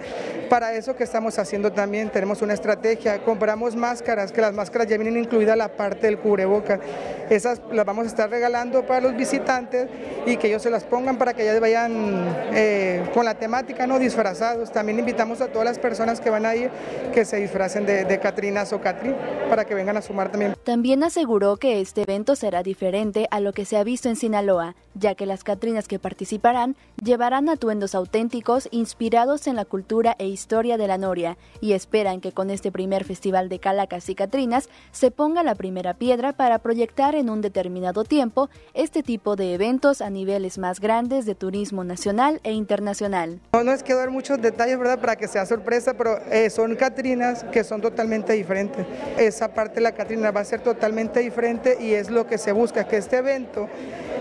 Para 0.49 0.73
eso 0.73 0.97
que 0.97 1.05
estamos 1.05 1.39
haciendo 1.39 1.71
también 1.71 2.09
tenemos 2.09 2.41
una 2.41 2.55
estrategia, 2.55 3.19
compramos 3.19 3.77
máscaras, 3.77 4.33
que 4.33 4.41
las 4.41 4.55
máscaras 4.55 4.89
ya 4.89 4.97
vienen 4.97 5.19
incluidas 5.19 5.59
la 5.59 5.69
parte 5.69 6.07
del 6.07 6.17
cubreboca. 6.17 6.81
Esas 7.29 7.61
las 7.71 7.85
vamos 7.85 8.07
a 8.07 8.09
estar 8.09 8.31
regalando 8.31 8.87
para 8.87 9.03
los 9.03 9.15
visitantes 9.15 9.87
y 10.25 10.39
que 10.39 10.47
ellos 10.47 10.63
se 10.63 10.71
las 10.71 10.85
pongan 10.85 11.19
para 11.19 11.35
que 11.35 11.43
ellas 11.43 11.61
vayan 11.61 12.25
eh, 12.55 13.03
con 13.13 13.27
la 13.27 13.35
temática, 13.35 13.87
no 13.87 13.99
disfrazados. 13.99 14.73
También 14.73 14.99
invitamos 14.99 15.43
a 15.43 15.49
todas 15.49 15.67
las 15.67 15.79
personas 15.79 16.23
que 16.23 16.31
van 16.31 16.47
a 16.47 16.57
ir 16.57 16.71
que 17.13 17.27
se 17.27 17.37
disfracen 17.37 17.85
de, 17.85 18.07
de 18.07 18.19
Catrinas 18.19 18.73
o 18.73 18.81
Catrín 18.81 19.15
para 19.51 19.67
que 19.67 19.75
vengan 19.75 19.99
a 19.99 20.01
sumar 20.01 20.31
también. 20.31 20.55
También 20.79 21.03
aseguró 21.03 21.57
que 21.57 21.81
este 21.81 22.03
evento 22.03 22.37
será 22.37 22.63
diferente 22.63 23.27
a 23.33 23.41
lo 23.41 23.53
que 23.53 23.65
se 23.65 23.77
ha 23.77 23.83
visto 23.83 24.09
en 24.09 24.15
Sinaloa 24.15 24.77
ya 24.99 25.15
que 25.15 25.27
las 25.27 25.45
Catrinas 25.45 25.89
que 25.89 25.99
participarán 25.99 26.77
llevarán 27.03 27.49
atuendos 27.49 27.95
auténticos 27.95 28.69
inspirados 28.71 29.47
en 29.47 29.57
la 29.57 29.65
cultura 29.65 30.17
e 30.19 30.27
historia 30.27 30.77
de 30.77 30.89
la 30.89 30.99
Noria 30.99 31.37
y 31.61 31.73
esperan 31.73 32.21
que 32.21 32.33
con 32.33 32.51
este 32.51 32.73
primer 32.73 33.05
festival 33.05 33.49
de 33.49 33.59
Calacas 33.59 34.09
y 34.09 34.15
Catrinas 34.15 34.69
se 34.93 35.11
ponga 35.11 35.43
la 35.43 35.55
primera 35.55 35.95
piedra 35.95 36.33
para 36.33 36.59
proyectar 36.59 37.15
en 37.15 37.31
un 37.31 37.41
determinado 37.41 38.05
tiempo 38.05 38.51
este 38.75 39.03
tipo 39.03 39.37
de 39.37 39.55
eventos 39.55 40.01
a 40.01 40.11
niveles 40.11 40.59
más 40.59 40.81
grandes 40.81 41.27
de 41.27 41.35
turismo 41.35 41.85
nacional 41.85 42.41
e 42.43 42.53
internacional. 42.53 43.41
No, 43.53 43.73
es 43.73 43.83
que 43.83 43.95
dar 43.95 44.11
muchos 44.11 44.41
detalles, 44.41 44.79
¿verdad? 44.79 44.99
Para 44.99 45.17
que 45.17 45.29
sea 45.29 45.47
sorpresa, 45.47 45.95
pero 45.95 46.19
eh, 46.31 46.51
son 46.51 46.77
Catrinas 46.77 47.45
que 47.45 47.65
son 47.65 47.81
totalmente 47.81 48.33
diferentes. 48.33 48.87
Esa 49.17 49.53
parte 49.53 49.77
de 49.77 49.81
la 49.83 49.93
Catrina 49.93 50.31
va 50.31 50.41
a 50.41 50.45
ser 50.45 50.61
totalmente 50.61 51.21
diferente 51.21 51.79
y 51.81 51.93
es 51.93 52.11
lo 52.11 52.27
que 52.27 52.39
se 52.39 52.53
busca, 52.53 52.85
que 52.85 52.97
este 52.97 53.19
evento 53.19 53.69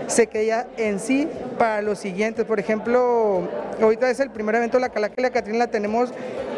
se 0.06 0.26
quede 0.26 0.38
en 0.76 1.00
sí 1.00 1.28
para 1.58 1.82
los 1.82 1.98
siguientes. 1.98 2.44
Por 2.44 2.60
ejemplo, 2.60 3.48
ahorita 3.80 4.10
es 4.10 4.20
el 4.20 4.30
primer 4.30 4.54
evento 4.54 4.78
la 4.78 4.88
Calaca 4.88 5.14
y 5.18 5.22
la 5.22 5.30
Catrina 5.30 5.58
la 5.58 5.66
tenemos 5.68 6.10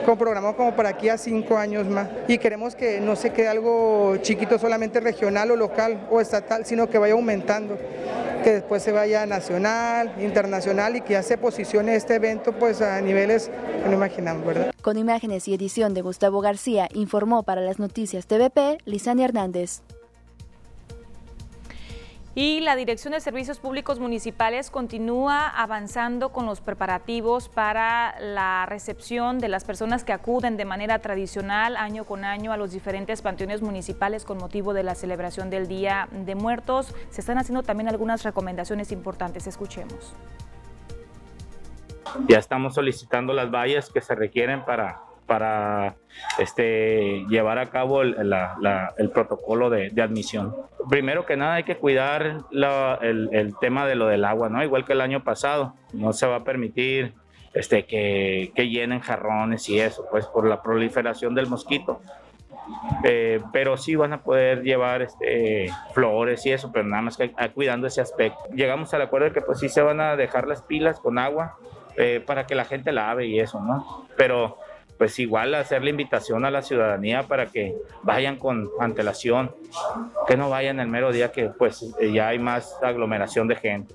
con 0.04 0.16
programado 0.18 0.56
como 0.56 0.74
para 0.74 0.90
aquí 0.90 1.08
a 1.08 1.18
cinco 1.18 1.56
años 1.56 1.86
más. 1.86 2.08
Y 2.28 2.38
queremos 2.38 2.74
que 2.74 3.00
no 3.00 3.16
se 3.16 3.30
quede 3.30 3.48
algo 3.48 4.16
chiquito, 4.18 4.58
solamente 4.58 5.00
regional 5.00 5.50
o 5.50 5.56
local 5.56 6.06
o 6.10 6.20
estatal, 6.20 6.64
sino 6.64 6.88
que 6.88 6.98
vaya 6.98 7.14
aumentando, 7.14 7.78
que 8.42 8.52
después 8.54 8.82
se 8.82 8.92
vaya 8.92 9.26
nacional, 9.26 10.14
internacional 10.20 10.96
y 10.96 11.00
que 11.02 11.14
ya 11.14 11.22
se 11.22 11.38
posicione 11.38 11.94
este 11.94 12.14
evento 12.14 12.52
pues 12.52 12.80
a 12.82 13.00
niveles 13.00 13.50
que 13.82 13.88
no 13.88 13.94
imaginamos, 13.94 14.44
¿verdad? 14.44 14.72
Con 14.82 14.96
imágenes 14.96 15.46
y 15.48 15.54
edición 15.54 15.94
de 15.94 16.02
Gustavo 16.02 16.40
García, 16.40 16.88
informó 16.94 17.42
para 17.42 17.60
las 17.60 17.78
noticias 17.78 18.26
TVP, 18.26 18.78
Lisania 18.84 19.26
Hernández. 19.26 19.82
Y 22.34 22.60
la 22.60 22.76
Dirección 22.76 23.12
de 23.12 23.20
Servicios 23.20 23.58
Públicos 23.58 23.98
Municipales 23.98 24.70
continúa 24.70 25.48
avanzando 25.48 26.28
con 26.28 26.46
los 26.46 26.60
preparativos 26.60 27.48
para 27.48 28.14
la 28.20 28.66
recepción 28.66 29.40
de 29.40 29.48
las 29.48 29.64
personas 29.64 30.04
que 30.04 30.12
acuden 30.12 30.56
de 30.56 30.64
manera 30.64 31.00
tradicional 31.00 31.76
año 31.76 32.04
con 32.04 32.24
año 32.24 32.52
a 32.52 32.56
los 32.56 32.70
diferentes 32.70 33.20
panteones 33.20 33.62
municipales 33.62 34.24
con 34.24 34.38
motivo 34.38 34.74
de 34.74 34.84
la 34.84 34.94
celebración 34.94 35.50
del 35.50 35.66
Día 35.66 36.08
de 36.12 36.36
Muertos. 36.36 36.94
Se 37.10 37.20
están 37.20 37.36
haciendo 37.36 37.64
también 37.64 37.88
algunas 37.88 38.22
recomendaciones 38.22 38.92
importantes. 38.92 39.48
Escuchemos. 39.48 40.14
Ya 42.28 42.38
estamos 42.38 42.74
solicitando 42.74 43.32
las 43.32 43.50
vallas 43.50 43.90
que 43.90 44.00
se 44.00 44.14
requieren 44.14 44.64
para 44.64 45.02
para 45.26 45.94
este, 46.38 47.24
llevar 47.28 47.58
a 47.58 47.70
cabo 47.70 48.02
el, 48.02 49.10
protocolo 49.12 49.70
de, 49.70 49.92
admisión. 50.02 50.54
Primero 50.88 51.26
que 51.26 51.36
nada 51.36 51.54
hay 51.54 51.64
que 51.64 51.76
cuidar 51.76 52.38
el, 53.00 53.54
tema 53.60 53.86
de 53.86 53.94
lo 53.94 54.06
del 54.06 54.24
agua, 54.24 54.48
¿no? 54.48 54.62
Igual 54.62 54.84
que 54.84 54.92
el 54.92 55.00
año 55.00 55.22
pasado, 55.22 55.74
no 55.92 56.12
se 56.12 56.26
va 56.26 56.36
a 56.36 56.44
permitir 56.44 57.14
este, 57.54 57.84
que, 57.84 58.52
llenen 58.56 59.00
jarrones 59.00 59.68
y 59.68 59.80
eso, 59.80 60.06
pues 60.10 60.26
por 60.26 60.46
la 60.46 60.62
proliferación 60.62 61.34
del 61.34 61.46
mosquito. 61.46 62.00
Eh, 63.02 63.40
pero 63.52 63.76
sí 63.76 63.96
van 63.96 64.12
a 64.12 64.22
poder 64.22 64.62
llevar 64.62 65.02
este, 65.02 65.70
flores 65.92 66.46
y 66.46 66.52
eso, 66.52 66.70
pero 66.70 66.86
nada 66.86 67.02
más 67.02 67.16
que 67.16 67.32
cuidando 67.54 67.86
ese 67.86 68.00
aspecto. 68.00 68.38
Llegamos 68.54 68.94
al 68.94 69.02
acuerdo 69.02 69.26
de 69.26 69.32
que 69.32 69.40
pues 69.40 69.58
sí 69.58 69.68
se 69.68 69.82
van 69.82 70.00
a 70.00 70.14
dejar 70.14 70.46
las 70.46 70.62
pilas 70.62 71.00
con 71.00 71.18
agua 71.18 71.56
eh, 71.96 72.22
para 72.24 72.46
que 72.46 72.54
la 72.54 72.64
gente 72.64 72.92
lave 72.92 73.26
y 73.26 73.40
eso, 73.40 73.60
¿no? 73.60 74.06
Pero 74.16 74.58
pues 75.00 75.18
igual 75.18 75.54
hacer 75.54 75.82
la 75.82 75.88
invitación 75.88 76.44
a 76.44 76.50
la 76.50 76.60
ciudadanía 76.60 77.22
para 77.22 77.46
que 77.46 77.74
vayan 78.02 78.36
con 78.36 78.68
antelación, 78.78 79.50
que 80.28 80.36
no 80.36 80.50
vayan 80.50 80.78
el 80.78 80.88
mero 80.88 81.10
día 81.10 81.32
que 81.32 81.48
pues 81.48 81.86
ya 82.12 82.28
hay 82.28 82.38
más 82.38 82.78
aglomeración 82.82 83.48
de 83.48 83.56
gente. 83.56 83.94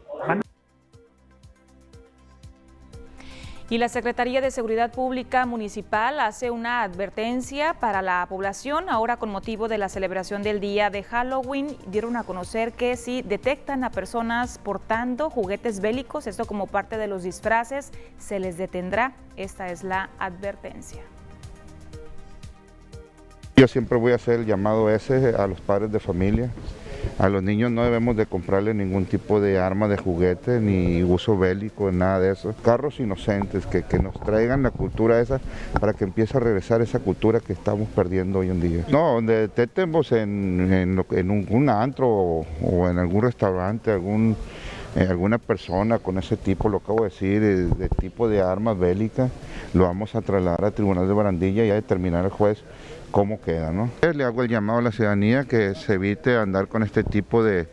Y 3.68 3.80
la 3.80 3.90
Secretaría 3.90 4.42
de 4.42 4.52
Seguridad 4.52 4.92
Pública 4.92 5.48
Municipal 5.48 6.20
hace 6.20 6.52
una 6.52 6.84
advertencia 6.84 7.74
para 7.74 8.04
la 8.04 8.24
población. 8.30 8.90
Ahora 8.90 9.18
con 9.18 9.32
motivo 9.32 9.68
de 9.68 9.80
la 9.80 9.90
celebración 9.90 10.44
del 10.44 10.60
día 10.60 10.92
de 10.92 11.02
Halloween, 11.02 11.76
dieron 11.88 12.16
a 12.16 12.24
conocer 12.24 12.74
que 12.74 12.96
si 12.96 13.24
detectan 13.24 13.84
a 13.84 13.90
personas 13.90 14.60
portando 14.60 15.32
juguetes 15.32 15.80
bélicos, 15.80 16.28
esto 16.28 16.46
como 16.46 16.68
parte 16.68 16.98
de 17.00 17.08
los 17.08 17.24
disfraces, 17.24 17.92
se 18.20 18.38
les 18.40 18.56
detendrá. 18.56 19.14
Esta 19.36 19.70
es 19.70 19.84
la 19.84 20.12
advertencia. 20.20 21.02
Yo 23.56 23.68
siempre 23.68 23.98
voy 23.98 24.12
a 24.12 24.16
hacer 24.16 24.42
el 24.42 24.46
llamado 24.46 24.92
ese 24.92 25.34
a 25.36 25.48
los 25.48 25.60
padres 25.60 25.92
de 25.92 26.00
familia 26.00 26.52
a 27.18 27.30
los 27.30 27.44
niños 27.44 27.72
no 27.72 27.84
debemos 27.84 28.16
de 28.16 28.26
comprarle 28.26 28.74
ningún 28.74 29.06
tipo 29.06 29.40
de 29.40 29.60
arma 29.60 29.88
de 29.88 29.98
juguete 29.98 30.60
ni 30.60 31.04
uso 31.04 31.38
bélico, 31.38 31.92
nada 31.92 32.20
de 32.20 32.32
eso. 32.34 32.54
Carros 32.64 33.00
inocentes 33.00 33.66
que, 33.66 33.84
nos 34.00 34.20
traigan 34.22 34.64
la 34.64 34.72
cultura 34.72 35.22
esa 35.22 35.40
para 35.80 35.94
que 35.94 36.04
empiece 36.04 36.38
a 36.38 36.42
regresar 36.42 36.82
esa 36.82 37.00
cultura 37.00 37.40
que 37.40 37.54
estamos 37.54 37.88
perdiendo 37.90 38.40
hoy 38.40 38.50
en 38.50 38.60
día. 38.60 38.86
No, 38.90 39.14
donde 39.14 39.36
detectemos 39.42 40.12
en, 40.12 40.72
en, 41.10 41.32
un, 41.50 41.70
antro 41.70 42.08
o, 42.08 42.90
en 42.90 43.00
algún 43.00 43.24
restaurante, 43.24 43.92
algún 43.92 44.36
eh, 44.96 45.08
alguna 45.10 45.38
persona 45.38 46.00
con 46.00 46.18
ese 46.18 46.38
tipo, 46.38 46.70
lo 46.70 46.78
acabo 46.78 47.04
de 47.04 47.10
decir, 47.10 47.42
de, 47.42 47.66
de, 47.68 47.90
tipo 47.90 48.30
de 48.30 48.42
armas 48.42 48.78
bélicas, 48.78 49.30
lo 49.74 49.84
vamos 49.84 50.16
a 50.16 50.22
trasladar 50.22 50.64
al 50.66 50.74
Tribunal 50.74 51.08
de 51.08 51.14
Barandilla 51.14 51.66
y 51.66 51.70
a 51.70 51.76
determinar 51.76 52.24
el 52.26 52.32
juez 52.32 52.64
cómo 53.16 53.40
queda. 53.40 53.72
¿no? 53.72 53.90
Le 54.14 54.26
hago 54.26 54.44
el 54.44 54.50
llamado 54.50 54.80
a 54.80 54.82
la 54.82 54.92
ciudadanía 54.92 55.46
que 55.46 55.74
se 55.74 55.94
evite 55.94 56.36
andar 56.36 56.68
con 56.68 56.84
este 56.84 57.02
tipo 57.02 57.46
de, 57.46 57.70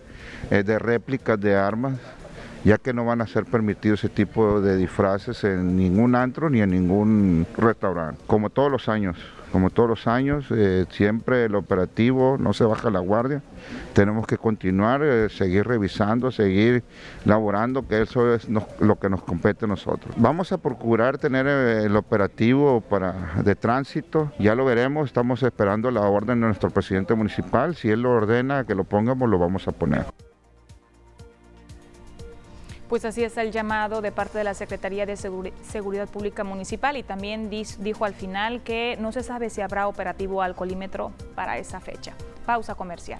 eh, 0.53 0.63
de 0.63 0.79
réplicas 0.79 1.41
de 1.41 1.57
armas 1.57 1.95
ya 2.63 2.79
que 2.79 2.93
no 2.93 3.05
van 3.05 3.21
a 3.23 3.27
ser 3.27 3.45
permitidos 3.45 4.05
ese 4.05 4.09
tipo 4.09 4.61
de 4.61 4.77
disfraces 4.77 5.43
en 5.43 5.77
ningún 5.77 6.15
antro 6.15 6.49
ni 6.49 6.61
en 6.61 6.71
ningún 6.71 7.45
restaurante, 7.59 8.23
como 8.29 8.51
todos 8.51 8.71
los 8.71 8.89
años. 8.89 9.17
Como 9.53 9.69
todos 9.69 9.89
los 9.89 10.07
años, 10.07 10.47
eh, 10.51 10.87
siempre 10.91 11.45
el 11.45 11.55
operativo 11.55 12.39
no 12.39 12.55
se 12.55 12.65
baja 12.65 12.91
la 12.91 13.01
guardia. 13.01 13.43
Tenemos 13.93 14.27
que 14.27 14.39
continuar, 14.39 15.03
eh, 15.05 15.29
seguir 15.29 15.67
revisando, 15.67 16.31
seguir 16.31 16.83
laborando, 17.27 17.87
que 17.87 18.01
eso 18.01 18.35
es 18.35 18.49
lo 18.49 18.99
que 18.99 19.11
nos 19.11 19.23
compete 19.23 19.67
a 19.67 19.69
nosotros. 19.69 20.15
Vamos 20.17 20.53
a 20.53 20.59
procurar 20.59 21.19
tener 21.19 21.47
eh, 21.47 21.85
el 21.85 21.97
operativo 21.97 22.81
para, 22.81 23.35
de 23.45 23.55
tránsito, 23.55 24.33
ya 24.39 24.55
lo 24.55 24.65
veremos, 24.65 25.07
estamos 25.07 25.43
esperando 25.43 25.91
la 25.91 26.01
orden 26.01 26.41
de 26.41 26.47
nuestro 26.47 26.71
presidente 26.71 27.15
municipal. 27.15 27.77
Si 27.77 27.91
él 27.91 28.01
lo 28.03 28.13
ordena 28.13 28.65
que 28.65 28.75
lo 28.75 28.85
pongamos, 28.85 29.29
lo 29.29 29.39
vamos 29.39 29.69
a 29.69 29.73
poner. 29.73 30.07
Pues 32.93 33.07
así 33.07 33.25
está 33.25 33.41
el 33.41 33.53
llamado 33.53 34.03
de 34.03 34.13
parte 34.13 34.37
de 34.37 34.45
la 34.45 34.53
Secretaría 34.53 35.07
de 35.07 35.17
Seguridad 35.17 36.07
Pública 36.11 36.45
Municipal 36.45 36.99
y 36.99 37.03
también 37.03 37.49
dijo 37.49 38.05
al 38.05 38.13
final 38.13 38.61
que 38.61 38.99
no 39.01 39.13
se 39.13 39.23
sabe 39.23 39.49
si 39.49 39.63
habrá 39.63 39.89
operativo 39.89 40.43
alcoholímetro 40.43 41.11
para 41.35 41.57
esa 41.57 41.81
fecha. 41.81 42.13
Pausa 42.45 42.75
comercial. 42.75 43.19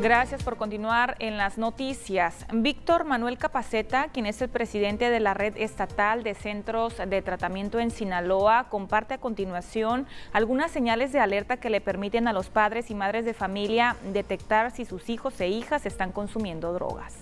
Gracias 0.00 0.44
por 0.44 0.56
continuar 0.56 1.16
en 1.18 1.36
las 1.38 1.58
noticias. 1.58 2.46
Víctor 2.52 3.04
Manuel 3.04 3.36
Capaceta, 3.36 4.06
quien 4.12 4.26
es 4.26 4.40
el 4.40 4.48
presidente 4.48 5.10
de 5.10 5.18
la 5.18 5.34
Red 5.34 5.56
Estatal 5.56 6.22
de 6.22 6.34
Centros 6.34 6.98
de 7.04 7.20
Tratamiento 7.20 7.80
en 7.80 7.90
Sinaloa, 7.90 8.68
comparte 8.68 9.14
a 9.14 9.18
continuación 9.18 10.06
algunas 10.32 10.70
señales 10.70 11.10
de 11.10 11.18
alerta 11.18 11.56
que 11.56 11.68
le 11.68 11.80
permiten 11.80 12.28
a 12.28 12.32
los 12.32 12.48
padres 12.48 12.92
y 12.92 12.94
madres 12.94 13.24
de 13.24 13.34
familia 13.34 13.96
detectar 14.12 14.70
si 14.70 14.84
sus 14.84 15.08
hijos 15.08 15.40
e 15.40 15.48
hijas 15.48 15.84
están 15.84 16.12
consumiendo 16.12 16.72
drogas. 16.72 17.16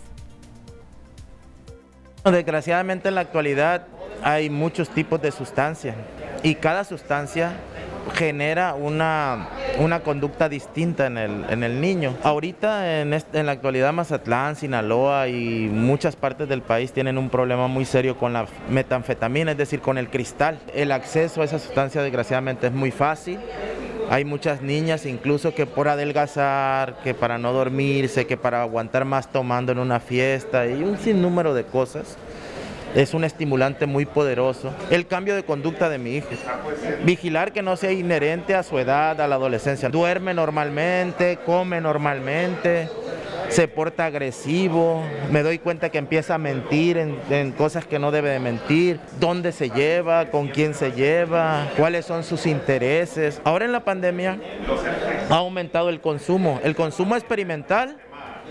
Desgraciadamente 2.24 3.08
en 3.08 3.14
la 3.14 3.22
actualidad 3.22 3.86
hay 4.22 4.50
muchos 4.50 4.90
tipos 4.90 5.22
de 5.22 5.32
sustancias 5.32 5.96
y 6.42 6.56
cada 6.56 6.84
sustancia 6.84 7.54
genera 8.14 8.74
una, 8.74 9.48
una 9.78 10.00
conducta 10.00 10.48
distinta 10.48 11.06
en 11.06 11.18
el, 11.18 11.44
en 11.50 11.62
el 11.62 11.80
niño. 11.80 12.14
Ahorita 12.22 13.00
en, 13.00 13.12
en 13.12 13.46
la 13.46 13.52
actualidad 13.52 13.92
Mazatlán, 13.92 14.56
Sinaloa 14.56 15.28
y 15.28 15.68
muchas 15.72 16.16
partes 16.16 16.48
del 16.48 16.62
país 16.62 16.92
tienen 16.92 17.18
un 17.18 17.30
problema 17.30 17.66
muy 17.66 17.84
serio 17.84 18.16
con 18.16 18.32
la 18.32 18.46
metanfetamina, 18.70 19.52
es 19.52 19.58
decir, 19.58 19.80
con 19.80 19.98
el 19.98 20.08
cristal. 20.08 20.58
El 20.74 20.92
acceso 20.92 21.42
a 21.42 21.44
esa 21.44 21.58
sustancia 21.58 22.02
desgraciadamente 22.02 22.68
es 22.68 22.72
muy 22.72 22.90
fácil. 22.90 23.38
Hay 24.08 24.24
muchas 24.24 24.62
niñas 24.62 25.04
incluso 25.04 25.52
que 25.52 25.66
por 25.66 25.88
adelgazar, 25.88 26.98
que 27.02 27.12
para 27.12 27.38
no 27.38 27.52
dormirse, 27.52 28.26
que 28.26 28.36
para 28.36 28.62
aguantar 28.62 29.04
más 29.04 29.32
tomando 29.32 29.72
en 29.72 29.78
una 29.78 29.98
fiesta 29.98 30.66
y 30.66 30.82
un 30.84 30.96
sinnúmero 30.96 31.54
de 31.54 31.64
cosas 31.64 32.16
es 32.96 33.12
un 33.12 33.24
estimulante 33.24 33.84
muy 33.84 34.06
poderoso. 34.06 34.72
El 34.90 35.06
cambio 35.06 35.36
de 35.36 35.44
conducta 35.44 35.90
de 35.90 35.98
mi 35.98 36.16
hija. 36.16 36.28
Vigilar 37.04 37.52
que 37.52 37.60
no 37.60 37.76
sea 37.76 37.92
inherente 37.92 38.54
a 38.54 38.62
su 38.62 38.78
edad, 38.78 39.20
a 39.20 39.28
la 39.28 39.34
adolescencia. 39.34 39.90
Duerme 39.90 40.32
normalmente, 40.32 41.38
come 41.44 41.80
normalmente. 41.80 42.88
se 43.48 43.68
porta 43.68 44.06
agresivo, 44.06 45.04
me 45.30 45.44
doy 45.44 45.60
cuenta 45.60 45.90
que 45.90 45.98
empieza 45.98 46.34
a 46.34 46.38
mentir 46.38 46.96
en, 46.96 47.16
en, 47.30 47.52
cosas 47.52 47.86
que 47.86 48.00
no 48.00 48.10
debe 48.10 48.30
de 48.30 48.40
mentir, 48.40 48.98
dónde 49.20 49.52
se 49.52 49.70
lleva, 49.70 50.30
con 50.30 50.48
quién 50.48 50.74
se 50.74 50.90
lleva, 50.90 51.68
cuáles 51.76 52.06
son 52.06 52.24
sus 52.24 52.44
intereses. 52.44 53.40
Ahora 53.44 53.64
en 53.64 53.70
la 53.70 53.84
pandemia 53.84 54.40
ha 55.30 55.36
aumentado 55.36 55.90
el 55.90 56.00
consumo, 56.00 56.60
el 56.64 56.74
consumo 56.74 57.14
experimental 57.14 57.96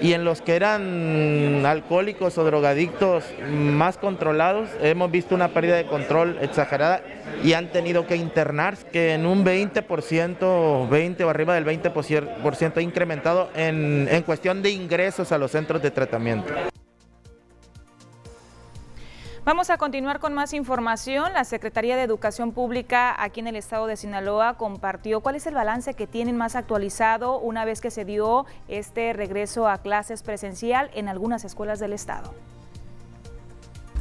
y 0.02 0.14
en 0.14 0.26
los 0.26 0.42
que 0.42 0.56
eran 0.56 1.66
alcohólicos 1.66 2.38
o 2.38 2.44
drogadictos 2.44 3.24
más 3.50 3.98
controlados 3.98 4.70
hemos 4.82 5.12
visto 5.12 5.36
una 5.36 5.50
pérdida 5.50 5.76
de 5.76 5.86
control 5.86 6.38
exagerada 6.42 7.02
y 7.44 7.54
han 7.54 7.72
tenido 7.72 8.06
que 8.08 8.16
internarse, 8.16 8.86
que 8.88 9.14
en 9.14 9.26
un 9.26 9.46
20%, 9.46 10.90
20 10.90 11.24
o 11.24 11.30
arriba 11.30 11.56
del 11.56 11.66
20% 11.66 12.78
ha 12.78 12.82
incrementado 12.82 13.50
en, 13.56 14.08
en 14.10 14.24
cuestión 14.24 14.62
de 14.62 14.72
ingresos 14.72 15.32
a 15.32 15.38
los 15.38 15.52
centros 15.52 15.82
de 15.82 15.92
tratamiento. 15.92 16.54
Vamos 19.46 19.70
a 19.70 19.78
continuar 19.78 20.20
con 20.20 20.34
más 20.34 20.54
información. 20.54 21.32
La 21.34 21.44
Secretaría 21.44 21.96
de 21.96 22.02
Educación 22.02 22.52
Pública 22.52 23.16
aquí 23.24 23.42
en 23.42 23.48
el 23.48 23.56
estado 23.56 23.86
de 23.86 23.96
Sinaloa 23.96 24.58
compartió 24.58 25.22
cuál 25.22 25.36
es 25.36 25.46
el 25.46 25.54
balance 25.54 25.94
que 25.94 26.08
tienen 26.08 26.36
más 26.36 26.56
actualizado 26.56 27.38
una 27.38 27.64
vez 27.64 27.80
que 27.80 27.92
se 27.92 28.06
dio 28.06 28.48
este 28.68 29.14
regreso 29.14 29.68
a 29.68 29.78
clases 29.78 30.24
presencial 30.24 30.90
en 30.96 31.10
algunas 31.10 31.46
escuelas 31.46 31.80
del 31.80 31.94
estado. 31.94 32.34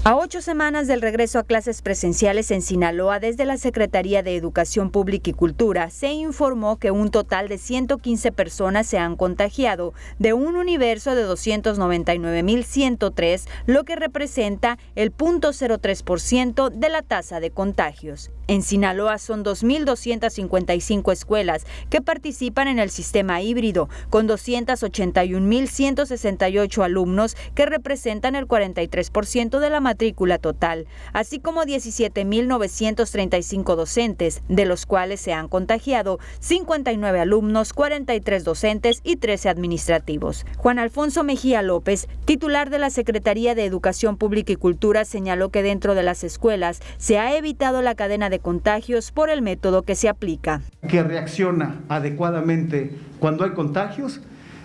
A 0.07 0.17
ocho 0.17 0.43
semanas 0.43 0.87
del 0.87 1.01
regreso 1.01 1.39
a 1.39 1.45
clases 1.45 1.81
presenciales 1.81 2.51
en 2.51 2.61
Sinaloa 2.61 3.21
desde 3.21 3.47
la 3.47 3.57
Secretaría 3.57 4.23
de 4.23 4.37
Educación 4.37 4.91
Pública 4.91 5.31
y 5.31 5.33
Cultura, 5.33 5.89
se 5.89 6.13
informó 6.13 6.79
que 6.79 6.91
un 6.91 7.11
total 7.11 7.49
de 7.49 7.57
115 7.57 8.31
personas 8.31 8.87
se 8.87 8.99
han 8.99 9.17
contagiado 9.17 9.95
de 10.19 10.35
un 10.35 10.57
universo 10.57 11.15
de 11.15 11.27
299.103, 11.27 13.49
lo 13.65 13.85
que 13.85 13.97
representa 13.97 14.77
el 14.95 15.11
0.03% 15.11 16.69
de 16.69 16.89
la 16.91 17.01
tasa 17.01 17.41
de 17.41 17.51
contagios. 17.51 18.31
En 18.47 18.61
Sinaloa 18.61 19.17
son 19.17 19.43
2.255 19.43 21.15
escuelas 21.15 21.65
que 21.89 22.03
participan 22.03 22.69
en 22.69 22.79
el 22.79 22.91
sistema 22.91 23.41
híbrido, 23.41 23.89
con 24.11 24.29
281.168 24.29 26.85
alumnos 26.85 27.39
que 27.55 27.65
representan 27.65 28.37
el 28.37 28.47
43% 28.47 29.61
de 29.61 29.71
la 29.71 29.81
matrícula 29.95 30.39
total, 30.39 30.87
así 31.13 31.39
como 31.39 31.63
17.935 31.63 33.77
docentes, 33.77 34.43
de 34.49 34.67
los 34.67 34.87
cuales 34.87 35.21
se 35.21 35.33
han 35.33 35.47
contagiado 35.47 36.19
59 36.41 37.21
alumnos, 37.21 37.73
43 37.73 38.43
docentes 38.43 39.01
y 39.05 39.15
13 39.17 39.51
administrativos. 39.51 40.47
Juan 40.57 40.81
Alfonso 40.81 41.23
Mejía 41.23 41.63
López, 41.63 42.09
titular 42.25 42.71
de 42.71 42.81
la 42.81 42.91
Secretaría 42.91 43.55
de 43.55 43.67
Educación 43.67 44.17
Pública 44.17 44.53
y 44.53 44.57
Cultura, 44.57 45.05
señaló 45.05 45.51
que 45.51 45.63
dentro 45.63 45.95
de 45.95 46.03
las 46.03 46.25
escuelas 46.25 46.81
se 46.99 47.21
ha 47.21 47.37
evitado 47.37 47.81
la 47.81 47.95
cadena 47.95 48.31
de 48.31 48.41
contagios 48.41 49.13
por 49.13 49.31
el 49.31 49.43
método 49.43 49.83
que 49.83 49.95
se 49.95 50.09
aplica. 50.09 50.63
Que 50.89 51.05
reacciona 51.05 51.83
adecuadamente 51.89 52.91
cuando 53.21 53.45
hay 53.45 53.51
contagios 53.51 54.21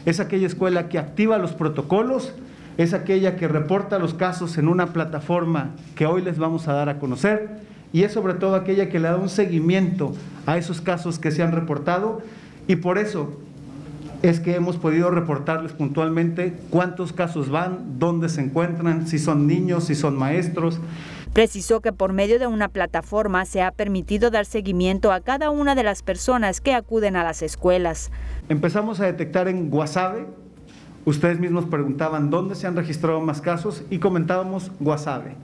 es 0.07 0.19
aquella 0.19 0.47
escuela 0.47 0.89
que 0.89 0.97
activa 0.97 1.37
los 1.37 1.51
protocolos, 1.51 2.33
es 2.79 2.93
aquella 2.93 3.35
que 3.35 3.49
reporta 3.49 3.99
los 3.99 4.13
casos 4.13 4.57
en 4.57 4.69
una 4.69 4.93
plataforma 4.93 5.71
que 5.95 6.05
hoy 6.05 6.21
les 6.21 6.37
vamos 6.39 6.69
a 6.69 6.73
dar 6.73 6.87
a 6.87 6.97
conocer 6.97 7.59
y 7.91 8.03
es 8.03 8.13
sobre 8.13 8.35
todo 8.35 8.55
aquella 8.55 8.87
que 8.87 8.99
le 8.99 9.09
da 9.09 9.17
un 9.17 9.27
seguimiento 9.27 10.13
a 10.45 10.57
esos 10.57 10.79
casos 10.79 11.19
que 11.19 11.31
se 11.31 11.43
han 11.43 11.51
reportado 11.51 12.21
y 12.67 12.77
por 12.77 12.97
eso 12.97 13.37
es 14.21 14.39
que 14.39 14.55
hemos 14.55 14.77
podido 14.77 15.11
reportarles 15.11 15.73
puntualmente 15.73 16.53
cuántos 16.69 17.11
casos 17.11 17.49
van, 17.49 17.99
dónde 17.99 18.29
se 18.29 18.39
encuentran, 18.39 19.07
si 19.07 19.19
son 19.19 19.45
niños, 19.45 19.83
si 19.83 19.95
son 19.95 20.17
maestros. 20.17 20.79
Precisó 21.33 21.81
que 21.81 21.91
por 21.91 22.13
medio 22.13 22.39
de 22.39 22.47
una 22.47 22.69
plataforma 22.69 23.43
se 23.43 23.61
ha 23.61 23.71
permitido 23.71 24.29
dar 24.29 24.45
seguimiento 24.45 25.11
a 25.11 25.19
cada 25.19 25.49
una 25.49 25.75
de 25.75 25.83
las 25.83 26.01
personas 26.01 26.61
que 26.61 26.73
acuden 26.73 27.17
a 27.17 27.25
las 27.25 27.41
escuelas. 27.41 28.09
Empezamos 28.47 29.01
a 29.01 29.05
detectar 29.05 29.49
en 29.49 29.69
Guasave, 29.69 30.27
ustedes 31.05 31.39
mismos 31.39 31.65
preguntaban 31.65 32.29
dónde 32.29 32.55
se 32.55 32.67
han 32.67 32.75
registrado 32.75 33.21
más 33.21 33.41
casos 33.41 33.83
y 33.89 33.99
comentábamos 33.99 34.71
Guasave. 34.79 35.35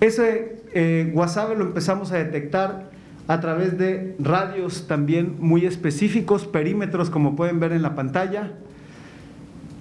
Ese 0.00 0.62
eh, 0.74 1.10
Guasave 1.12 1.56
lo 1.56 1.64
empezamos 1.64 2.12
a 2.12 2.18
detectar 2.18 2.90
a 3.28 3.40
través 3.40 3.78
de 3.78 4.16
radios 4.18 4.86
también 4.88 5.36
muy 5.38 5.64
específicos, 5.64 6.46
perímetros 6.46 7.08
como 7.08 7.36
pueden 7.36 7.60
ver 7.60 7.72
en 7.72 7.82
la 7.82 7.94
pantalla, 7.94 8.52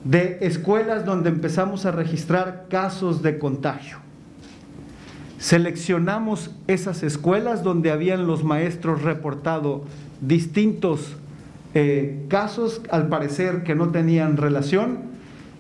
de 0.03 0.37
escuelas 0.41 1.05
donde 1.05 1.29
empezamos 1.29 1.85
a 1.85 1.91
registrar 1.91 2.67
casos 2.69 3.21
de 3.21 3.39
contagio. 3.39 3.97
Seleccionamos 5.37 6.51
esas 6.67 7.01
escuelas 7.01 7.63
donde 7.63 7.91
habían 7.91 8.27
los 8.27 8.43
maestros 8.43 9.01
reportado 9.01 9.85
distintos 10.21 11.17
eh, 11.73 12.25
casos, 12.27 12.81
al 12.89 13.07
parecer 13.07 13.63
que 13.63 13.75
no 13.75 13.89
tenían 13.89 14.37
relación, 14.37 15.11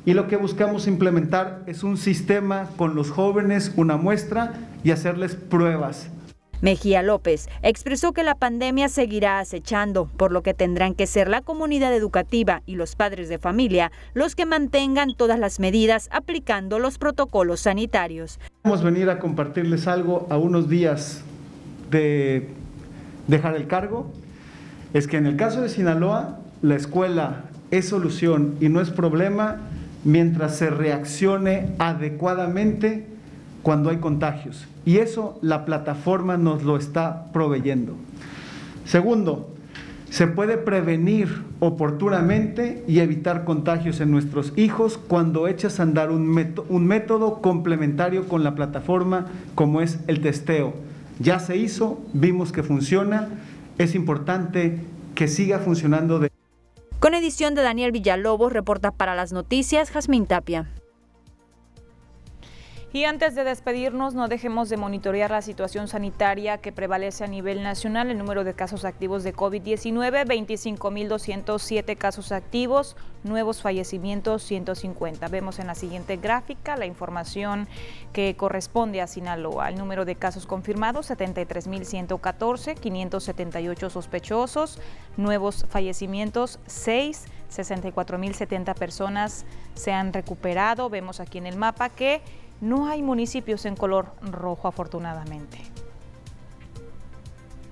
y 0.05 0.13
lo 0.13 0.27
que 0.27 0.35
buscamos 0.35 0.87
implementar 0.87 1.63
es 1.67 1.83
un 1.83 1.97
sistema 1.97 2.69
con 2.77 2.95
los 2.95 3.11
jóvenes, 3.11 3.71
una 3.75 3.97
muestra 3.97 4.53
y 4.83 4.91
hacerles 4.91 5.35
pruebas 5.35 6.09
Mejía 6.61 7.01
López 7.01 7.49
expresó 7.63 8.13
que 8.13 8.23
la 8.23 8.35
pandemia 8.35 8.87
seguirá 8.87 9.39
acechando, 9.39 10.05
por 10.05 10.31
lo 10.31 10.43
que 10.43 10.53
tendrán 10.53 10.93
que 10.93 11.07
ser 11.07 11.27
la 11.27 11.41
comunidad 11.41 11.91
educativa 11.91 12.61
y 12.67 12.75
los 12.75 12.95
padres 12.95 13.29
de 13.29 13.39
familia 13.39 13.91
los 14.13 14.35
que 14.35 14.45
mantengan 14.45 15.15
todas 15.17 15.39
las 15.39 15.59
medidas 15.59 16.07
aplicando 16.11 16.77
los 16.77 16.99
protocolos 16.99 17.61
sanitarios. 17.61 18.39
Vamos 18.63 18.81
a 18.81 18.83
venir 18.83 19.09
a 19.09 19.17
compartirles 19.17 19.87
algo 19.87 20.27
a 20.29 20.37
unos 20.37 20.69
días 20.69 21.23
de 21.89 22.49
dejar 23.27 23.55
el 23.55 23.65
cargo. 23.65 24.11
Es 24.93 25.07
que 25.07 25.17
en 25.17 25.25
el 25.25 25.37
caso 25.37 25.61
de 25.61 25.69
Sinaloa, 25.69 26.39
la 26.61 26.75
escuela 26.75 27.43
es 27.71 27.87
solución 27.89 28.55
y 28.59 28.69
no 28.69 28.81
es 28.81 28.89
problema 28.89 29.57
mientras 30.03 30.57
se 30.57 30.69
reaccione 30.69 31.69
adecuadamente 31.79 33.07
cuando 33.63 33.89
hay 33.89 33.97
contagios. 33.97 34.67
Y 34.85 34.97
eso 34.97 35.39
la 35.41 35.65
plataforma 35.65 36.37
nos 36.37 36.63
lo 36.63 36.77
está 36.77 37.31
proveyendo. 37.31 37.95
Segundo, 38.85 39.51
se 40.09 40.27
puede 40.27 40.57
prevenir 40.57 41.43
oportunamente 41.59 42.83
y 42.85 42.99
evitar 42.99 43.45
contagios 43.45 44.01
en 44.01 44.11
nuestros 44.11 44.51
hijos 44.57 44.97
cuando 44.97 45.47
echas 45.47 45.79
a 45.79 45.83
andar 45.83 46.11
un, 46.11 46.27
método, 46.27 46.65
un 46.67 46.85
método 46.85 47.41
complementario 47.41 48.27
con 48.27 48.43
la 48.43 48.55
plataforma 48.55 49.27
como 49.55 49.79
es 49.79 49.99
el 50.07 50.19
testeo. 50.19 50.73
Ya 51.19 51.39
se 51.39 51.55
hizo, 51.55 52.01
vimos 52.13 52.51
que 52.51 52.63
funciona, 52.63 53.29
es 53.77 53.95
importante 53.95 54.79
que 55.15 55.27
siga 55.27 55.59
funcionando. 55.59 56.19
De... 56.19 56.31
Con 56.99 57.13
edición 57.13 57.55
de 57.55 57.61
Daniel 57.61 57.91
Villalobos, 57.91 58.53
reporta 58.53 58.91
para 58.91 59.15
las 59.15 59.33
noticias 59.33 59.91
Jazmín 59.91 60.25
Tapia. 60.25 60.69
Y 62.93 63.05
antes 63.05 63.35
de 63.35 63.45
despedirnos, 63.45 64.15
no 64.15 64.27
dejemos 64.27 64.67
de 64.67 64.75
monitorear 64.75 65.31
la 65.31 65.41
situación 65.41 65.87
sanitaria 65.87 66.57
que 66.57 66.73
prevalece 66.73 67.23
a 67.23 67.27
nivel 67.27 67.63
nacional. 67.63 68.11
El 68.11 68.17
número 68.17 68.43
de 68.43 68.53
casos 68.53 68.83
activos 68.83 69.23
de 69.23 69.33
COVID-19, 69.33 70.25
25.207 70.25 71.97
casos 71.97 72.33
activos, 72.33 72.97
nuevos 73.23 73.61
fallecimientos 73.61 74.43
150. 74.43 75.25
Vemos 75.29 75.59
en 75.59 75.67
la 75.67 75.75
siguiente 75.75 76.17
gráfica 76.17 76.75
la 76.75 76.85
información 76.85 77.69
que 78.11 78.35
corresponde 78.35 78.99
a 78.99 79.07
Sinaloa. 79.07 79.69
El 79.69 79.77
número 79.77 80.03
de 80.03 80.15
casos 80.15 80.45
confirmados, 80.45 81.09
73.114, 81.11 82.75
578 82.75 83.89
sospechosos, 83.89 84.79
nuevos 85.15 85.65
fallecimientos 85.69 86.59
6. 86.65 87.25
64.070 87.51 88.73
personas 88.75 89.45
se 89.75 89.91
han 89.91 90.13
recuperado. 90.13 90.89
Vemos 90.89 91.19
aquí 91.19 91.37
en 91.37 91.45
el 91.45 91.57
mapa 91.57 91.89
que 91.89 92.21
no 92.61 92.87
hay 92.87 93.01
municipios 93.01 93.65
en 93.65 93.75
color 93.75 94.13
rojo 94.21 94.67
afortunadamente. 94.67 95.59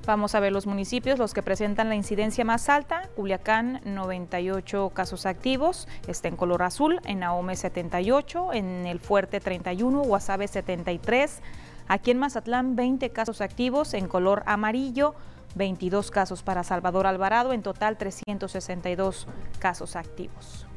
Vamos 0.06 0.34
a 0.34 0.40
ver 0.40 0.52
los 0.52 0.66
municipios, 0.66 1.20
los 1.20 1.36
que 1.36 1.44
presentan 1.44 1.88
la 1.88 1.94
incidencia 1.94 2.44
más 2.44 2.68
alta. 2.68 3.08
Culiacán, 3.16 3.80
98 3.86 4.90
casos 4.92 5.28
activos, 5.28 5.88
está 6.08 6.28
en 6.30 6.36
color 6.36 6.64
azul. 6.64 7.00
En 7.06 7.22
Ahome, 7.22 7.56
78. 7.56 8.54
En 8.54 8.88
El 8.88 9.00
Fuerte, 9.00 9.40
31. 9.40 10.02
Guasave, 10.02 10.48
73. 10.48 11.42
Aquí 11.88 12.10
en 12.10 12.18
Mazatlán, 12.18 12.76
20 12.76 13.12
casos 13.12 13.42
activos, 13.42 13.94
en 13.94 14.08
color 14.08 14.42
amarillo. 14.48 15.14
22 15.54 16.10
casos 16.10 16.42
para 16.42 16.64
Salvador 16.64 17.06
Alvarado, 17.06 17.54
en 17.54 17.62
total 17.62 17.98
362 17.98 19.28
casos 19.60 19.96
activos. 19.96 20.69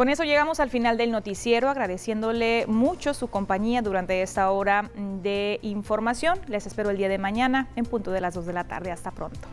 Con 0.00 0.08
eso 0.08 0.24
llegamos 0.24 0.60
al 0.60 0.70
final 0.70 0.96
del 0.96 1.10
noticiero, 1.10 1.68
agradeciéndole 1.68 2.64
mucho 2.66 3.12
su 3.12 3.28
compañía 3.28 3.82
durante 3.82 4.22
esta 4.22 4.50
hora 4.50 4.90
de 4.96 5.58
información. 5.60 6.38
Les 6.46 6.66
espero 6.66 6.88
el 6.88 6.96
día 6.96 7.10
de 7.10 7.18
mañana 7.18 7.68
en 7.76 7.84
punto 7.84 8.10
de 8.10 8.22
las 8.22 8.32
2 8.32 8.46
de 8.46 8.52
la 8.54 8.64
tarde. 8.64 8.92
Hasta 8.92 9.10
pronto. 9.10 9.46